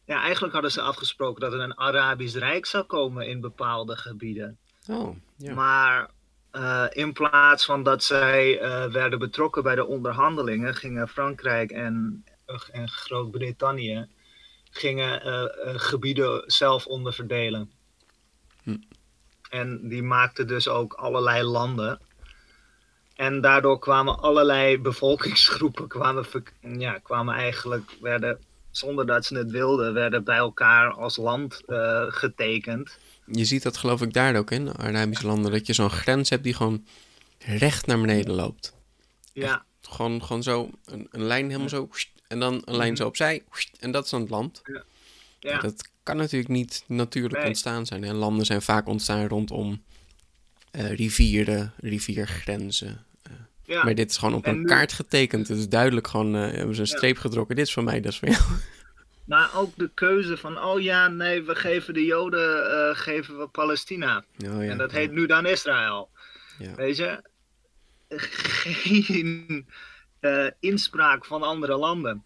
ja, 0.05 0.21
eigenlijk 0.21 0.53
hadden 0.53 0.71
ze 0.71 0.81
afgesproken 0.81 1.41
dat 1.41 1.53
er 1.53 1.59
een 1.59 1.77
Arabisch 1.77 2.35
Rijk 2.35 2.65
zou 2.65 2.83
komen 2.83 3.27
in 3.27 3.41
bepaalde 3.41 3.97
gebieden. 3.97 4.57
Oh, 4.87 5.15
ja. 5.37 5.53
Maar 5.53 6.09
eh, 6.51 6.85
in 6.89 7.13
plaats 7.13 7.65
van 7.65 7.83
dat 7.83 8.03
zij 8.03 8.59
eh, 8.59 8.85
werden 8.85 9.19
betrokken 9.19 9.63
bij 9.63 9.75
de 9.75 9.85
onderhandelingen, 9.85 10.75
gingen 10.75 11.07
Frankrijk 11.07 11.71
en, 11.71 12.23
en 12.71 12.89
Groot-Brittannië 12.89 14.07
gingen 14.71 15.21
gebieden 15.79 16.43
zelf 16.45 16.85
onderverdelen. 16.85 17.71
Hm. 18.63 18.77
En 19.49 19.87
die 19.87 20.03
maakten 20.03 20.47
dus 20.47 20.67
ook 20.67 20.93
allerlei 20.93 21.43
landen. 21.43 22.01
En 23.15 23.41
daardoor 23.41 23.79
kwamen 23.79 24.19
allerlei 24.19 24.79
bevolkingsgroepen, 24.79 25.87
kwamen, 25.87 26.25
ja, 26.61 26.97
kwamen 26.97 27.35
eigenlijk, 27.35 27.97
werden, 28.01 28.39
zonder 28.79 29.05
dat 29.05 29.25
ze 29.25 29.37
het 29.37 29.51
wilden, 29.51 29.93
werden 29.93 30.23
bij 30.23 30.37
elkaar 30.37 30.91
als 30.93 31.17
land 31.17 31.61
uh, 31.67 32.03
getekend. 32.07 32.97
Je 33.25 33.45
ziet 33.45 33.63
dat 33.63 33.77
geloof 33.77 34.01
ik 34.01 34.13
daar 34.13 34.35
ook 34.35 34.51
in, 34.51 34.65
de 34.65 34.73
Arabische 34.73 35.27
landen, 35.27 35.51
dat 35.51 35.67
je 35.67 35.73
zo'n 35.73 35.89
grens 35.89 36.29
hebt 36.29 36.43
die 36.43 36.53
gewoon 36.53 36.85
recht 37.39 37.85
naar 37.85 38.01
beneden 38.01 38.33
loopt. 38.33 38.73
Ja. 39.33 39.65
gewoon, 39.81 40.23
gewoon 40.23 40.43
zo, 40.43 40.69
een, 40.85 41.07
een 41.11 41.23
lijn 41.23 41.45
helemaal 41.45 41.69
zo, 41.69 41.89
en 42.27 42.39
dan 42.39 42.61
een 42.65 42.75
lijn 42.75 42.95
zo 42.95 43.01
mhm. 43.01 43.11
opzij, 43.11 43.43
en 43.79 43.91
dat 43.91 44.03
is 44.03 44.09
dan 44.09 44.21
het 44.21 44.29
land. 44.29 44.61
Ja. 44.63 44.83
ja. 45.39 45.59
Dat 45.59 45.89
kan 46.03 46.17
natuurlijk 46.17 46.51
niet 46.51 46.83
natuurlijk 46.87 47.45
ontstaan 47.45 47.85
zijn. 47.85 48.03
En 48.03 48.15
landen 48.15 48.45
zijn 48.45 48.61
vaak 48.61 48.87
ontstaan 48.87 49.27
rondom 49.27 49.83
uh, 50.71 50.93
rivieren, 50.93 51.73
riviergrenzen. 51.77 53.05
Ja. 53.69 53.83
Maar 53.83 53.95
dit 53.95 54.09
is 54.09 54.17
gewoon 54.17 54.33
op 54.33 54.45
een 54.45 54.65
kaart 54.65 54.93
getekend. 54.93 55.47
Het 55.47 55.57
is 55.57 55.69
duidelijk 55.69 56.07
gewoon, 56.07 56.35
uh, 56.35 56.51
hebben 56.51 56.75
ze 56.75 56.81
een 56.81 56.87
streep 56.87 57.17
gedrokken. 57.17 57.55
Dit 57.55 57.65
is 57.67 57.73
van 57.73 57.83
mij, 57.83 58.01
dat 58.01 58.11
is 58.11 58.19
van 58.19 58.29
jou. 58.29 58.43
Maar 59.25 59.49
ook 59.55 59.71
de 59.75 59.89
keuze 59.93 60.37
van, 60.37 60.63
oh 60.63 60.81
ja, 60.81 61.07
nee, 61.07 61.43
we 61.43 61.55
geven 61.55 61.93
de 61.93 62.05
Joden, 62.05 62.71
uh, 62.71 62.95
geven 62.95 63.37
we 63.37 63.47
Palestina. 63.47 64.17
Oh, 64.17 64.63
ja, 64.63 64.69
en 64.69 64.77
dat 64.77 64.91
heet 64.91 65.11
nu 65.11 65.25
dan 65.25 65.45
Israël. 65.45 66.09
Weet 66.75 66.97
je? 66.97 67.21
Geen 68.83 69.67
uh, 70.21 70.47
inspraak 70.59 71.25
van 71.25 71.43
andere 71.43 71.77
landen. 71.77 72.23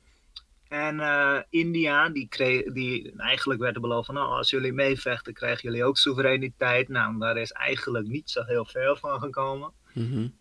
En 0.67 1.45
India, 1.49 2.09
die, 2.09 2.27
kreeg, 2.27 2.63
die 2.73 3.13
eigenlijk 3.17 3.59
werd 3.59 3.81
beloofd 3.81 4.05
van, 4.05 4.15
nou, 4.15 4.27
als 4.27 4.49
jullie 4.49 4.73
meevechten, 4.73 5.33
krijgen 5.33 5.69
jullie 5.69 5.85
ook 5.85 5.97
soevereiniteit. 5.97 6.89
Nou, 6.89 7.19
daar 7.19 7.37
is 7.37 7.51
eigenlijk 7.51 8.07
niet 8.07 8.29
zo 8.29 8.43
heel 8.43 8.65
veel 8.65 8.95
van 8.95 9.19
gekomen. 9.19 9.71
Mm 9.93 10.33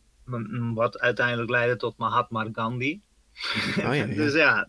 wat 0.74 0.98
uiteindelijk 0.98 1.50
leidde 1.50 1.76
tot 1.76 1.96
Mahatma 1.96 2.48
Gandhi. 2.52 3.00
Oh, 3.78 3.96
ja, 3.96 4.06
dus 4.22 4.32
ja. 4.32 4.66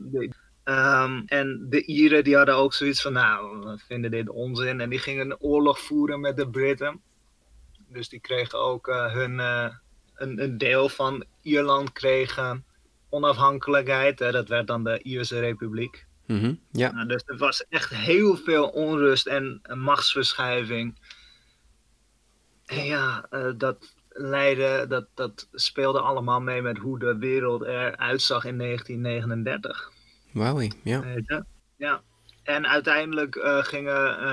Ehm, 0.63 1.21
en 1.25 1.65
de 1.69 1.85
Ieren 1.85 2.23
die 2.23 2.35
hadden 2.35 2.55
ook 2.55 2.73
zoiets 2.73 3.01
van, 3.01 3.13
nou, 3.13 3.59
we 3.59 3.77
vinden 3.87 4.11
dit 4.11 4.29
onzin. 4.29 4.81
En 4.81 4.89
die 4.89 4.99
gingen 4.99 5.25
een 5.25 5.39
oorlog 5.39 5.79
voeren 5.79 6.19
met 6.19 6.37
de 6.37 6.49
Britten. 6.49 7.01
Dus 7.87 8.09
die 8.09 8.19
kregen 8.19 8.59
ook 8.59 8.87
uh, 8.87 9.13
hun, 9.13 9.33
uh, 9.33 9.69
een, 10.15 10.43
een, 10.43 10.57
deel 10.57 10.89
van 10.89 11.25
Ierland 11.41 11.91
kregen 11.91 12.65
onafhankelijkheid. 13.09 14.19
Hè. 14.19 14.31
Dat 14.31 14.47
werd 14.47 14.67
dan 14.67 14.83
de 14.83 14.99
Ierse 15.01 15.39
Republiek. 15.39 16.05
Mm 16.27 16.39
-hmm, 16.39 16.59
ja. 16.71 16.91
Nou, 16.91 17.07
dus 17.07 17.23
er 17.25 17.37
was 17.37 17.65
echt 17.69 17.89
heel 17.89 18.37
veel 18.37 18.67
onrust 18.67 19.27
en 19.27 19.61
machtsverschuiving. 19.73 20.97
En 22.65 22.85
ja, 22.85 23.25
uh, 23.31 23.51
dat, 23.57 23.95
leiden, 24.13 24.89
dat, 24.89 25.07
dat 25.13 25.47
speelde 25.51 25.99
allemaal 25.99 26.41
mee 26.41 26.61
met 26.61 26.77
hoe 26.77 26.99
de 26.99 27.17
wereld 27.17 27.61
eruit 27.61 28.21
zag 28.21 28.45
in 28.45 28.57
1939. 28.57 29.91
Wauw, 30.31 30.61
ja. 30.83 31.03
ja. 31.77 32.01
En 32.43 32.67
uiteindelijk 32.67 33.35
uh, 33.35 33.63
gingen, 33.63 34.23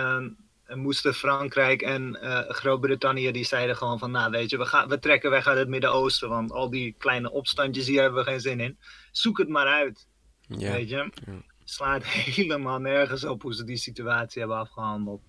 uh, 0.68 0.76
moesten 0.76 1.14
Frankrijk 1.14 1.82
en 1.82 2.18
uh, 2.22 2.38
Groot-Brittannië, 2.48 3.30
die 3.30 3.44
zeiden 3.44 3.76
gewoon 3.76 3.98
van, 3.98 4.10
nou 4.10 4.30
weet 4.30 4.50
je, 4.50 4.58
we, 4.58 4.66
gaan, 4.66 4.88
we 4.88 4.98
trekken 4.98 5.30
weg 5.30 5.46
uit 5.46 5.58
het 5.58 5.68
Midden-Oosten, 5.68 6.28
want 6.28 6.52
al 6.52 6.70
die 6.70 6.94
kleine 6.98 7.30
opstandjes 7.30 7.86
hier 7.86 8.00
hebben 8.02 8.24
we 8.24 8.30
geen 8.30 8.40
zin 8.40 8.60
in. 8.60 8.78
Zoek 9.12 9.38
het 9.38 9.48
maar 9.48 9.66
uit, 9.66 10.06
ja. 10.40 10.72
weet 10.72 10.88
je. 10.88 10.96
Ja. 10.96 11.32
Slaat 11.64 12.04
helemaal 12.26 12.78
nergens 12.78 13.24
op 13.24 13.42
hoe 13.42 13.54
ze 13.54 13.64
die 13.64 13.76
situatie 13.76 14.40
hebben 14.40 14.58
afgehandeld. 14.58 15.22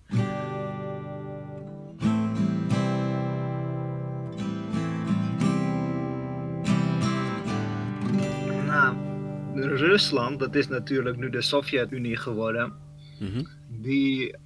Rusland, 9.82 10.38
dat 10.38 10.54
is 10.54 10.68
natuurlijk 10.68 11.16
nu 11.16 11.30
de 11.30 11.42
Sovjet-Unie 11.42 12.16
geworden, 12.16 12.72
mhm. 13.18 13.44
die 13.68 14.36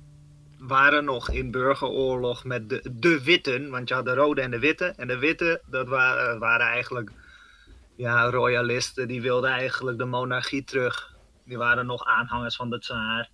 waren 0.58 1.04
nog 1.04 1.30
in 1.30 1.50
burgeroorlog 1.50 2.44
met 2.44 2.68
de, 2.68 2.90
de 2.92 3.22
Witten, 3.24 3.70
want 3.70 3.88
je 3.88 3.94
had 3.94 4.04
de 4.04 4.14
Rode 4.14 4.40
en 4.40 4.50
de 4.50 4.58
Witte. 4.58 4.84
En 4.84 5.06
de 5.06 5.18
Witte, 5.18 5.60
dat 5.66 5.88
waren, 5.88 6.38
waren 6.38 6.66
eigenlijk 6.66 7.10
ja, 7.96 8.30
royalisten, 8.30 9.08
die 9.08 9.20
wilden 9.20 9.50
eigenlijk 9.50 9.98
de 9.98 10.04
monarchie 10.04 10.64
terug. 10.64 11.14
Die 11.44 11.56
waren 11.56 11.86
nog 11.86 12.04
aanhangers 12.04 12.56
van 12.56 12.70
de 12.70 12.78
tsaar. 12.78 13.30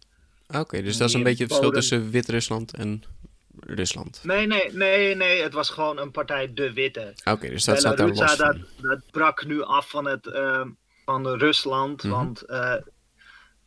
Oké, 0.48 0.82
dus 0.82 0.96
dat 0.96 1.08
is 1.08 1.14
een 1.14 1.22
beetje 1.22 1.44
het 1.44 1.52
verschil 1.52 1.72
tussen 1.72 2.10
Wit-Rusland 2.10 2.74
en 2.74 3.02
Rusland. 3.60 4.20
Nee, 4.22 4.46
nee, 4.46 4.72
nee, 4.72 5.14
nee, 5.14 5.42
het 5.42 5.52
was 5.52 5.70
gewoon 5.70 5.98
een 5.98 6.10
partij 6.10 6.54
De 6.54 6.72
Witte. 6.72 7.14
Oké, 7.24 7.48
dus 7.48 7.64
dat 7.64 7.78
staat 7.78 7.96
daar 7.96 8.08
los 8.08 8.36
dat, 8.36 8.56
dat, 8.80 9.00
brak 9.10 9.44
nu 9.44 9.62
af 9.62 9.90
van 9.90 10.06
het... 10.06 10.26
Ehm, 10.26 10.68
van 11.04 11.28
Rusland. 11.28 12.02
Mhm. 12.02 12.12
Want 12.12 12.42
uh, 12.46 12.74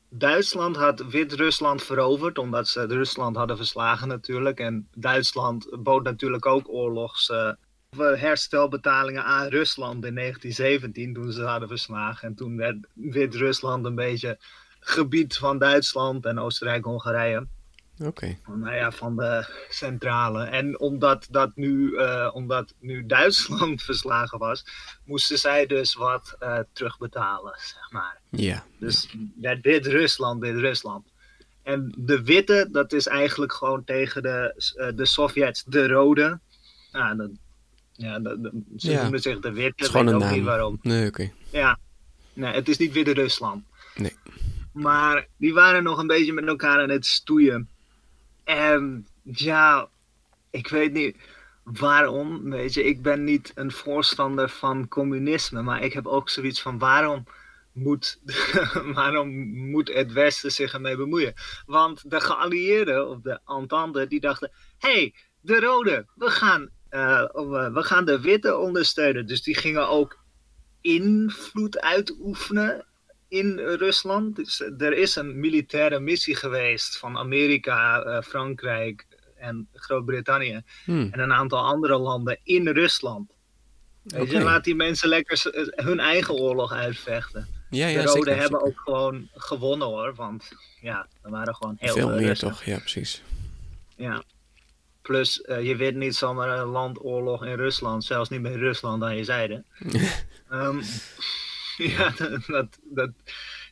Duitsland 0.10 0.76
had 0.76 1.06
Wit-Rusland 1.10 1.84
veroverd, 1.84 2.38
omdat 2.38 2.68
ze 2.68 2.86
Rusland 2.86 3.36
hadden 3.36 3.58
verslagen 3.58 4.08
natuurlijk. 4.08 4.60
En 4.60 4.88
Duitsland 4.96 5.84
bood 5.84 6.04
natuurlijk 6.04 6.46
ook 6.46 6.70
oorlogs. 6.70 7.30
Uh, 7.30 7.52
herstelbetalingen 7.98 9.24
aan 9.24 9.48
Rusland 9.48 10.06
in 10.06 10.16
1917 10.16 11.14
toen 11.14 11.32
ze 11.32 11.44
hadden 11.44 11.68
verslagen. 11.68 12.28
En 12.28 12.36
toen 12.36 12.58
werd 12.58 12.78
Wit-Rusland 12.94 13.86
een 13.86 13.96
beetje 13.96 14.38
gebied 14.80 15.38
van 15.38 15.58
Duitsland 15.58 16.26
en 16.26 16.40
Oostenrijk-Hongarije. 16.40 17.48
Oké. 18.00 18.38
Nou 18.46 18.76
ja, 18.76 18.92
van 18.92 19.16
de 19.16 19.66
centrale. 19.70 20.44
En 20.44 20.80
omdat, 20.80 21.28
dat 21.30 21.52
nu, 21.56 21.90
uh, 21.90 22.30
omdat 22.34 22.74
nu 22.80 23.06
Duitsland 23.06 23.84
verslagen 23.90 24.40
was, 24.40 24.66
moesten 25.06 25.38
zij 25.38 25.66
dus 25.66 25.94
wat 25.94 26.36
uh, 26.40 26.60
terugbetalen, 26.74 27.54
zeg 27.58 27.92
maar. 27.92 28.20
Ja. 28.30 28.64
Dus 28.80 29.16
werd 29.42 29.64
dit 29.64 29.86
Rusland, 29.86 30.42
dit 30.42 30.56
Rusland. 30.56 31.08
En 31.64 31.94
de 31.98 32.24
witte, 32.24 32.68
dat 32.72 32.94
is 32.94 33.08
eigenlijk 33.08 33.54
gewoon 33.54 33.84
tegen 33.84 34.24
de, 34.24 34.54
uh, 34.78 34.98
de 34.98 35.06
Sovjets 35.06 35.64
de 35.64 35.88
rode. 35.88 36.40
Nou, 36.92 37.18
dat, 37.18 37.30
ja, 37.92 38.20
dat, 38.20 38.38
ze 38.78 38.92
ja. 38.92 39.02
noemen 39.02 39.22
zich 39.22 39.40
de 39.40 39.52
witte, 39.52 39.86
ik 39.86 39.92
weet 39.92 40.14
ook 40.14 40.20
naam. 40.20 40.34
niet 40.34 40.44
waarom. 40.44 40.80
Nee, 40.82 41.08
oké. 41.08 41.32
Ja, 41.50 41.80
nee, 42.34 42.54
het 42.54 42.70
is 42.70 42.78
niet 42.78 42.94
Witte 42.94 43.14
Rusland. 43.14 43.64
Nee. 43.96 44.16
Maar 44.72 45.28
die 45.38 45.54
waren 45.54 45.84
nog 45.84 45.98
een 45.98 46.08
beetje 46.08 46.34
met 46.34 46.46
elkaar 46.46 46.80
aan 46.82 46.90
het 46.90 47.06
stoeien. 47.06 47.70
En 48.46 49.08
ja, 49.24 49.90
ik 50.50 50.68
weet 50.68 50.94
niet 50.94 51.18
waarom. 51.64 52.50
Weet 52.50 52.74
je, 52.74 52.84
ik 52.84 53.02
ben 53.02 53.24
niet 53.24 53.52
een 53.56 53.72
voorstander 53.72 54.50
van 54.50 54.88
communisme, 54.88 55.62
maar 55.62 55.84
ik 55.84 55.94
heb 55.94 56.08
ook 56.08 56.30
zoiets 56.30 56.62
van 56.62 56.78
waarom 56.78 57.26
moet, 57.72 58.20
waarom 58.94 59.30
moet 59.70 59.94
het 59.94 60.12
Westen 60.12 60.52
zich 60.52 60.74
ermee 60.74 60.96
bemoeien? 60.96 61.34
Want 61.66 62.10
de 62.10 62.22
geallieerden 62.22 63.10
of 63.10 63.22
de 63.22 63.40
Entente 63.46 64.08
die 64.08 64.20
dachten: 64.20 64.52
hé, 64.78 64.92
hey, 64.92 65.14
de 65.42 65.60
Rode, 65.60 66.06
we 66.16 66.30
gaan, 66.30 66.70
uh, 66.90 67.24
we 67.74 67.84
gaan 67.84 68.06
de 68.06 68.22
Witte 68.22 68.58
ondersteunen. 68.58 69.28
Dus 69.28 69.44
die 69.44 69.56
gingen 69.56 69.90
ook 69.90 70.24
invloed 70.82 71.82
uitoefenen 71.82 72.86
in 73.36 73.60
Rusland. 73.60 74.36
Dus 74.36 74.60
er 74.60 74.94
is 74.94 75.16
een 75.16 75.40
militaire 75.40 76.00
missie 76.00 76.36
geweest 76.36 76.98
van 76.98 77.18
Amerika, 77.18 78.06
uh, 78.06 78.22
Frankrijk 78.22 79.06
en 79.38 79.68
Groot-Brittannië 79.74 80.62
hmm. 80.86 81.10
en 81.12 81.20
een 81.20 81.34
aantal 81.34 81.66
andere 81.66 81.98
landen 81.98 82.40
in 82.44 82.68
Rusland. 82.68 83.32
Weet 84.04 84.32
je, 84.32 84.42
laat 84.42 84.64
die 84.64 84.76
mensen 84.76 85.10
lekker 85.10 85.50
eh, 85.52 85.86
hun 85.86 86.00
eigen 86.00 86.34
oorlog 86.34 86.72
uitvechten. 86.72 87.48
Ja, 87.70 87.88
ja, 87.88 88.02
de 88.02 88.08
Roden 88.08 88.38
hebben 88.38 88.62
ook 88.62 88.82
gewoon 88.86 89.28
gewonnen 89.34 89.88
hoor, 89.88 90.16
want 90.16 90.52
ja, 90.82 91.08
er 91.22 91.32
waren 91.32 91.56
gewoon 91.56 91.76
heel 91.80 91.94
veel 91.94 92.10
meer 92.10 92.38
toch, 92.38 92.64
ja 92.64 92.80
precies. 92.80 93.22
Ja. 93.96 94.24
Plus, 95.02 95.44
uh, 95.46 95.64
je 95.64 95.76
weet 95.76 95.96
niet 95.96 96.16
zomaar 96.16 96.60
een 96.60 96.68
landoorlog 96.68 97.46
in 97.46 97.56
Rusland, 97.56 98.04
zelfs 98.04 98.30
niet 98.30 98.42
met 98.42 98.56
Rusland 98.56 99.04
aan 99.04 99.16
je 99.16 99.24
zijde. 99.24 99.64
um, 100.52 100.82
ja, 101.98 102.14
dat, 102.48 102.80
dat, 102.84 103.12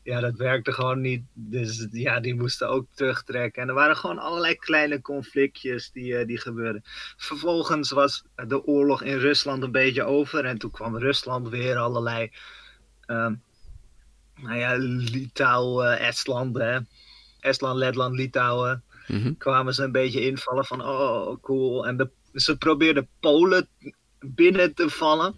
ja, 0.04 0.20
dat 0.20 0.36
werkte 0.36 0.72
gewoon 0.72 1.02
niet. 1.02 1.24
Dus 1.34 1.88
ja, 1.92 2.20
die 2.20 2.36
moesten 2.36 2.70
ook 2.70 2.88
terugtrekken. 2.94 3.62
En 3.62 3.68
er 3.68 3.74
waren 3.74 3.98
gewoon 3.98 4.20
allerlei 4.20 4.56
kleine 4.56 5.02
conflictjes 5.02 5.92
die, 5.92 6.20
uh, 6.20 6.26
die 6.26 6.38
gebeurden. 6.38 6.82
Vervolgens 7.18 7.92
was 7.92 8.26
de 8.48 8.66
oorlog 8.66 9.04
in 9.04 9.18
Rusland 9.18 9.64
een 9.64 9.72
beetje 9.72 10.04
over. 10.04 10.46
En 10.46 10.58
toen 10.58 10.72
kwam 10.72 10.98
Rusland 10.98 11.50
weer 11.50 11.78
allerlei. 11.78 12.32
Um, 13.08 13.42
nou 14.36 14.58
ja, 14.58 14.76
Litouwen, 14.78 16.00
Estland, 16.00 16.58
hè. 16.58 16.80
Estland, 17.40 17.78
Letland, 17.78 18.16
Litouwen. 18.16 18.84
Mhm. 19.08 19.34
Kwamen 19.38 19.74
ze 19.74 19.84
een 19.84 19.92
beetje 19.92 20.22
invallen 20.22 20.66
van, 20.66 20.82
oh, 20.82 21.42
cool. 21.42 21.88
En 21.88 21.98
de, 21.98 22.10
ze 22.34 22.58
probeerden 22.58 23.08
Polen 23.20 23.68
binnen 24.20 24.74
te 24.74 24.90
vallen. 24.90 25.36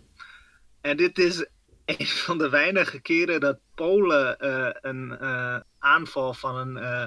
En 0.82 0.98
dit 0.98 1.18
is 1.20 1.46
een 1.86 2.08
van 2.08 2.38
de 2.38 2.50
weinige 2.50 3.00
keren 3.00 3.40
dat 3.40 3.58
Polen 3.76 4.38
uh, 4.40 4.70
een 4.82 5.18
uh, 5.22 5.60
aanval 5.80 6.34
van 6.34 6.56
een 6.56 6.84
uh, 6.84 7.06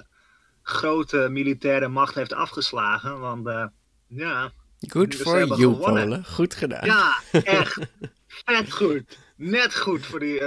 grote 0.63 1.29
militaire 1.31 1.89
macht 1.89 2.15
heeft 2.15 2.33
afgeslagen. 2.33 3.21
Want 3.21 3.71
ja. 4.07 4.53
Good 4.81 5.11
dus 5.11 5.21
for 5.21 5.47
you, 5.47 5.75
Polen. 5.75 6.25
Goed 6.25 6.55
gedaan. 6.55 6.87
Ja, 6.87 7.23
echt. 7.43 7.79
vet 8.27 8.73
goed. 8.73 9.19
Net 9.37 9.77
goed 9.77 10.07
voor 10.07 10.19
die, 10.19 10.41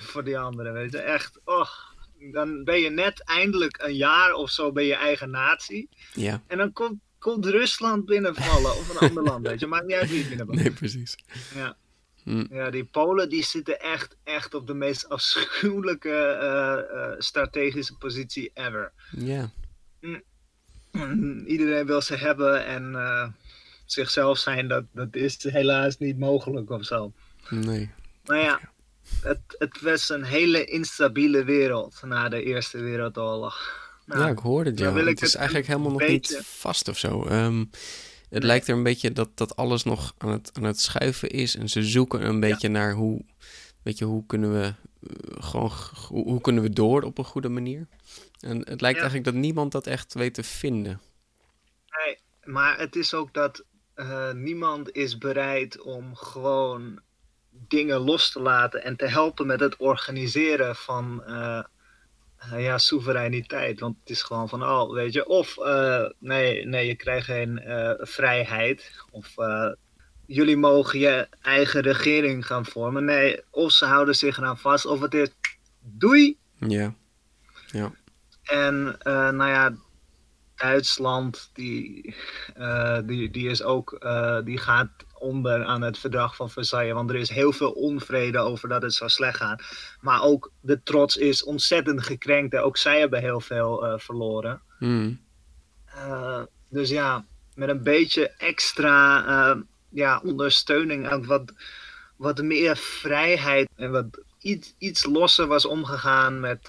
voor 0.00 0.24
die 0.24 0.38
anderen. 0.38 0.72
Weet 0.72 0.92
je, 0.92 0.98
echt. 0.98 1.40
Och. 1.44 1.92
Dan 2.32 2.64
ben 2.64 2.80
je 2.80 2.90
net 2.90 3.24
eindelijk 3.24 3.82
een 3.82 3.96
jaar 3.96 4.32
of 4.32 4.50
zo 4.50 4.72
bij 4.72 4.86
je 4.86 4.94
eigen 4.94 5.30
natie. 5.30 5.88
Ja. 6.12 6.42
En 6.46 6.58
dan 6.58 6.72
komt, 6.72 7.00
komt 7.18 7.46
Rusland 7.46 8.04
binnenvallen 8.04 8.70
of 8.70 8.88
een 8.88 9.08
ander 9.08 9.22
land. 9.22 9.46
Weet 9.46 9.60
je, 9.60 9.66
maakt 9.66 9.86
niet 9.86 9.96
uit 9.96 10.10
wie 10.10 10.28
binnenvalt. 10.28 10.58
Nee, 10.58 10.70
precies. 10.70 11.16
Ja. 11.54 11.76
Hm. 12.24 12.46
Ja, 12.50 12.70
die 12.70 12.84
Polen 12.84 13.28
die 13.28 13.44
zitten 13.44 13.80
echt, 13.80 14.16
echt 14.22 14.54
op 14.54 14.66
de 14.66 14.74
meest 14.74 15.08
afschuwelijke 15.08 16.38
uh, 16.42 16.96
uh, 16.96 17.14
strategische 17.18 17.96
positie 17.96 18.50
ever. 18.54 18.92
Ja. 19.10 19.50
Iedereen 21.46 21.86
wil 21.86 22.00
ze 22.00 22.16
hebben 22.16 22.66
en 22.66 22.92
uh, 22.92 23.28
zichzelf 23.84 24.38
zijn, 24.38 24.68
dat, 24.68 24.84
dat 24.92 25.08
is 25.14 25.42
helaas 25.42 25.98
niet 25.98 26.18
mogelijk 26.18 26.70
of 26.70 26.84
zo. 26.84 27.12
Nee. 27.50 27.90
Maar 28.24 28.38
ja, 28.38 28.60
het, 29.20 29.40
het 29.58 29.80
was 29.80 30.08
een 30.08 30.24
hele 30.24 30.64
instabiele 30.64 31.44
wereld 31.44 32.02
na 32.04 32.28
de 32.28 32.42
Eerste 32.42 32.78
Wereldoorlog. 32.78 33.82
Nou, 34.06 34.20
ja, 34.20 34.28
ik 34.28 34.38
hoorde 34.38 34.70
het, 34.70 34.78
ja. 34.78 34.92
Het, 34.92 35.06
het 35.06 35.22
is 35.22 35.34
eigenlijk 35.34 35.66
helemaal 35.66 35.90
nog 35.90 35.98
beetje... 35.98 36.36
niet 36.36 36.46
vast 36.46 36.88
of 36.88 36.98
zo. 36.98 37.26
Um, 37.30 37.70
het 38.34 38.42
lijkt 38.42 38.68
er 38.68 38.76
een 38.76 38.82
beetje 38.82 39.12
dat, 39.12 39.30
dat 39.34 39.56
alles 39.56 39.84
nog 39.84 40.14
aan 40.18 40.30
het, 40.30 40.50
aan 40.52 40.62
het 40.62 40.80
schuiven 40.80 41.30
is. 41.30 41.56
En 41.56 41.68
ze 41.68 41.82
zoeken 41.82 42.26
een 42.26 42.40
beetje 42.40 42.66
ja. 42.66 42.72
naar 42.72 42.92
hoe, 42.92 43.24
weet 43.82 43.98
je, 43.98 44.04
hoe 44.04 44.26
kunnen 44.26 44.52
we 44.52 44.74
uh, 45.00 45.42
gewoon, 45.44 45.70
hoe, 46.08 46.24
hoe, 46.24 46.40
kunnen 46.40 46.62
we 46.62 46.70
door 46.70 47.02
op 47.02 47.18
een 47.18 47.24
goede 47.24 47.48
manier. 47.48 47.86
En 48.40 48.58
het 48.58 48.80
lijkt 48.80 48.96
ja. 48.96 49.02
eigenlijk 49.02 49.24
dat 49.24 49.34
niemand 49.34 49.72
dat 49.72 49.86
echt 49.86 50.14
weet 50.14 50.34
te 50.34 50.42
vinden. 50.42 51.00
Nee, 52.04 52.18
maar 52.44 52.78
het 52.78 52.96
is 52.96 53.14
ook 53.14 53.34
dat 53.34 53.64
uh, 53.96 54.32
niemand 54.32 54.92
is 54.92 55.18
bereid 55.18 55.80
om 55.80 56.14
gewoon 56.14 57.00
dingen 57.50 57.98
los 57.98 58.32
te 58.32 58.40
laten 58.40 58.84
en 58.84 58.96
te 58.96 59.06
helpen 59.06 59.46
met 59.46 59.60
het 59.60 59.76
organiseren 59.76 60.76
van 60.76 61.22
uh, 61.26 61.64
ja, 62.56 62.78
soevereiniteit. 62.78 63.80
Want 63.80 63.96
het 64.00 64.10
is 64.10 64.22
gewoon 64.22 64.48
van, 64.48 64.62
oh, 64.62 64.92
weet 64.92 65.12
je, 65.12 65.26
of 65.26 65.56
uh, 65.58 66.04
nee, 66.18 66.66
nee, 66.66 66.86
je 66.86 66.94
krijgt 66.94 67.26
geen 67.26 67.62
uh, 67.66 67.90
vrijheid. 67.98 68.92
Of 69.10 69.34
jullie 70.26 70.56
mogen 70.56 70.98
je 70.98 71.28
eigen 71.42 71.80
regering 71.80 72.46
gaan 72.46 72.66
vormen. 72.66 73.04
Nee, 73.04 73.40
of 73.50 73.72
ze 73.72 73.84
houden 73.84 74.14
zich 74.14 74.38
eraan 74.38 74.58
vast, 74.58 74.86
of 74.86 75.00
het 75.00 75.14
is 75.14 75.28
doei. 75.80 76.38
Ja, 76.58 76.94
ja. 77.66 77.92
En 78.42 78.98
nou 79.36 79.46
ja, 79.46 79.74
Duitsland, 80.54 81.50
die, 81.52 82.14
die, 83.04 83.30
die 83.30 83.48
is 83.48 83.62
ook, 83.62 84.06
die 84.44 84.58
gaat 84.58 84.90
onder 85.24 85.64
aan 85.64 85.82
het 85.82 85.98
verdrag 85.98 86.36
van 86.36 86.50
Versailles. 86.50 86.92
Want 86.92 87.10
er 87.10 87.16
is 87.16 87.28
heel 87.28 87.52
veel 87.52 87.70
onvrede 87.70 88.38
over 88.38 88.68
dat 88.68 88.82
het 88.82 88.94
zou 88.94 89.10
slecht 89.10 89.36
gaan. 89.36 89.58
Maar 90.00 90.22
ook 90.22 90.50
de 90.60 90.82
trots 90.82 91.16
is 91.16 91.44
ontzettend 91.44 92.02
gekrenkt. 92.02 92.56
Ook 92.56 92.76
zij 92.76 92.98
hebben 92.98 93.20
heel 93.20 93.40
veel 93.40 93.86
uh, 93.86 93.98
verloren. 93.98 94.60
Mm. 94.78 95.20
Uh, 95.96 96.42
dus 96.68 96.88
ja, 96.88 97.24
met 97.54 97.68
een 97.68 97.82
beetje 97.82 98.28
extra 98.28 99.26
uh, 99.26 99.60
ja, 99.88 100.20
ondersteuning 100.24 101.08
en 101.08 101.26
wat, 101.26 101.52
wat 102.16 102.42
meer 102.42 102.76
vrijheid 102.76 103.68
en 103.76 103.90
wat 103.90 104.06
iets, 104.38 104.74
iets 104.78 105.04
losser 105.04 105.46
was 105.46 105.66
omgegaan 105.66 106.40
met, 106.40 106.68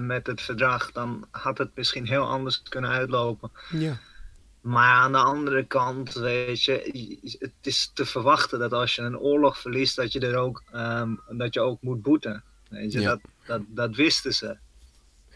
met 0.00 0.26
het 0.26 0.40
verdrag, 0.40 0.92
dan 0.92 1.26
had 1.30 1.58
het 1.58 1.70
misschien 1.74 2.06
heel 2.06 2.26
anders 2.26 2.62
kunnen 2.62 2.90
uitlopen. 2.90 3.50
Ja. 3.70 3.98
Maar 4.60 4.92
aan 4.94 5.12
de 5.12 5.18
andere 5.18 5.64
kant, 5.66 6.12
weet 6.12 6.62
je, 6.64 6.72
het 7.38 7.52
is 7.62 7.90
te 7.94 8.06
verwachten 8.06 8.58
dat 8.58 8.72
als 8.72 8.94
je 8.94 9.02
een 9.02 9.18
oorlog 9.18 9.58
verliest, 9.58 9.96
dat 9.96 10.12
je 10.12 10.20
er 10.20 10.36
ook, 10.36 10.62
um, 10.74 11.20
dat 11.28 11.54
je 11.54 11.60
ook 11.60 11.82
moet 11.82 12.02
boeten. 12.02 12.42
Weet 12.68 12.92
je, 12.92 13.00
Ja. 13.00 13.08
dat, 13.08 13.20
dat, 13.46 13.62
dat 13.68 13.94
wisten 13.96 14.32
ze. 14.34 14.56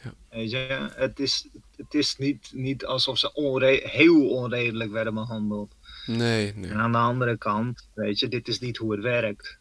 Ja. 0.02 0.12
Weet 0.30 0.50
je, 0.50 0.88
het 0.94 1.20
is, 1.20 1.46
het 1.76 1.94
is 1.94 2.16
niet, 2.16 2.50
niet 2.52 2.84
alsof 2.84 3.18
ze 3.18 3.32
onre 3.32 3.80
heel 3.84 4.28
onredelijk 4.28 4.90
werden 4.90 5.14
behandeld. 5.14 5.74
Nee, 6.06 6.52
nee. 6.54 6.70
En 6.70 6.80
aan 6.80 6.92
de 6.92 6.98
andere 6.98 7.36
kant, 7.38 7.88
weet 7.94 8.18
je, 8.18 8.28
dit 8.28 8.48
is 8.48 8.58
niet 8.60 8.76
hoe 8.76 8.92
het 8.92 9.02
werkt. 9.02 9.58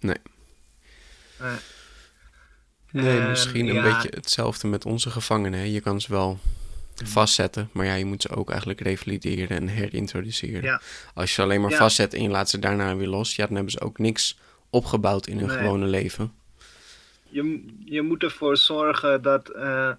Nee. 0.00 0.16
Eh, 1.38 1.52
Nee, 2.92 3.20
En, 3.20 3.28
misschien 3.28 3.68
een 3.68 3.74
ja. 3.74 3.82
beetje 3.82 4.08
hetzelfde 4.14 4.66
met 4.68 4.84
onze 4.84 5.10
gevangenen. 5.10 5.58
hè. 5.58 5.64
Je 5.64 5.80
kan 5.80 6.00
ze 6.00 6.12
wel 6.12 6.38
vastzetten, 7.04 7.68
maar 7.72 7.86
ja, 7.86 7.94
je 7.94 8.04
moet 8.04 8.22
ze 8.22 8.28
ook 8.36 8.48
eigenlijk 8.50 8.80
revalideren 8.80 9.56
en 9.56 9.66
herintroduceren. 9.68 10.62
Ja. 10.62 10.80
Als 11.14 11.28
je 11.28 11.34
ze 11.34 11.42
alleen 11.42 11.60
maar 11.60 11.70
Ja. 11.70 11.76
vastzet 11.76 12.14
en 12.14 12.22
je 12.22 12.28
laat 12.28 12.50
ze 12.50 12.58
daarna 12.58 12.96
weer 12.96 13.06
los, 13.08 13.36
ja, 13.36 13.46
dan 13.46 13.54
hebben 13.54 13.72
ze 13.72 13.80
ook 13.80 13.98
niks 13.98 14.38
opgebouwd 14.70 15.26
in 15.26 15.38
hun 15.38 15.46
Nee. 15.48 15.56
gewone 15.56 15.86
leven. 15.86 16.32
je, 17.32 17.64
je 17.84 18.02
moet 18.02 18.22
ervoor 18.22 18.56
zorgen 18.56 19.22
dat, 19.22 19.48
eh, 19.48 19.90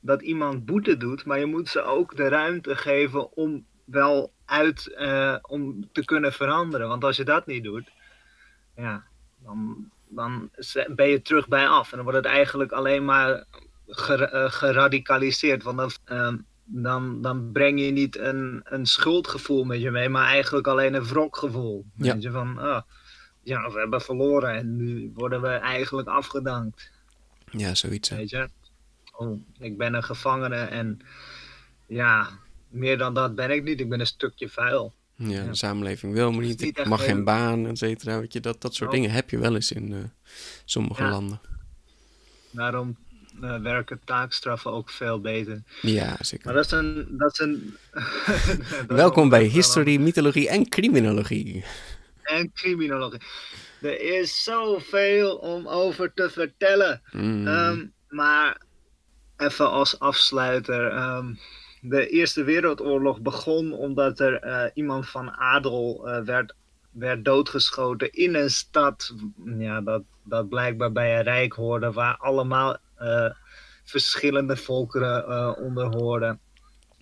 dat 0.00 0.22
iemand 0.22 0.64
boete 0.66 0.96
doet, 0.96 1.24
maar 1.24 1.38
je 1.38 1.46
moet 1.46 1.68
ze 1.68 1.82
ook 1.82 2.16
de 2.16 2.28
ruimte 2.28 2.76
geven 2.76 3.32
om 3.36 3.64
wel 3.84 4.32
uit 4.44 4.86
eh, 4.94 5.36
om 5.42 5.88
te 5.92 6.04
kunnen 6.04 6.32
veranderen. 6.32 6.88
Want 6.88 7.04
als 7.04 7.16
je 7.16 7.24
dat 7.24 7.46
niet 7.46 7.64
doet, 7.64 7.90
ja, 8.76 9.04
dan, 9.44 9.90
dan 10.08 10.50
ben 10.94 11.08
je 11.08 11.22
terug 11.22 11.48
bij 11.48 11.68
af. 11.68 11.90
En 11.90 11.96
dan 11.96 12.06
wordt 12.06 12.24
het 12.24 12.34
eigenlijk 12.34 12.72
alleen 12.72 13.04
maar 13.04 13.44
geradicaliseerd. 13.90 15.62
Want 15.62 15.76
dan, 15.78 15.90
ehm, 16.04 16.36
dan, 16.64 17.22
dan 17.22 17.52
breng 17.52 17.80
je 17.80 17.90
niet 17.90 18.18
een, 18.18 18.60
een 18.64 18.86
schuldgevoel 18.86 19.64
met 19.64 19.80
je 19.80 19.90
mee, 19.90 20.08
maar 20.08 20.26
eigenlijk 20.26 20.66
alleen 20.66 20.94
een 20.94 21.04
wrokgevoel. 21.04 21.84
Ja. 21.96 22.12
Weet 22.12 22.22
je, 22.22 22.30
van, 22.30 22.58
ah, 22.58 22.82
ja, 23.42 23.70
we 23.70 23.78
hebben 23.78 24.00
verloren 24.00 24.54
en 24.54 24.76
nu 24.76 25.10
worden 25.14 25.40
we 25.42 25.48
eigenlijk 25.48 26.08
afgedankt. 26.08 26.90
Ja, 27.50 27.74
zoiets. 27.74 28.08
hè. 28.08 28.16
Weet 28.16 28.30
je? 28.30 28.48
Oh, 29.16 29.40
ik 29.58 29.78
ben 29.78 29.94
een 29.94 30.04
gevangene 30.04 30.56
en 30.56 30.98
ja, 31.86 32.28
meer 32.68 32.98
dan 32.98 33.14
dat 33.14 33.34
ben 33.34 33.50
ik 33.50 33.62
niet. 33.62 33.80
Ik 33.80 33.88
ben 33.88 34.00
een 34.00 34.06
stukje 34.06 34.48
vuil. 34.48 34.94
Ja, 35.16 35.44
de 35.44 35.54
samenleving 35.54 36.12
wil 36.12 36.32
me 36.32 36.42
is 36.42 36.48
niet, 36.56 36.78
ik 36.78 36.86
mag 36.86 37.04
geen 37.04 37.14
heel- 37.14 37.24
baan, 37.24 37.66
et 37.66 37.78
cetera. 37.78 38.20
Weet 38.20 38.32
je, 38.32 38.40
dat, 38.40 38.60
dat 38.60 38.74
soort 38.74 38.90
Oh. 38.90 38.94
dingen 38.96 39.10
heb 39.10 39.30
je 39.30 39.38
wel 39.38 39.54
eens 39.54 39.72
in 39.72 39.92
eh, 39.92 39.98
sommige 40.64 41.02
Ja. 41.02 41.10
landen. 41.10 41.40
Daarom 42.50 42.96
eh, 43.42 43.56
werken 43.56 44.00
taakstraffen 44.04 44.70
ook 44.72 44.90
veel 44.90 45.20
beter. 45.20 45.62
Ja, 45.82 46.16
zeker. 46.20 46.46
Maar 46.46 46.54
dat 46.54 46.64
is 46.64 46.70
een. 46.70 47.06
Dat 47.10 47.32
is 47.32 47.38
een 47.38 47.76
dat 48.86 48.96
Welkom 48.96 49.28
bij 49.28 49.44
Historie, 49.44 50.00
Mythologie 50.00 50.48
en 50.48 50.68
Criminologie. 50.68 51.64
En 52.22 52.52
criminologie. 52.52 53.20
Er 53.80 54.00
is 54.00 54.42
zoveel 54.42 55.36
om 55.36 55.68
over 55.68 56.12
te 56.14 56.30
vertellen. 56.30 57.02
Mm. 57.10 57.46
Ehm, 57.46 57.86
maar 58.08 58.60
even 59.36 59.70
als 59.70 59.98
afsluiter. 59.98 60.90
ehm, 60.90 61.34
de 61.80 62.08
Eerste 62.08 62.44
Wereldoorlog 62.44 63.20
begon 63.20 63.72
omdat 63.72 64.20
er 64.20 64.34
eh, 64.34 64.70
iemand 64.74 65.08
van 65.08 65.30
adel 65.30 66.08
eh, 66.08 66.22
werd, 66.22 66.54
werd 66.90 67.24
doodgeschoten 67.24 68.12
in 68.12 68.34
een 68.34 68.50
stad. 68.50 69.14
Ja, 69.44 69.80
dat, 69.80 70.02
dat 70.22 70.48
blijkbaar 70.48 70.92
bij 70.92 71.16
een 71.16 71.22
rijk 71.22 71.52
hoorde, 71.52 71.92
waar 71.92 72.16
allemaal 72.16 72.76
verschillende 73.84 74.56
volkeren 74.56 75.24
eh, 75.28 75.52
onder 75.58 75.84
hoorden. 75.96 76.40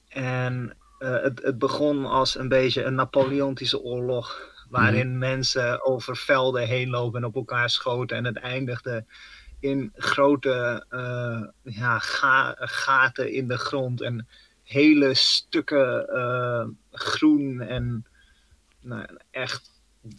En 0.09 0.77
eh, 0.99 1.23
het, 1.23 1.43
het 1.43 1.59
begon 1.59 2.05
als 2.05 2.39
een 2.39 2.49
beetje 2.49 2.85
een 2.85 2.95
Napoleontische 2.95 3.81
oorlog. 3.81 4.57
Waarin 4.69 5.19
mensen 5.19 5.85
over 5.85 6.17
velden 6.17 6.67
heen 6.67 6.91
lopen 6.91 7.21
en 7.21 7.27
op 7.27 7.35
elkaar 7.35 7.71
schoten. 7.71 8.17
En 8.17 8.25
het 8.25 8.37
eindigde 8.37 9.05
in 9.61 9.93
grote 9.97 10.85
eh, 10.89 11.43
ja, 11.63 11.99
ga- 11.99 12.57
gaten 12.59 13.33
in 13.33 13.49
de 13.49 13.59
grond. 13.59 14.01
En 14.03 14.29
hele 14.63 15.15
stukken 15.15 16.09
eh, 16.09 16.67
groen. 16.91 17.61
En 17.61 18.07
nou, 18.81 19.07
echt 19.31 19.71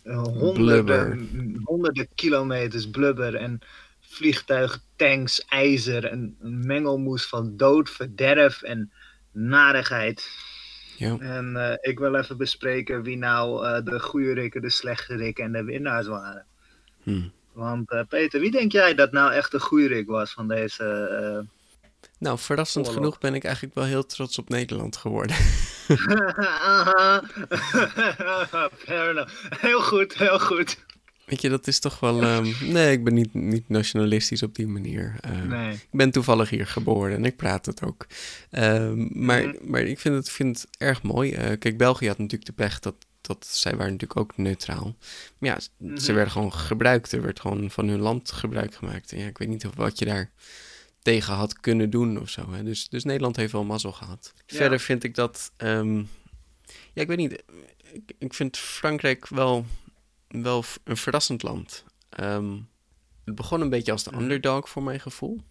eh, 0.03 0.21
honderden, 0.23 1.61
honderden 1.63 2.07
kilometers 2.15 2.89
blubber. 2.89 3.35
En 3.35 3.59
vliegtuigen, 4.09 4.81
tanks, 4.95 5.45
ijzer. 5.45 6.05
En 6.05 6.35
een 6.39 6.65
mengelmoes 6.65 7.25
van 7.25 7.57
dood, 7.57 7.89
verderf 7.89 8.61
en 8.61 8.91
narigheid. 9.31 10.29
Ja. 10.97 11.17
En 11.19 11.55
eh, 11.55 11.91
ik 11.91 11.99
wil 11.99 12.15
even 12.15 12.37
bespreken 12.37 13.03
wie 13.03 13.17
nou 13.17 13.65
eh, 13.65 13.85
de 13.85 13.99
goede 13.99 14.33
rikken, 14.33 14.61
de 14.61 14.69
slechte 14.69 15.15
rikken 15.15 15.43
en 15.43 15.51
de 15.51 15.63
winnaars 15.63 16.07
waren. 16.07 16.45
Hm. 17.03 17.27
Want 17.53 17.91
eh, 17.91 18.01
Peter, 18.09 18.39
wie 18.39 18.51
denk 18.51 18.71
jij 18.71 18.95
dat 18.95 19.11
nou 19.11 19.33
echt 19.33 19.51
de 19.51 19.59
goede 19.59 19.87
rik 19.87 20.07
was 20.07 20.33
van 20.33 20.47
deze... 20.47 21.47
Nou, 22.17 22.39
verrassend 22.39 22.87
Oorlog. 22.87 23.01
genoeg 23.01 23.19
ben 23.19 23.35
ik 23.35 23.43
eigenlijk 23.43 23.75
wel 23.75 23.83
heel 23.83 24.05
trots 24.05 24.39
op 24.39 24.49
Nederland 24.49 24.97
geworden. 24.97 25.35
Fair 28.85 29.09
enough. 29.09 29.33
Heel 29.59 29.81
goed, 29.81 30.17
heel 30.17 30.39
goed. 30.39 30.77
Weet 31.29 31.41
je, 31.41 31.49
dat 31.49 31.67
is 31.67 31.79
toch 31.79 31.99
wel. 31.99 32.21
ehm, 32.21 32.47
nee, 32.71 32.91
ik 32.91 33.03
ben 33.03 33.13
niet, 33.13 33.33
niet 33.33 33.69
nationalistisch 33.69 34.43
op 34.43 34.55
die 34.55 34.67
manier. 34.67 35.15
Eh, 35.21 35.41
Nee. 35.43 35.73
Ik 35.73 35.87
ben 35.91 36.11
toevallig 36.11 36.49
hier 36.49 36.67
geboren 36.67 37.15
en 37.15 37.25
ik 37.25 37.35
praat 37.35 37.65
het 37.65 37.83
ook. 37.83 38.07
Ehm, 38.49 39.07
maar, 39.25 39.47
Mhm. 39.47 39.55
maar 39.63 39.81
ik 39.81 39.99
vind 39.99 40.15
het, 40.15 40.29
vind 40.29 40.61
het 40.61 40.69
erg 40.77 41.01
mooi. 41.03 41.31
Eh, 41.33 41.57
kijk, 41.59 41.77
België 41.77 42.07
had 42.07 42.17
natuurlijk 42.17 42.45
de 42.45 42.63
pech 42.63 42.79
dat, 42.79 42.95
dat 43.21 43.45
zij 43.49 43.75
waren 43.75 43.91
natuurlijk 43.91 44.19
ook 44.19 44.37
neutraal. 44.37 44.95
Maar 45.37 45.49
ja, 45.49 45.59
ze 45.59 45.69
Mhm. 45.77 46.13
werden 46.13 46.31
gewoon 46.31 46.53
gebruikt. 46.53 47.11
Er 47.11 47.21
werd 47.21 47.39
gewoon 47.39 47.71
van 47.71 47.87
hun 47.87 47.99
land 47.99 48.31
gebruik 48.31 48.73
gemaakt. 48.75 49.11
En 49.11 49.19
ja, 49.19 49.27
ik 49.27 49.37
weet 49.37 49.47
niet 49.47 49.65
of 49.65 49.75
wat 49.75 49.99
je 49.99 50.05
daar 50.05 50.31
tegen 51.01 51.33
had 51.33 51.59
kunnen 51.59 51.89
doen 51.89 52.19
of 52.19 52.29
zo. 52.29 52.51
Hè? 52.51 52.63
Dus, 52.63 52.89
dus 52.89 53.03
Nederland 53.03 53.35
heeft 53.35 53.51
wel 53.51 53.63
mazzel 53.63 53.91
gehad. 53.91 54.33
Ja. 54.45 54.55
Verder 54.57 54.79
vind 54.79 55.03
ik 55.03 55.15
dat... 55.15 55.51
ehm, 55.57 55.97
ja, 56.93 57.01
ik 57.01 57.07
weet 57.07 57.17
niet. 57.17 57.43
Ik, 57.93 58.11
ik 58.17 58.33
vind 58.33 58.57
Frankrijk 58.57 59.27
wel, 59.27 59.65
wel 60.29 60.63
een 60.83 60.97
verrassend 60.97 61.43
land. 61.43 61.83
Ehm, 62.09 62.57
het 63.25 63.35
begon 63.35 63.61
een 63.61 63.69
beetje 63.69 63.91
als 63.91 64.03
de 64.03 64.11
Mhm. 64.11 64.21
underdog 64.21 64.69
voor 64.69 64.83
mijn 64.83 64.99
gevoel. 64.99 65.41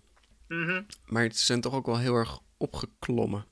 Mhm. 0.49 0.83
Maar 1.07 1.23
het 1.23 1.37
zijn 1.39 1.61
toch 1.61 1.75
ook 1.75 1.87
wel 1.87 1.99
heel 1.99 2.15
erg 2.15 2.39
opgeklommen. 2.57 3.47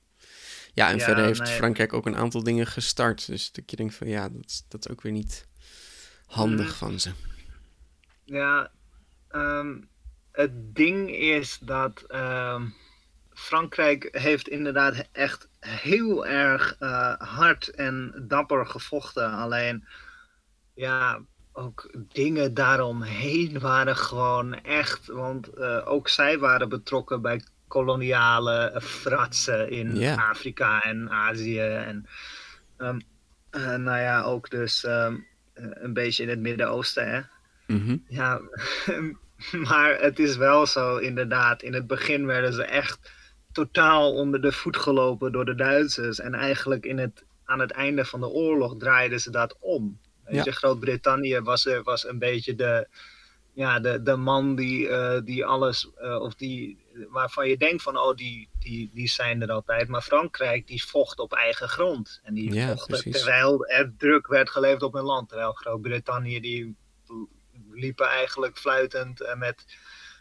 Ja, 0.75 0.89
en 0.91 0.97
Ja, 0.99 1.05
verder 1.05 1.25
heeft 1.25 1.43
nee. 1.43 1.55
Frankrijk 1.57 1.93
ook 1.93 2.07
een 2.07 2.17
aantal 2.17 2.43
dingen 2.43 2.67
gestart. 2.67 3.27
Dus 3.27 3.53
dat 3.53 3.71
je 3.71 3.77
denkt 3.77 3.95
van 3.95 4.09
ja, 4.09 4.29
dat, 4.29 4.45
is- 4.47 4.65
dat 4.69 4.85
is 4.87 4.93
ook 4.93 5.03
weer 5.03 5.13
niet 5.13 5.47
handig 6.27 6.67
Mhm. 6.67 6.75
van 6.77 7.01
ze. 7.01 7.11
Ja, 8.25 8.71
ehm, 9.29 9.81
het 10.33 10.75
ding 10.75 11.11
is 11.11 11.59
dat 11.63 12.01
ehm, 12.09 12.67
Frankrijk 13.33 14.09
heeft 14.13 14.49
inderdaad 14.49 15.09
echt 15.13 15.49
heel 15.61 16.27
erg 16.27 16.77
eh, 16.79 17.15
hard 17.19 17.69
en 17.69 18.25
dapper 18.29 18.67
gevochten. 18.67 19.31
Alleen, 19.33 19.87
ja, 20.77 21.21
ook 21.53 21.91
dingen 22.13 22.55
daaromheen 22.55 23.59
waren 23.61 23.97
gewoon 23.97 24.55
echt. 24.55 25.07
Want 25.07 25.49
eh, 25.49 25.83
ook 25.85 26.09
zij 26.09 26.39
waren 26.39 26.69
betrokken 26.69 27.23
bij 27.23 27.43
koloniale 27.69 28.81
fratsen 28.83 29.71
in. 29.71 30.19
Afrika 30.19 30.83
en 30.83 31.11
Azië. 31.11 31.61
En 31.61 32.07
ehm, 32.77 32.99
eh, 33.51 33.75
nou 33.75 33.99
ja, 33.99 34.23
ook 34.23 34.51
dus 34.51 34.85
ehm, 34.85 35.17
eh, 35.53 35.65
een 35.71 35.93
beetje 35.93 36.23
in 36.23 36.29
het 36.29 36.41
Midden-Oosten, 36.41 37.11
hè. 37.11 37.21
Mhm. 37.67 37.97
Ja, 38.09 38.41
maar 39.69 40.01
het 40.01 40.19
is 40.19 40.37
wel 40.37 40.67
zo, 40.67 40.97
inderdaad. 40.97 41.63
In 41.63 41.75
het 41.75 41.87
begin 41.87 42.27
werden 42.27 42.53
ze 42.53 42.65
echt 42.65 43.13
totaal 43.53 44.15
onder 44.15 44.43
de 44.43 44.53
voet 44.53 44.77
gelopen 44.77 45.33
door 45.33 45.45
de 45.45 45.55
Duitsers. 45.55 46.21
En 46.21 46.35
eigenlijk 46.35 46.85
in 46.87 46.99
het, 46.99 47.25
aan 47.45 47.61
het 47.61 47.71
einde 47.71 48.05
van 48.05 48.21
de 48.21 48.29
oorlog 48.29 48.77
draaiden 48.79 49.21
ze 49.21 49.31
dat 49.31 49.57
om. 49.61 49.99
Ja. 50.31 50.43
Groot-Brittannië 50.53 51.41
was, 51.41 51.67
er- 51.67 51.83
was 51.83 52.07
een 52.07 52.19
beetje 52.19 52.55
de, 52.55 52.89
ja, 53.53 53.81
de, 53.81 54.03
de 54.03 54.17
man 54.17 54.55
die, 54.55 54.89
eh, 54.89 55.21
die 55.25 55.45
alles, 55.45 55.91
eh, 55.97 56.21
of 56.21 56.35
die, 56.35 56.79
waarvan 57.09 57.49
je 57.49 57.57
denkt 57.57 57.83
van, 57.83 57.97
oh, 57.99 58.17
die, 58.17 58.49
die, 58.59 58.91
die 58.95 59.09
zijn 59.09 59.43
er 59.43 59.51
altijd. 59.51 59.89
Maar 59.89 60.03
Frankrijk, 60.03 60.67
die 60.67 60.85
vocht 60.85 61.19
op 61.19 61.33
eigen 61.33 61.69
grond. 61.69 62.21
En 62.23 62.35
die 62.35 62.53
Ja, 62.53 62.67
vochten 62.69 62.87
precies. 62.87 63.17
terwijl 63.17 63.67
er 63.67 63.93
druk 63.99 64.27
werd 64.27 64.51
geleverd 64.51 64.83
op 64.83 64.93
hun 64.93 65.05
land. 65.05 65.29
Terwijl 65.29 65.53
Groot-Brittannië, 65.53 66.41
die 66.41 66.77
liepen 67.73 68.07
eigenlijk 68.09 68.59
fluitend 68.59 69.21
en 69.21 69.39
met 69.39 69.65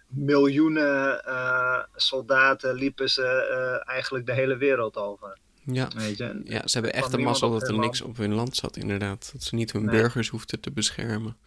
miljoenen 0.07 1.23
eh, 1.25 1.83
soldaten 1.95 2.73
liepen 2.75 3.09
ze 3.09 3.23
eh, 3.25 3.93
eigenlijk 3.93 4.25
de 4.25 4.33
hele 4.33 4.57
wereld 4.57 4.97
over. 4.97 5.37
Ja. 5.65 5.87
Weet 5.95 6.17
je? 6.17 6.41
ja, 6.43 6.67
ze 6.67 6.73
hebben 6.73 6.93
echt 6.93 7.11
de 7.11 7.17
mazzel 7.17 7.51
dat 7.51 7.67
er 7.67 7.77
niks 7.79 7.99
land. 7.99 8.11
op 8.11 8.17
hun 8.17 8.33
land 8.33 8.55
zat, 8.55 8.77
inderdaad. 8.77 9.29
Dat 9.33 9.43
ze 9.43 9.55
niet 9.55 9.71
hun 9.71 9.85
Nee. 9.85 9.99
burgers 10.01 10.29
hoefden 10.29 10.59
te 10.59 10.71
beschermen. 10.71 11.37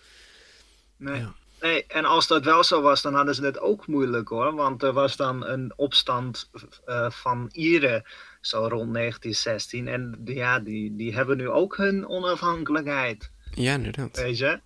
Nee. 0.97 1.21
Ja. 1.21 1.35
nee, 1.61 1.85
en 1.87 2.05
als 2.05 2.27
dat 2.27 2.45
wel 2.45 2.65
zo 2.65 2.81
was, 2.83 3.03
dan 3.03 3.15
hadden 3.15 3.35
ze 3.35 3.45
het 3.45 3.61
ook 3.61 3.87
moeilijk 3.87 4.29
hoor. 4.29 4.55
Want 4.55 4.83
er 4.83 4.93
was 4.93 5.17
dan 5.17 5.47
een 5.47 5.73
opstand 5.77 6.51
eh, 6.85 7.11
van 7.11 7.49
Ieren, 7.53 8.05
zo 8.41 8.59
rond 8.59 8.95
1916. 8.95 9.89
En 9.89 10.21
ja, 10.25 10.59
die, 10.59 10.97
die 10.97 11.15
hebben 11.15 11.37
nu 11.37 11.49
ook 11.49 11.77
hun 11.77 12.09
onafhankelijkheid. 12.09 13.31
Ja, 13.55 13.75
inderdaad. 13.75 14.17
Weet 14.17 14.39
je? 14.39 14.61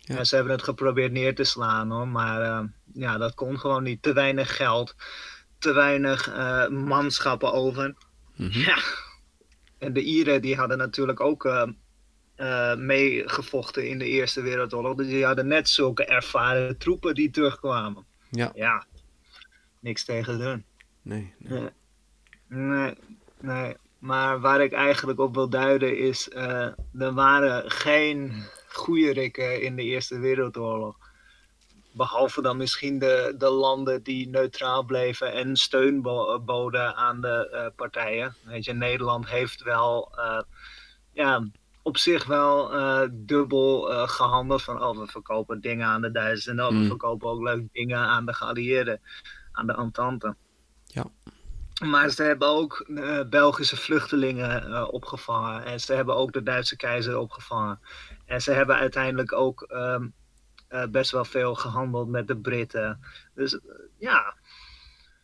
Ja. 0.00 0.16
En 0.16 0.26
ze 0.26 0.34
hebben 0.34 0.52
het 0.52 0.62
geprobeerd 0.62 1.12
neer 1.12 1.34
te 1.34 1.44
slaan 1.44 1.90
hoor, 1.90 2.08
maar 2.08 2.42
eh, 2.42 2.64
ja, 2.94 3.18
dat 3.18 3.34
kon 3.34 3.58
gewoon 3.58 3.82
niet. 3.82 4.02
Te 4.02 4.12
weinig 4.12 4.56
geld, 4.56 4.94
te 5.58 5.72
weinig 5.72 6.28
eh, 6.30 6.68
manschappen 6.68 7.52
over. 7.52 7.94
Mhm. 8.36 8.58
Ja. 8.58 8.78
En 9.78 9.92
de 9.92 10.02
Ieren 10.02 10.42
die 10.42 10.56
hadden 10.56 10.78
natuurlijk 10.78 11.20
ook 11.20 11.44
eh, 11.44 11.68
eh, 12.34 12.76
meegevochten 12.78 13.88
in 13.88 13.98
de 13.98 14.06
Eerste 14.06 14.42
Wereldoorlog. 14.42 14.94
Dus 14.96 15.06
die 15.06 15.24
hadden 15.24 15.46
net 15.46 15.68
zulke 15.68 16.04
ervaren 16.04 16.78
troepen 16.78 17.14
die 17.14 17.30
terugkwamen. 17.30 18.04
Ja, 18.30 18.52
Ja, 18.54 18.86
niks 19.80 20.04
tegen 20.04 20.38
doen. 20.38 20.64
nee. 21.02 21.32
nee. 21.38 21.60
Nee. 21.60 21.70
Nee, 22.48 22.94
nee. 23.40 23.76
Maar 23.98 24.40
waar 24.40 24.60
ik 24.60 24.72
eigenlijk 24.72 25.18
op 25.20 25.34
wil 25.34 25.48
duiden 25.48 25.98
is, 25.98 26.28
eh, 26.28 26.68
er 26.98 27.12
waren 27.12 27.70
geen 27.70 28.42
goede 28.68 29.12
rikken 29.12 29.62
in 29.62 29.76
de 29.76 29.82
Eerste 29.82 30.18
Wereldoorlog. 30.18 30.96
Behalve 31.96 32.42
dan 32.42 32.56
misschien 32.56 32.98
de, 32.98 33.34
de 33.38 33.48
landen 33.50 34.02
die 34.02 34.28
neutraal 34.28 34.82
bleven 34.84 35.32
en 35.32 35.56
steun 35.56 36.02
bo- 36.02 36.40
boden 36.40 36.96
aan 36.96 37.20
de 37.20 37.48
eh, 37.50 37.66
partijen. 37.76 38.34
Weet 38.44 38.64
je, 38.64 38.72
Nederland 38.72 39.28
heeft 39.28 39.62
wel, 39.62 40.12
eh, 40.16 40.40
ja, 41.12 41.46
op 41.82 41.96
zich 41.96 42.24
wel 42.26 42.72
eh, 42.74 43.08
dubbel 43.12 43.92
eh, 43.92 44.08
gehandeld 44.08 44.62
van, 44.62 44.82
oh, 44.82 44.98
we 44.98 45.06
verkopen 45.06 45.60
dingen 45.60 45.86
aan 45.86 46.00
de 46.02 46.10
Duitsers 46.10 46.46
en 46.46 46.62
oh, 46.62 46.68
we 46.68 46.74
Mm. 46.74 46.86
verkopen 46.86 47.28
ook 47.28 47.42
leuk 47.42 47.72
dingen 47.72 47.98
aan 47.98 48.26
de 48.26 48.34
geallieerden, 48.34 49.00
aan 49.52 49.66
de 49.66 49.72
Entente. 49.74 50.34
Ja. 50.86 51.04
Maar 51.84 52.10
ze 52.10 52.22
hebben 52.22 52.48
ook 52.48 52.80
eh, 52.94 53.20
Belgische 53.28 53.76
vluchtelingen 53.76 54.72
eh, 54.72 54.88
opgevangen. 54.90 55.64
En 55.64 55.80
ze 55.80 55.92
hebben 55.92 56.16
ook 56.16 56.32
de 56.32 56.42
Duitse 56.42 56.76
keizer 56.76 57.18
opgevangen. 57.18 57.80
En 58.26 58.40
ze 58.42 58.50
hebben 58.52 58.76
uiteindelijk 58.76 59.32
ook 59.32 59.62
ehm, 59.62 60.06
eh, 60.74 60.86
best 60.86 61.10
wel 61.10 61.24
veel 61.24 61.54
gehandeld 61.54 62.08
met 62.08 62.26
de 62.26 62.36
Britten. 62.36 63.00
Dus 63.34 63.54
eh, 63.54 63.60
ja, 63.98 64.36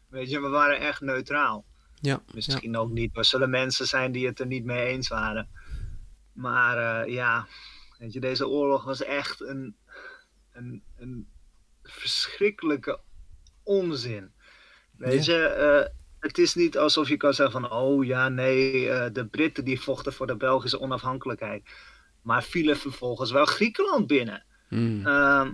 weet 0.09 0.31
je, 0.31 0.41
we 0.41 0.49
waren 0.49 0.81
echt 0.81 1.01
neutraal. 1.01 1.65
Ja, 1.95 2.11
ja. 2.11 2.23
Misschien 2.35 2.77
ook 2.77 2.91
niet. 2.91 3.17
Er 3.17 3.25
zullen 3.25 3.51
mensen 3.51 3.87
zijn 3.87 4.13
die 4.13 4.27
het 4.27 4.41
er 4.41 4.47
niet 4.47 4.65
mee 4.65 4.87
eens 4.87 5.09
waren. 5.09 5.49
Maar 6.33 7.03
eh, 7.03 7.15
ja, 7.15 7.47
weet 7.99 8.13
je, 8.13 8.21
deze 8.21 8.49
oorlog 8.49 8.85
was 8.85 9.03
echt 9.03 9.41
een, 9.41 9.77
een, 10.53 10.83
een 10.97 11.29
verschrikkelijke 11.83 13.01
onzin. 13.63 14.33
Weet 14.97 15.25
je, 15.25 15.91
het 16.19 16.39
is 16.39 16.55
niet 16.55 16.79
alsof 16.79 17.09
je 17.09 17.17
kan 17.17 17.35
zeggen 17.35 17.61
van, 17.61 17.71
oh 17.71 18.05
ja, 18.05 18.29
nee, 18.29 19.11
de 19.13 19.27
Britten 19.27 19.65
die 19.65 19.81
vochten 19.81 20.13
voor 20.13 20.27
de 20.27 20.37
Belgische 20.37 20.81
onafhankelijkheid. 20.81 21.69
Maar 22.23 22.43
vielen 22.43 22.77
vervolgens 22.77 23.31
wel 23.31 23.45
Griekenland 23.45 24.07
binnen. 24.07 24.45
Mm. 24.71 25.07
Ehm, 25.07 25.53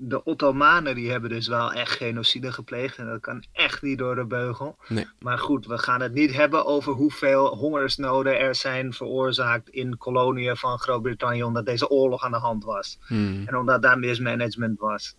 de 0.00 0.24
Ottomanen 0.24 0.94
die 0.94 1.10
hebben 1.10 1.30
dus 1.30 1.48
wel 1.48 1.72
echt 1.72 1.90
genocide 1.90 2.52
gepleegd. 2.52 2.98
En 2.98 3.06
dat 3.06 3.20
kan 3.20 3.44
echt 3.52 3.82
niet 3.82 3.98
door 3.98 4.14
de 4.14 4.24
beugel. 4.24 4.78
Nee. 4.88 5.06
Maar 5.18 5.38
goed, 5.38 5.66
we 5.66 5.78
gaan 5.78 6.00
het 6.00 6.14
niet 6.14 6.34
hebben 6.34 6.66
over 6.66 6.92
hoeveel 6.92 7.56
hongersnoden 7.56 8.38
er 8.38 8.54
zijn 8.54 8.92
veroorzaakt 8.92 9.68
in 9.68 9.96
koloniën 9.96 10.56
van 10.56 10.78
Groot-Brittannië. 10.78 11.42
Omdat 11.42 11.66
deze 11.66 11.88
oorlog 11.88 12.24
aan 12.24 12.30
de 12.30 12.36
hand 12.36 12.64
was. 12.64 12.98
Mm. 13.08 13.42
En 13.46 13.56
omdat 13.56 13.82
daar 13.82 13.98
mismanagement 13.98 14.78
was. 14.78 15.16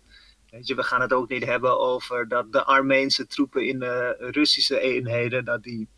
Weet 0.50 0.66
je, 0.66 0.74
we 0.74 0.82
gaan 0.82 1.00
het 1.00 1.12
ook 1.12 1.28
niet 1.28 1.44
hebben 1.44 1.80
over 1.80 2.28
dat 2.28 2.52
de 2.52 2.64
Armeense 2.64 3.26
troepen 3.26 3.66
in 3.66 3.78
de 3.78 4.16
Russische 4.30 4.80
eenheden. 4.80 5.44
dat 5.44 5.62
die 5.62 5.88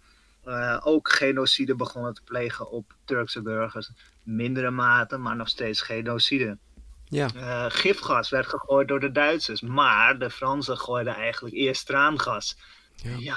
eh, 0.45 0.81
ook 0.83 1.09
genocide 1.09 1.75
begonnen 1.75 2.15
te 2.15 2.23
plegen 2.25 2.71
op 2.71 2.95
Turkse 3.05 3.43
burgers. 3.43 3.91
Mindere 4.23 4.71
mate, 4.71 5.17
maar 5.17 5.37
nog 5.37 5.49
steeds 5.49 5.81
genocide. 5.81 6.59
Ja, 7.12 7.29
Eh, 7.35 7.64
gifgas 7.68 8.31
werd 8.31 8.46
gegooid 8.46 8.88
door 8.88 9.01
de 9.01 9.12
Duitsers, 9.12 9.61
maar 9.61 10.18
de 10.18 10.31
Fransen 10.31 10.79
gooiden 10.79 11.14
eigenlijk 11.14 11.55
eerst 11.55 11.87
traangas. 11.87 12.57
Ja. 12.96 13.11
Ja. 13.18 13.37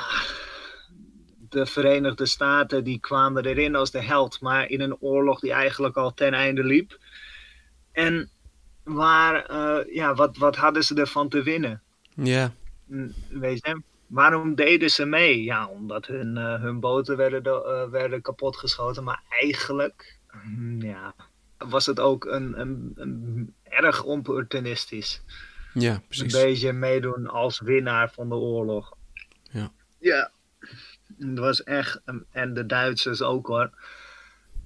de 1.50 1.66
Verenigde 1.66 2.26
Staten 2.26 2.84
die 2.84 3.00
kwamen 3.00 3.46
erin 3.46 3.76
als 3.76 3.92
de 3.92 4.02
held, 4.02 4.42
maar 4.42 4.70
in 4.70 4.82
een 4.82 4.98
oorlog 5.00 5.40
die 5.40 5.52
eigenlijk 5.52 5.96
al 5.96 6.14
ten 6.14 6.34
einde 6.34 6.64
liep. 6.64 6.98
En 7.92 8.30
waar, 8.84 9.46
eh, 9.46 9.96
ja, 9.96 10.14
wat, 10.16 10.38
wat 10.38 10.56
hadden 10.56 10.84
ze 10.84 10.96
ervan 10.96 11.30
te 11.30 11.44
winnen? 11.44 11.82
ja, 12.16 12.54
Mm, 12.86 13.14
Weet 13.30 13.66
je? 13.66 13.82
Waarom 14.08 14.56
deden 14.56 14.90
ze 14.90 15.06
mee? 15.06 15.44
Ja, 15.44 15.68
omdat 15.68 16.06
hun, 16.06 16.38
eh, 16.38 16.62
hun 16.62 16.80
boten 16.80 17.18
werden, 17.18 17.44
werden 17.92 18.22
kapotgeschoten, 18.22 19.04
maar 19.04 19.22
eigenlijk 19.30 20.20
mm, 20.46 20.82
ja, 20.82 21.14
was 21.58 21.86
het 21.86 22.00
ook 22.00 22.26
een, 22.26 22.60
een, 22.60 22.92
een 22.96 23.54
erg 23.64 24.04
opportunistisch. 24.04 25.22
ja, 25.74 25.94
Een 25.94 26.02
precies. 26.08 26.34
beetje 26.34 26.74
meedoen 26.74 27.28
als 27.28 27.60
winnaar 27.60 28.12
van 28.12 28.30
de 28.30 28.36
oorlog. 28.36 28.98
Ja. 29.52 29.72
Ja. 30.00 30.32
Het 31.20 31.40
was 31.40 31.64
echt, 31.64 32.02
en 32.32 32.54
de 32.54 32.66
Duitsers 32.66 33.22
ook 33.22 33.48
hoor. 33.48 33.70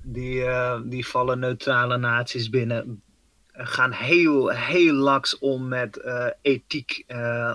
Die, 0.01 0.43
eh, 0.45 0.79
die 0.85 1.07
vallen 1.07 1.39
neutrale 1.39 1.97
naties 1.97 2.49
binnen. 2.49 3.01
gaan 3.53 3.91
heel, 3.91 4.49
heel 4.49 4.93
laks 4.93 5.37
om 5.37 5.67
met 5.67 6.01
ethiek 6.41 7.05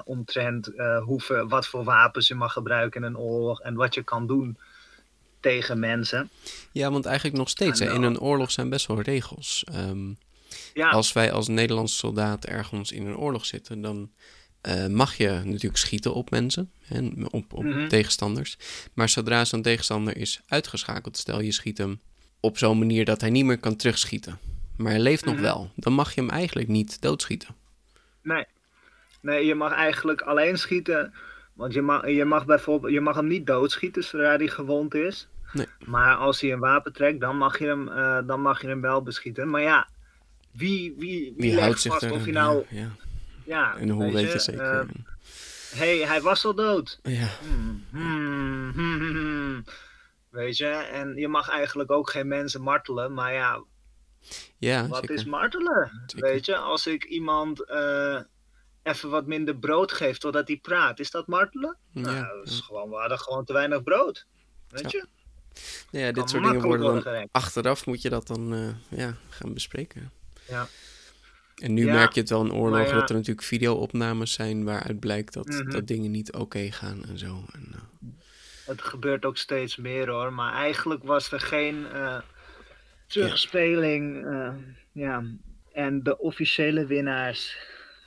omtrent 0.05 0.71
hoeveel, 1.05 1.49
wat 1.49 1.67
voor 1.67 1.85
wapens 1.85 2.29
je 2.29 2.35
mag 2.35 2.53
gebruiken 2.53 3.01
in 3.03 3.07
een 3.07 3.19
oorlog 3.19 3.61
en 3.61 3.75
wat 3.75 3.95
je 3.95 4.03
kan 4.03 4.27
doen 4.27 4.59
tegen 5.45 5.79
mensen. 5.79 6.31
Ja, 6.73 6.91
want 6.91 7.07
eigenlijk 7.07 7.37
nog 7.37 7.49
steeds. 7.49 7.81
Hè, 7.81 7.93
in 7.93 8.03
een 8.03 8.21
oorlog 8.21 8.51
zijn 8.51 8.69
best 8.69 8.87
wel 8.87 9.01
regels. 9.01 9.65
Ehm, 9.73 10.13
ja. 10.75 10.91
Als 10.91 11.13
wij 11.13 11.33
als 11.33 11.49
Nederlandse 11.49 11.97
soldaat 11.97 12.45
ergens 12.45 12.93
in 12.93 13.07
een 13.07 13.17
oorlog 13.17 13.47
zitten, 13.47 13.81
dan 13.81 14.11
uh, 14.69 14.87
mag 14.87 15.17
je 15.17 15.41
natuurlijk 15.45 15.77
schieten 15.77 16.15
op 16.15 16.31
mensen, 16.31 16.71
en 16.89 17.33
op, 17.33 17.53
op 17.53 17.65
mhm. 17.65 17.89
tegenstanders. 17.89 18.57
Maar 18.95 19.09
zodra 19.09 19.45
zo'n 19.45 19.63
tegenstander 19.63 20.17
is 20.17 20.41
uitgeschakeld, 20.47 21.17
stel 21.17 21.41
je 21.41 21.53
schiet 21.53 21.79
hem 21.79 22.01
op 22.41 22.59
zo'n 22.59 22.79
manier 22.79 23.05
dat 23.05 23.21
hij 23.21 23.31
niet 23.31 23.45
meer 23.45 23.59
kan 23.59 23.77
terugschieten, 23.77 24.39
maar 24.77 24.91
hij 24.91 25.01
leeft 25.01 25.25
nog 25.25 25.35
mhm. 25.35 25.43
wel, 25.43 25.71
dan 25.77 25.93
mag 25.93 26.15
je 26.15 26.21
hem 26.21 26.31
eigenlijk 26.31 26.69
niet 26.69 27.01
doodschieten. 27.01 27.55
Nee. 28.23 28.45
nee, 29.21 29.47
je 29.47 29.55
mag 29.55 29.73
eigenlijk 29.73 30.21
alleen 30.21 30.59
schieten, 30.59 31.13
want 31.53 31.73
je 31.73 31.83
mag, 31.83 32.09
je 32.09 32.25
mag 32.25 32.47
bijvoorbeeld 32.47 32.93
je 32.93 33.01
mag 33.01 33.17
hem 33.17 33.27
niet 33.27 33.47
doodschieten 33.47 34.05
zodra 34.05 34.37
hij 34.37 34.49
gewond 34.49 34.95
is. 34.95 35.29
Nee. 35.55 35.67
Maar 35.85 36.17
als 36.17 36.41
hij 36.41 36.53
een 36.53 36.59
wapen 36.59 36.93
trekt, 36.93 37.21
dan 37.21 37.37
mag 37.37 37.59
je 37.59 37.67
hem, 37.67 37.89
uh, 37.89 38.19
dan 38.27 38.41
mag 38.41 38.61
je 38.61 38.67
hem 38.67 38.81
wel 38.81 39.03
beschieten. 39.03 39.51
Maar 39.51 39.61
ja, 39.61 39.89
wie, 40.51 40.95
wie, 40.99 41.35
wie, 41.37 41.61
houdt 41.61 41.81
zich 41.81 41.93
vast 41.93 42.11
of 42.11 42.27
nou... 42.27 42.65
Ja, 42.69 42.91
ja. 43.45 43.77
en 43.77 43.89
hoe 43.89 44.13
weet 44.13 44.33
je, 44.33 44.39
zeker? 44.39 44.83
Uh, 44.83 44.89
hey, 45.75 45.99
hij 45.99 46.21
was 46.21 46.45
al 46.45 46.55
dood. 46.55 46.99
Ja. 47.03 47.29
Hmm, 47.41 47.85
hmm, 47.91 48.73
hmm, 48.73 49.65
weet 50.31 50.57
je, 50.57 50.67
en 50.69 51.17
je 51.17 51.29
mag 51.29 51.49
eigenlijk 51.49 51.91
ook 51.91 52.11
geen 52.11 52.29
mensen 52.29 52.63
martelen, 52.63 53.15
maar 53.15 53.33
ja, 53.33 53.63
ja 54.59 54.87
wat 54.87 55.11
is 55.11 55.25
martelen? 55.25 56.07
Weet 56.17 56.47
je, 56.47 56.57
als 56.57 56.87
ik 56.87 57.05
iemand 57.05 57.71
uh, 57.71 58.21
even 58.83 59.11
wat 59.11 59.27
minder 59.27 59.57
brood 59.57 59.93
geef 59.93 60.19
totdat 60.19 60.49
hij 60.49 60.57
praat, 60.57 60.99
is 60.99 61.11
dat 61.11 61.27
martelen? 61.27 61.77
Ja, 61.91 62.01
nou, 62.01 62.39
dat 62.39 62.47
is 62.47 62.61
gewoon, 62.61 62.91
we 62.91 62.97
hadden 62.97 63.19
gewoon 63.19 63.45
te 63.45 63.53
weinig 63.53 63.83
brood. 63.83 64.27
Weet 64.69 64.91
je? 64.91 65.07
Ja, 65.91 66.13
dit 66.13 66.31
soort 66.31 66.43
dingen 66.43 66.63
worden 66.63 67.05
dan 67.05 67.29
achteraf 67.31 67.87
moet 67.87 68.03
je 68.03 68.09
dat 68.09 68.27
dan 68.27 68.55
uh, 68.55 68.69
ja, 68.89 69.17
gaan 69.29 69.55
bespreken. 69.55 70.11
Ja. 70.49 70.69
En 71.55 71.75
nu 71.75 71.85
merk 71.85 72.13
je 72.13 72.21
het 72.21 72.31
wel 72.31 72.45
in 72.45 72.53
oorlog 72.53 72.91
dat 72.91 73.09
er 73.09 73.17
natuurlijk 73.17 73.47
videoopnames 73.47 74.33
zijn 74.33 74.65
waaruit 74.65 75.01
blijkt 75.01 75.33
dat, 75.33 75.47
mhm. 75.47 75.71
dat 75.71 75.87
dingen 75.87 76.11
niet 76.11 76.33
oké 76.33 76.71
gaan 76.71 77.05
en 77.05 77.19
zo. 77.19 77.45
En, 77.53 77.67
uh... 77.75 78.11
Het 78.67 78.83
gebeurt 78.83 79.25
ook 79.25 79.37
steeds 79.37 79.77
meer 79.77 80.11
hoor, 80.11 80.33
maar 80.33 80.53
eigenlijk 80.53 81.05
was 81.05 81.33
er 81.33 81.41
geen 81.41 81.87
uh, 81.95 82.21
terugspeling. 83.07 84.27
Ja. 84.93 85.25
En 85.73 86.03
de 86.03 86.19
officiële 86.19 86.87
winnaars, 86.87 87.59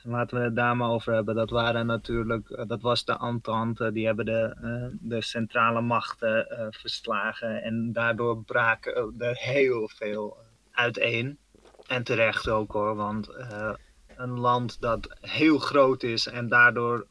laten 0.08 0.38
we 0.38 0.44
het 0.44 0.56
daar 0.56 0.76
maar 0.76 0.90
over 0.90 1.12
hebben, 1.12 1.34
dat 1.34 1.50
waren 1.50 1.86
natuurlijk, 1.86 2.64
dat 2.66 2.80
was 2.80 3.04
de 3.04 3.18
Entente, 3.18 3.92
die 3.92 4.06
hebben 4.06 4.24
de, 4.24 4.56
de 5.00 5.22
centrale 5.22 5.80
machten 5.80 6.46
verslagen 6.70 7.62
en 7.62 7.92
daardoor 7.92 8.42
braken 8.44 9.14
er 9.18 9.36
heel 9.36 9.90
veel 9.94 10.36
uiteen. 10.70 11.38
En 11.86 12.02
terecht 12.02 12.48
ook 12.48 12.72
hoor, 12.72 12.94
want 12.96 13.28
uh, 13.28 13.72
een 14.16 14.38
land 14.38 14.80
dat 14.80 15.16
heel 15.20 15.58
groot 15.58 16.02
is 16.02 16.26
en 16.26 16.48
daardoor 16.48 17.06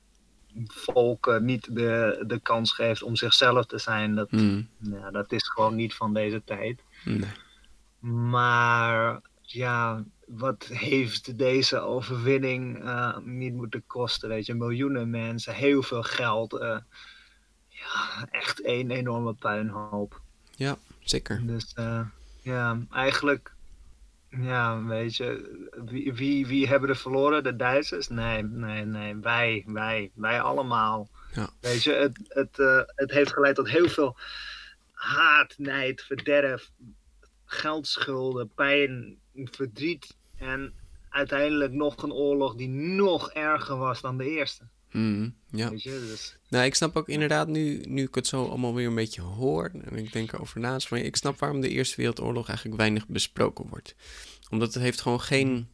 volken 0.66 1.46
niet 1.46 1.76
de, 1.76 2.24
de 2.28 2.40
kans 2.40 2.72
geeft 2.72 3.04
om 3.04 3.16
zichzelf 3.16 3.66
te 3.66 3.78
zijn, 3.78 4.16
dat, 4.16 4.32
mm. 4.32 4.70
ja, 4.78 5.12
dat 5.12 5.32
is 5.32 5.50
gewoon 5.50 5.76
niet 5.76 5.96
van 5.96 6.14
deze 6.14 6.44
tijd. 6.44 6.84
Nee. 7.06 7.32
Maar 8.00 9.22
ja, 9.42 10.04
wat 10.28 10.66
heeft 10.66 11.38
deze 11.38 11.80
overwinning 11.80 12.84
uh, 12.84 13.18
niet 13.18 13.54
moeten 13.54 13.84
kosten? 13.88 14.30
Weet 14.30 14.46
je, 14.46 14.54
miljoenen 14.54 15.10
mensen, 15.10 15.54
heel 15.54 15.84
veel 15.84 16.04
geld. 16.04 16.54
Uh, 16.54 16.78
ja, 17.68 18.28
echt 18.32 18.62
één 18.62 18.92
enorme 18.92 19.34
puinhoop. 19.34 20.22
Ja, 20.56 20.78
zeker. 21.00 21.42
Dus 21.46 21.76
ja, 22.42 22.80
eigenlijk 22.92 23.56
ja, 24.30 24.84
weet 24.84 25.16
je, 25.16 25.58
wie, 25.86 26.14
wie, 26.14 26.48
wie 26.48 26.68
hebben 26.68 26.90
er 26.90 26.96
verloren? 26.96 27.44
De 27.44 27.56
Duitsers? 27.56 28.08
Nee, 28.08 28.44
nee, 28.44 28.86
nee, 28.86 29.16
wij, 29.16 29.64
wij, 29.68 30.12
wij 30.14 30.42
allemaal. 30.42 31.10
Ja. 31.34 31.50
Weet 31.60 31.84
je, 31.84 31.92
het, 31.94 32.20
het, 32.28 32.58
het 32.96 33.12
heeft 33.12 33.34
geleid 33.34 33.56
tot 33.56 33.70
heel 33.70 33.90
veel 33.90 34.18
haat, 34.92 35.54
nijd, 35.58 36.02
verderf, 36.02 36.72
geldschulden, 37.46 38.52
pijn, 38.56 39.18
verdriet 39.34 40.17
en 40.38 40.74
uiteindelijk 41.10 41.74
nog 41.74 42.04
een 42.04 42.14
oorlog 42.14 42.56
die 42.56 42.70
nog 42.70 43.32
erger 43.32 43.78
was 43.78 44.02
dan 44.02 44.18
de 44.18 44.30
eerste. 44.30 44.64
Mm, 44.92 45.36
ja. 45.52 45.70
Weet 45.70 45.84
je, 45.84 45.90
dus... 45.90 46.38
Nou, 46.50 46.66
ik 46.66 46.76
snap 46.76 46.96
ook 46.96 47.10
inderdaad 47.10 47.48
nu, 47.48 47.82
nu 47.88 48.04
ik 48.04 48.16
het 48.16 48.28
zo 48.28 48.46
allemaal 48.46 48.74
weer 48.74 48.88
een 48.88 48.96
beetje 48.96 49.22
hoor 49.22 49.72
en 49.84 49.98
ik 49.98 50.14
denk 50.14 50.32
erover 50.32 50.60
na, 50.60 50.80
van, 50.80 50.98
ik 50.98 51.16
snap 51.16 51.40
waarom 51.40 51.62
de 51.62 51.70
Eerste 51.70 51.96
Wereldoorlog 51.96 52.48
eigenlijk 52.48 52.78
weinig 52.78 53.08
besproken 53.08 53.68
wordt. 53.70 53.96
Omdat 54.50 54.74
het 54.74 54.84
heeft 54.84 55.02
gewoon 55.02 55.22
geen 55.22 55.70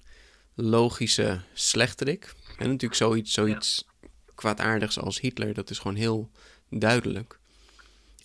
logische 0.53 1.41
slechterik. 1.53 2.33
En 2.57 2.67
natuurlijk 2.67 2.95
zoiets, 2.95 3.33
zoiets 3.33 3.85
kwaadaardigs 4.35 4.99
als 4.99 5.19
Hitler, 5.19 5.53
dat 5.53 5.69
is 5.69 5.79
gewoon 5.79 5.97
heel 5.97 6.31
duidelijk. 6.69 7.39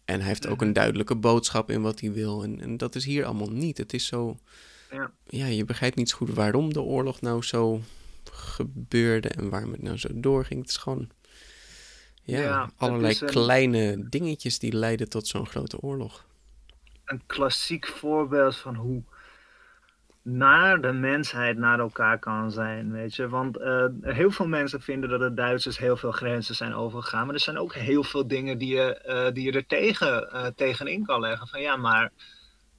En 0.04 0.18
hij 0.18 0.28
heeft 0.28 0.46
ook 0.46 0.62
een 0.62 0.72
duidelijke 0.72 1.14
boodschap 1.14 1.70
in 1.70 1.82
wat 1.82 2.00
hij 2.00 2.12
wil. 2.12 2.42
En, 2.42 2.60
en 2.60 2.76
dat 2.76 2.94
is 2.94 3.04
hier 3.04 3.24
allemaal 3.24 3.50
niet. 3.50 3.78
Het 3.78 3.92
is 3.92 4.06
zo. 4.06 4.38
Ja. 4.90 5.10
ja, 5.26 5.46
je 5.46 5.64
begrijpt 5.64 5.96
niet 5.96 6.10
zo 6.10 6.16
goed 6.16 6.34
waarom 6.34 6.72
de 6.72 6.80
oorlog 6.80 7.20
nou 7.20 7.42
zo 7.42 7.80
gebeurde 8.32 9.28
en 9.28 9.50
waarom 9.50 9.72
het 9.72 9.82
nou 9.82 9.96
zo 9.96 10.08
doorging. 10.14 10.60
Het 10.60 10.70
is 10.70 10.76
gewoon 10.76 11.10
ja, 12.22 12.70
allerlei 12.76 13.14
kleine 13.14 14.08
dingetjes 14.08 14.58
die 14.58 14.72
leiden 14.72 15.08
tot 15.08 15.26
zo'n 15.26 15.46
grote 15.46 15.80
oorlog. 15.80 16.26
Een 17.04 17.22
klassiek 17.26 17.86
voorbeeld 17.86 18.56
van 18.56 18.74
hoe 18.74 19.02
naar 20.22 20.80
de 20.80 20.92
mensheid 20.92 21.56
naar 21.56 21.78
elkaar 21.78 22.18
kan 22.18 22.50
zijn, 22.50 22.92
weet 22.92 23.14
je. 23.14 23.28
Want 23.28 23.58
uh, 23.58 23.84
heel 24.00 24.30
veel 24.30 24.46
mensen 24.46 24.80
vinden 24.80 25.10
dat 25.10 25.20
de 25.20 25.34
Duitsers 25.34 25.78
heel 25.78 25.96
veel 25.96 26.12
grenzen 26.12 26.54
zijn 26.54 26.74
overgegaan. 26.74 27.26
Maar 27.26 27.34
er 27.34 27.40
zijn 27.40 27.58
ook 27.58 27.74
heel 27.74 28.04
veel 28.04 28.26
dingen 28.26 28.58
die 28.58 28.74
je, 28.74 29.02
uh, 29.06 29.34
die 29.34 29.44
je 29.44 29.52
er 29.52 29.66
tegen, 29.66 30.28
uh, 30.32 30.46
tegenin 30.46 31.04
kan 31.04 31.20
leggen. 31.20 31.48
Van 31.48 31.60
ja, 31.60 31.76
maar 31.76 32.12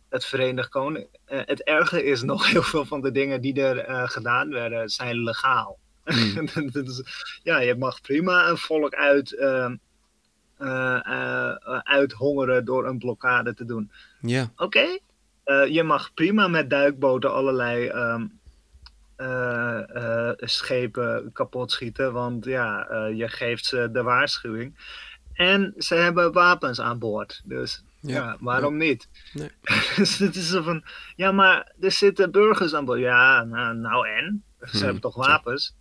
het 0.10 0.26
Verenigd 0.26 0.70
Koninkrijk. 0.70 1.20
Uh, 1.28 1.42
het 1.46 1.64
erge 1.64 2.04
is 2.04 2.22
nog 2.22 2.50
heel 2.52 2.64
veel 2.64 2.86
van 2.86 3.02
de 3.02 3.12
dingen 3.12 3.42
die 3.42 3.62
er 3.62 3.90
uh, 3.90 4.08
gedaan 4.08 4.50
werden, 4.50 4.90
zijn 4.90 5.24
legaal. 5.24 5.80
Hmm. 6.04 6.46
dus, 6.72 7.04
ja, 7.44 7.60
je 7.60 7.76
mag 7.76 8.02
prima 8.02 8.48
een 8.48 8.58
volk 8.58 8.94
uit, 8.94 9.32
uh, 9.32 9.72
uithongeren 11.84 12.66
door 12.66 12.88
een 12.88 12.98
blokkade 12.98 13.54
te 13.54 13.66
doen. 13.66 13.92
Ja. 14.22 14.52
Oké, 14.56 15.00
okay. 15.44 15.70
je 15.70 15.84
mag 15.84 16.14
prima 16.14 16.48
met 16.48 16.70
duikboten 16.70 17.34
allerlei 17.34 17.90
um, 17.90 18.40
schepen 20.38 21.32
kapot 21.34 21.72
schieten, 21.72 22.14
want 22.14 22.46
ja, 22.46 22.88
je 23.14 23.28
geeft 23.28 23.66
ze 23.66 23.90
de 23.92 24.04
waarschuwing. 24.04 24.78
En 25.34 25.74
ze 25.78 25.96
hebben 25.96 26.32
wapens 26.32 26.82
aan 26.82 27.00
boord. 27.00 27.42
Dus 27.44 27.84
ja, 28.02 28.38
waarom 28.40 28.78
niet? 28.78 29.08
Nee. 29.34 29.52
dus 29.96 30.18
het 30.18 30.36
is 30.36 30.50
zo 30.50 30.62
van, 30.62 30.84
ja, 31.16 31.32
maar 31.32 31.72
er 31.80 31.92
zitten 31.92 32.32
burgers 32.32 32.74
aan 32.74 32.86
boord. 32.86 33.00
Ja, 33.00 33.44
nou, 33.44 33.76
nou 33.76 34.08
en? 34.08 34.44
Ze 34.60 34.68
hmm. 34.70 34.82
hebben 34.82 35.02
toch 35.02 35.16
wapens? 35.16 35.76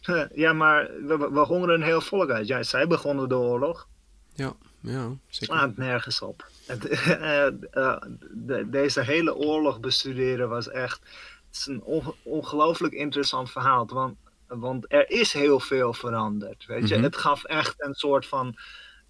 ja, 0.34 0.52
maar 0.52 0.90
we, 1.06 1.28
we 1.32 1.40
hongeren 1.40 1.74
een 1.74 1.82
heel 1.82 2.00
volk 2.00 2.30
uit. 2.30 2.46
Ja, 2.46 2.62
zij 2.62 2.86
begonnen 2.86 3.28
de 3.28 3.36
oorlog. 3.36 3.88
Ja, 4.34 4.52
ja, 4.80 5.16
zeker. 5.28 5.56
Slaat 5.56 5.76
nergens 5.76 6.22
op. 6.22 6.48
De, 8.32 8.66
deze 8.70 9.00
hele 9.02 9.34
oorlog 9.34 9.80
bestuderen 9.80 10.48
was 10.48 10.68
echt 10.68 11.00
het 11.50 11.58
is 11.58 11.66
een 11.66 11.82
on, 11.82 12.14
ongelooflijk 12.22 12.92
interessant 12.92 13.50
verhaal. 13.50 13.86
Want, 13.86 14.16
want 14.46 14.84
er 14.88 15.10
is 15.10 15.32
heel 15.32 15.60
veel 15.60 15.92
veranderd. 15.92 16.66
Weet 16.66 16.88
je? 16.88 16.94
Mm 16.94 17.02
-hmm. 17.02 17.02
Het 17.02 17.16
gaf 17.16 17.44
echt 17.44 17.74
een 17.82 17.94
soort 17.94 18.26
van 18.26 18.56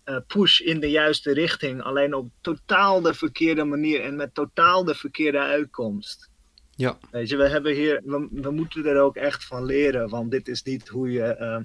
uh, 0.05 0.17
push 0.27 0.61
in 0.61 0.81
de 0.81 0.91
juiste 0.91 1.33
richting, 1.33 1.83
alleen 1.83 2.15
op 2.15 2.31
totaal 2.41 3.01
de 3.01 3.15
verkeerde 3.15 3.65
manier 3.65 4.05
en 4.05 4.17
met 4.17 4.35
totaal 4.35 4.85
de 4.85 4.95
verkeerde 4.95 5.39
uitkomst. 5.39 6.31
Ja. 6.71 6.99
Weet 7.11 7.29
je, 7.29 7.37
we 7.37 7.49
hebben 7.49 7.75
hier, 7.75 8.03
we, 8.05 8.29
we 8.31 8.51
moeten 8.51 8.87
er 8.87 9.01
ook 9.01 9.17
echt 9.17 9.45
van 9.45 9.65
leren, 9.65 10.09
want 10.09 10.31
dit 10.31 10.49
is 10.49 10.63
niet 10.63 10.89
hoe 10.89 11.13
je 11.13 11.37
uh, 11.41 11.57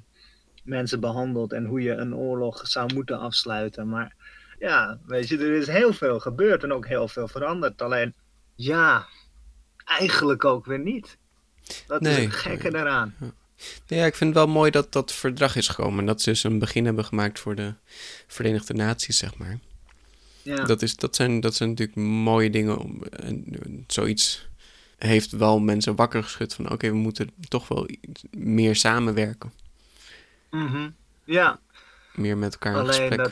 mensen 0.63 0.99
behandelt 0.99 1.53
en 1.53 1.65
hoe 1.65 1.81
je 1.81 1.91
een 1.91 2.15
oorlog 2.15 2.67
zou 2.67 2.93
moeten 2.93 3.19
afsluiten. 3.19 3.89
Maar 3.89 4.15
ja, 4.59 4.99
weet 5.05 5.27
je, 5.27 5.37
er 5.37 5.53
is 5.53 5.67
heel 5.67 5.93
veel 5.93 6.19
gebeurd 6.19 6.63
en 6.63 6.73
ook 6.73 6.87
heel 6.87 7.07
veel 7.07 7.27
veranderd. 7.27 7.81
Alleen, 7.81 8.13
ja, 8.55 9.05
eigenlijk 9.85 10.45
ook 10.45 10.65
weer 10.65 10.79
niet. 10.79 11.17
Dat 11.87 12.01
nee, 12.01 12.17
is 12.17 12.23
het 12.23 12.33
gekke 12.33 12.71
daaraan. 12.71 13.15
Ja. 13.19 13.33
Ja, 13.87 14.05
ik 14.05 14.15
vind 14.15 14.35
het 14.35 14.43
wel 14.43 14.53
mooi 14.53 14.71
dat 14.71 14.91
dat 14.91 15.13
verdrag 15.13 15.55
is 15.55 15.67
gekomen. 15.67 15.99
En 15.99 16.05
dat 16.05 16.21
ze 16.21 16.29
dus 16.29 16.43
een 16.43 16.59
begin 16.59 16.85
hebben 16.85 17.05
gemaakt 17.05 17.39
voor 17.39 17.55
de 17.55 17.73
Verenigde 18.27 18.73
Naties, 18.73 19.17
zeg 19.17 19.37
maar. 19.37 19.59
Ja. 20.41 20.63
Dat, 20.63 20.81
is, 20.81 20.95
dat, 20.95 21.15
zijn, 21.15 21.39
dat 21.39 21.55
zijn 21.55 21.69
natuurlijk 21.69 21.97
mooie 21.97 22.49
dingen 22.49 22.77
om 22.77 23.03
en, 23.03 23.45
zoiets 23.87 24.47
heeft 24.97 25.31
wel 25.31 25.59
mensen 25.59 25.95
wakker 25.95 26.23
geschud 26.23 26.53
van 26.53 26.71
oké, 26.71 26.87
we 26.87 26.95
moeten 26.95 27.31
toch 27.47 27.67
wel 27.67 27.87
meer 28.31 28.75
samenwerken. 28.75 29.53
Mhm. 30.51 30.89
Ja. 31.23 31.59
Meer 32.13 32.37
met 32.37 32.53
elkaar 32.53 32.75
Alleen 32.75 32.87
in 32.87 32.93
gesprek. 32.95 33.17
Dat, 33.17 33.31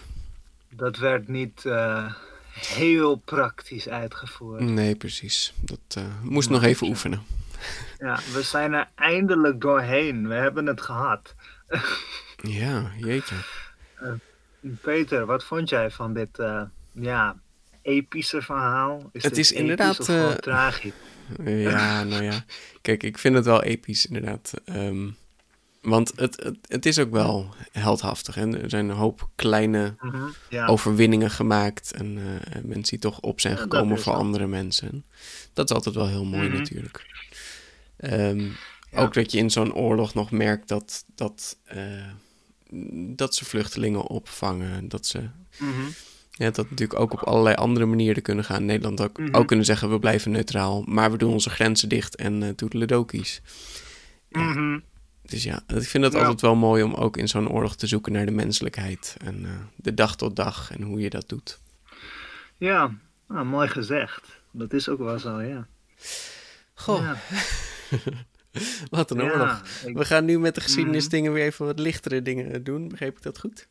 dat 0.70 0.98
werd 0.98 1.28
niet 1.28 1.64
uh, 1.66 2.14
heel 2.54 3.16
praktisch 3.16 3.90
uitgevoerd. 3.90 4.62
Nee, 4.62 4.96
precies. 4.96 5.54
Dat 5.62 5.80
uh, 5.98 6.04
moest 6.22 6.50
nog 6.50 6.64
even 6.64 6.88
oefenen. 6.88 7.22
Ja, 8.04 8.20
we 8.34 8.42
zijn 8.42 8.74
er 8.74 8.90
eindelijk 8.96 9.62
doorheen. 9.62 10.28
We 10.28 10.34
hebben 10.34 10.66
het 10.66 10.82
gehad. 10.82 11.36
ja, 12.62 12.92
jeetje. 12.98 13.36
Uh, 14.02 14.12
Peter, 14.82 15.26
wat 15.26 15.44
vond 15.44 15.70
jij 15.70 15.92
van 15.92 16.14
dit 16.14 16.42
ja, 16.92 17.36
epische 17.82 18.42
verhaal? 18.42 19.10
Is 19.12 19.24
het 19.24 19.38
is 19.38 19.52
inderdaad 19.52 20.06
tragisch. 20.42 20.94
Ja, 21.44 22.04
nou 22.04 22.24
ja. 22.24 22.44
Kijk, 22.82 23.04
ik 23.04 23.18
vind 23.18 23.36
het 23.36 23.46
wel 23.46 23.64
episch, 23.64 24.06
inderdaad. 24.06 24.54
Um, 24.66 25.16
want 25.82 26.12
het, 26.16 26.44
het, 26.44 26.58
het, 26.68 26.86
is 26.86 27.00
ook 27.00 27.12
wel 27.12 27.54
heldhaftig. 27.72 28.36
Hè? 28.36 28.58
Er 28.62 28.70
zijn 28.70 28.90
een 28.90 28.96
hoop 28.96 29.30
kleine 29.36 29.96
mm 30.00 30.10
-hmm, 30.12 30.34
ja. 30.50 30.66
overwinningen 30.66 31.30
gemaakt. 31.30 31.94
En 31.94 32.18
uh, 32.18 32.24
mensen 32.64 32.84
die 32.84 33.00
toch 33.00 33.20
op 33.20 33.40
zijn 33.40 33.58
gekomen 33.58 34.00
voor 34.00 34.14
wel. 34.14 34.22
andere 34.22 34.48
mensen. 34.48 35.06
Dat 35.54 35.70
is 35.70 35.76
altijd 35.76 35.96
wel 35.96 36.08
heel 36.08 36.26
mooi 36.26 36.48
Mhm. 36.48 36.58
natuurlijk. 36.58 37.06
Ehm, 37.98 38.40
Ja. 38.92 39.00
Ook 39.00 39.14
dat 39.14 39.32
je 39.32 39.38
in 39.38 39.50
zo'n 39.50 39.74
oorlog 39.74 40.14
nog 40.14 40.32
merkt 40.32 40.68
dat, 40.68 41.06
dat, 41.16 41.58
eh, 41.64 42.08
dat 43.16 43.36
ze 43.36 43.46
vluchtelingen 43.46 44.08
opvangen. 44.08 44.88
Dat 44.90 45.06
ze 45.06 45.20
Mhm. 45.60 45.82
ja, 46.32 46.50
dat 46.52 46.70
natuurlijk 46.70 47.00
ook 47.00 47.14
op 47.14 47.20
allerlei 47.24 47.56
andere 47.56 47.86
manieren 47.86 48.24
kunnen 48.24 48.44
gaan. 48.44 48.66
Nederland 48.66 49.02
ook, 49.02 49.18
Mhm. 49.20 49.36
ook 49.36 49.48
kunnen 49.48 49.66
zeggen 49.66 49.90
we 49.90 50.00
blijven 50.00 50.32
neutraal. 50.32 50.82
Maar 50.88 51.12
we 51.12 51.18
doen 51.18 51.32
onze 51.34 51.50
grenzen 51.50 51.90
dicht 51.90 52.16
en 52.16 52.42
uh, 52.42 52.50
toedeledokies. 52.50 53.42
Ja. 54.30 54.42
Mhm. 54.42 54.80
Dus 55.22 55.44
ja, 55.44 55.64
ik 55.68 55.84
vind 55.88 56.04
het 56.04 56.14
Ja. 56.14 56.20
altijd 56.20 56.42
wel 56.42 56.56
mooi 56.56 56.84
om 56.84 56.94
ook 56.94 57.18
in 57.18 57.28
zo'n 57.28 57.50
oorlog 57.50 57.76
te 57.76 57.88
zoeken 57.88 58.12
naar 58.12 58.26
de 58.26 58.32
menselijkheid. 58.32 59.16
En 59.24 59.46
eh, 59.46 59.52
de 59.76 59.94
dag 59.94 60.16
tot 60.16 60.36
dag 60.36 60.72
en 60.72 60.82
hoe 60.82 61.00
je 61.00 61.10
dat 61.10 61.30
doet. 61.30 61.60
Ja, 62.58 62.92
nou, 63.28 63.46
mooi 63.46 63.68
gezegd. 63.68 64.22
Dat 64.52 64.74
is 64.74 64.90
ook 64.90 65.00
wel 65.00 65.20
zo, 65.20 65.42
ja. 65.42 65.68
Goh, 66.74 67.02
Ja. 67.02 67.18
wat 68.90 69.12
een 69.12 69.18
Ja, 69.18 69.32
oorlog. 69.32 69.62
ik- 69.86 69.98
We 69.98 70.06
gaan 70.06 70.26
nu 70.26 70.40
met 70.40 70.56
de 70.56 70.62
geschiedenisdingen 70.62 71.32
Mhm. 71.32 71.40
weer 71.40 71.50
even 71.50 71.66
wat 71.66 71.80
lichtere 71.80 72.22
dingen 72.22 72.64
doen. 72.64 72.88
Begreep 72.88 73.18
ik 73.18 73.24
dat 73.24 73.40
goed? 73.40 73.68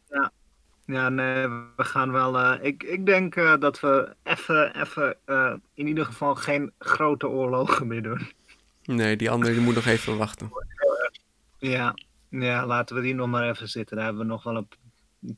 Ja, 0.87 1.09
nee, 1.09 1.49
we 1.77 1.85
gaan 1.85 2.13
wel. 2.13 2.39
eh, 2.39 2.59
ik, 2.67 2.83
ik 2.83 3.07
denk 3.07 3.37
eh, 3.37 3.55
dat 3.59 3.81
we 3.81 4.15
even, 4.23 4.81
even 4.81 5.17
eh, 5.25 5.53
in 5.75 5.87
ieder 5.87 6.05
geval 6.05 6.35
geen 6.35 6.73
grote 6.79 7.29
oorlogen 7.29 7.87
meer 7.87 8.03
doen. 8.03 8.31
Nee, 8.85 9.17
die 9.17 9.31
andere 9.31 9.53
die 9.53 9.63
moet 9.63 9.75
nog 9.75 9.87
even 9.87 10.17
wachten. 10.17 10.51
Ja, 11.59 11.95
ja, 12.29 12.67
laten 12.67 12.97
we 12.97 13.03
die 13.03 13.15
nog 13.15 13.29
maar 13.29 13.49
even 13.51 13.69
zitten. 13.69 13.97
Daar 13.97 14.05
hebben 14.05 14.23
we 14.23 14.29
nog 14.29 14.43
wel 14.43 14.57
een, 14.57 14.69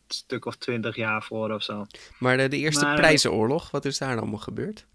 stuk 0.09 0.45
of 0.45 0.57
twintig 0.57 0.97
jaar 0.97 1.22
voor 1.22 1.51
of 1.53 1.62
zo. 1.62 1.87
Maar 2.18 2.37
de, 2.37 2.49
de 2.49 2.57
eerste 2.57 2.85
Maar- 2.85 2.97
prijzenoorlog, 2.97 3.70
wat 3.70 3.85
is 3.85 3.99
daar 3.99 4.16
allemaal 4.18 4.39
gebeurd? 4.39 4.87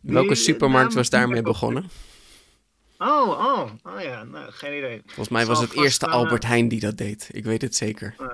Die- 0.00 0.12
Welke 0.14 0.34
supermarkt 0.34 0.86
nou, 0.88 0.98
was 0.98 1.10
daarmee 1.10 1.42
begonnen? 1.42 1.84
Oh, 2.98 3.28
oh, 3.28 3.70
oh 3.94 4.00
ja, 4.00 4.24
nou, 4.24 4.50
geen 4.52 4.76
idee. 4.78 5.02
Volgens 5.06 5.28
mij 5.28 5.46
was 5.46 5.60
het 5.60 5.68
vast, 5.72 5.80
eerste 5.84 6.06
eh, 6.06 6.12
Albert 6.12 6.44
Heijn 6.46 6.68
die 6.68 6.80
dat 6.80 6.96
deed. 6.96 7.28
Ik 7.32 7.44
weet 7.44 7.62
het 7.62 7.74
zeker. 7.74 8.14
Eh, 8.18 8.26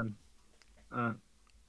eh, 0.90 1.08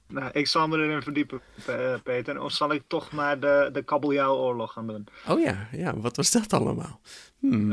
nou, 0.08 0.30
ik 0.32 0.46
zal 0.46 0.68
me 0.68 0.76
erin 0.78 1.02
verdiepen, 1.02 1.40
Pe- 1.64 2.00
Peter. 2.02 2.40
Of 2.42 2.52
zal 2.52 2.72
ik 2.72 2.82
toch 2.86 3.12
maar 3.12 3.40
de, 3.40 3.68
de 3.72 3.82
kabeljauwoorlog 3.82 4.72
gaan 4.72 4.86
doen? 4.86 5.06
Oh 5.28 5.40
ja, 5.40 5.68
ja, 5.72 5.96
wat 5.96 6.16
was 6.16 6.30
dat 6.30 6.52
allemaal? 6.52 7.00
Hmm, 7.38 7.70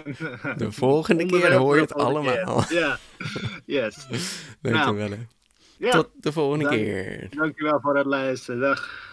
de 0.56 0.66
volgende 0.70 1.26
keer 1.26 1.52
hoor 1.52 1.74
je 1.74 1.80
het 1.80 1.94
allemaal. 1.94 2.64
Ja, 2.68 2.98
yes. 3.66 4.06
Weet 4.60 4.72
Nou, 4.72 4.98
je 5.00 5.08
wel. 5.08 5.18
Ja, 5.78 5.90
Tot 5.90 6.08
de 6.20 6.32
volgende 6.32 6.64
dank- 6.64 6.76
keer. 6.76 7.26
dankjewel 7.30 7.80
voor 7.80 7.96
het 7.96 8.06
luisteren. 8.06 8.60
Dag. 8.60 9.12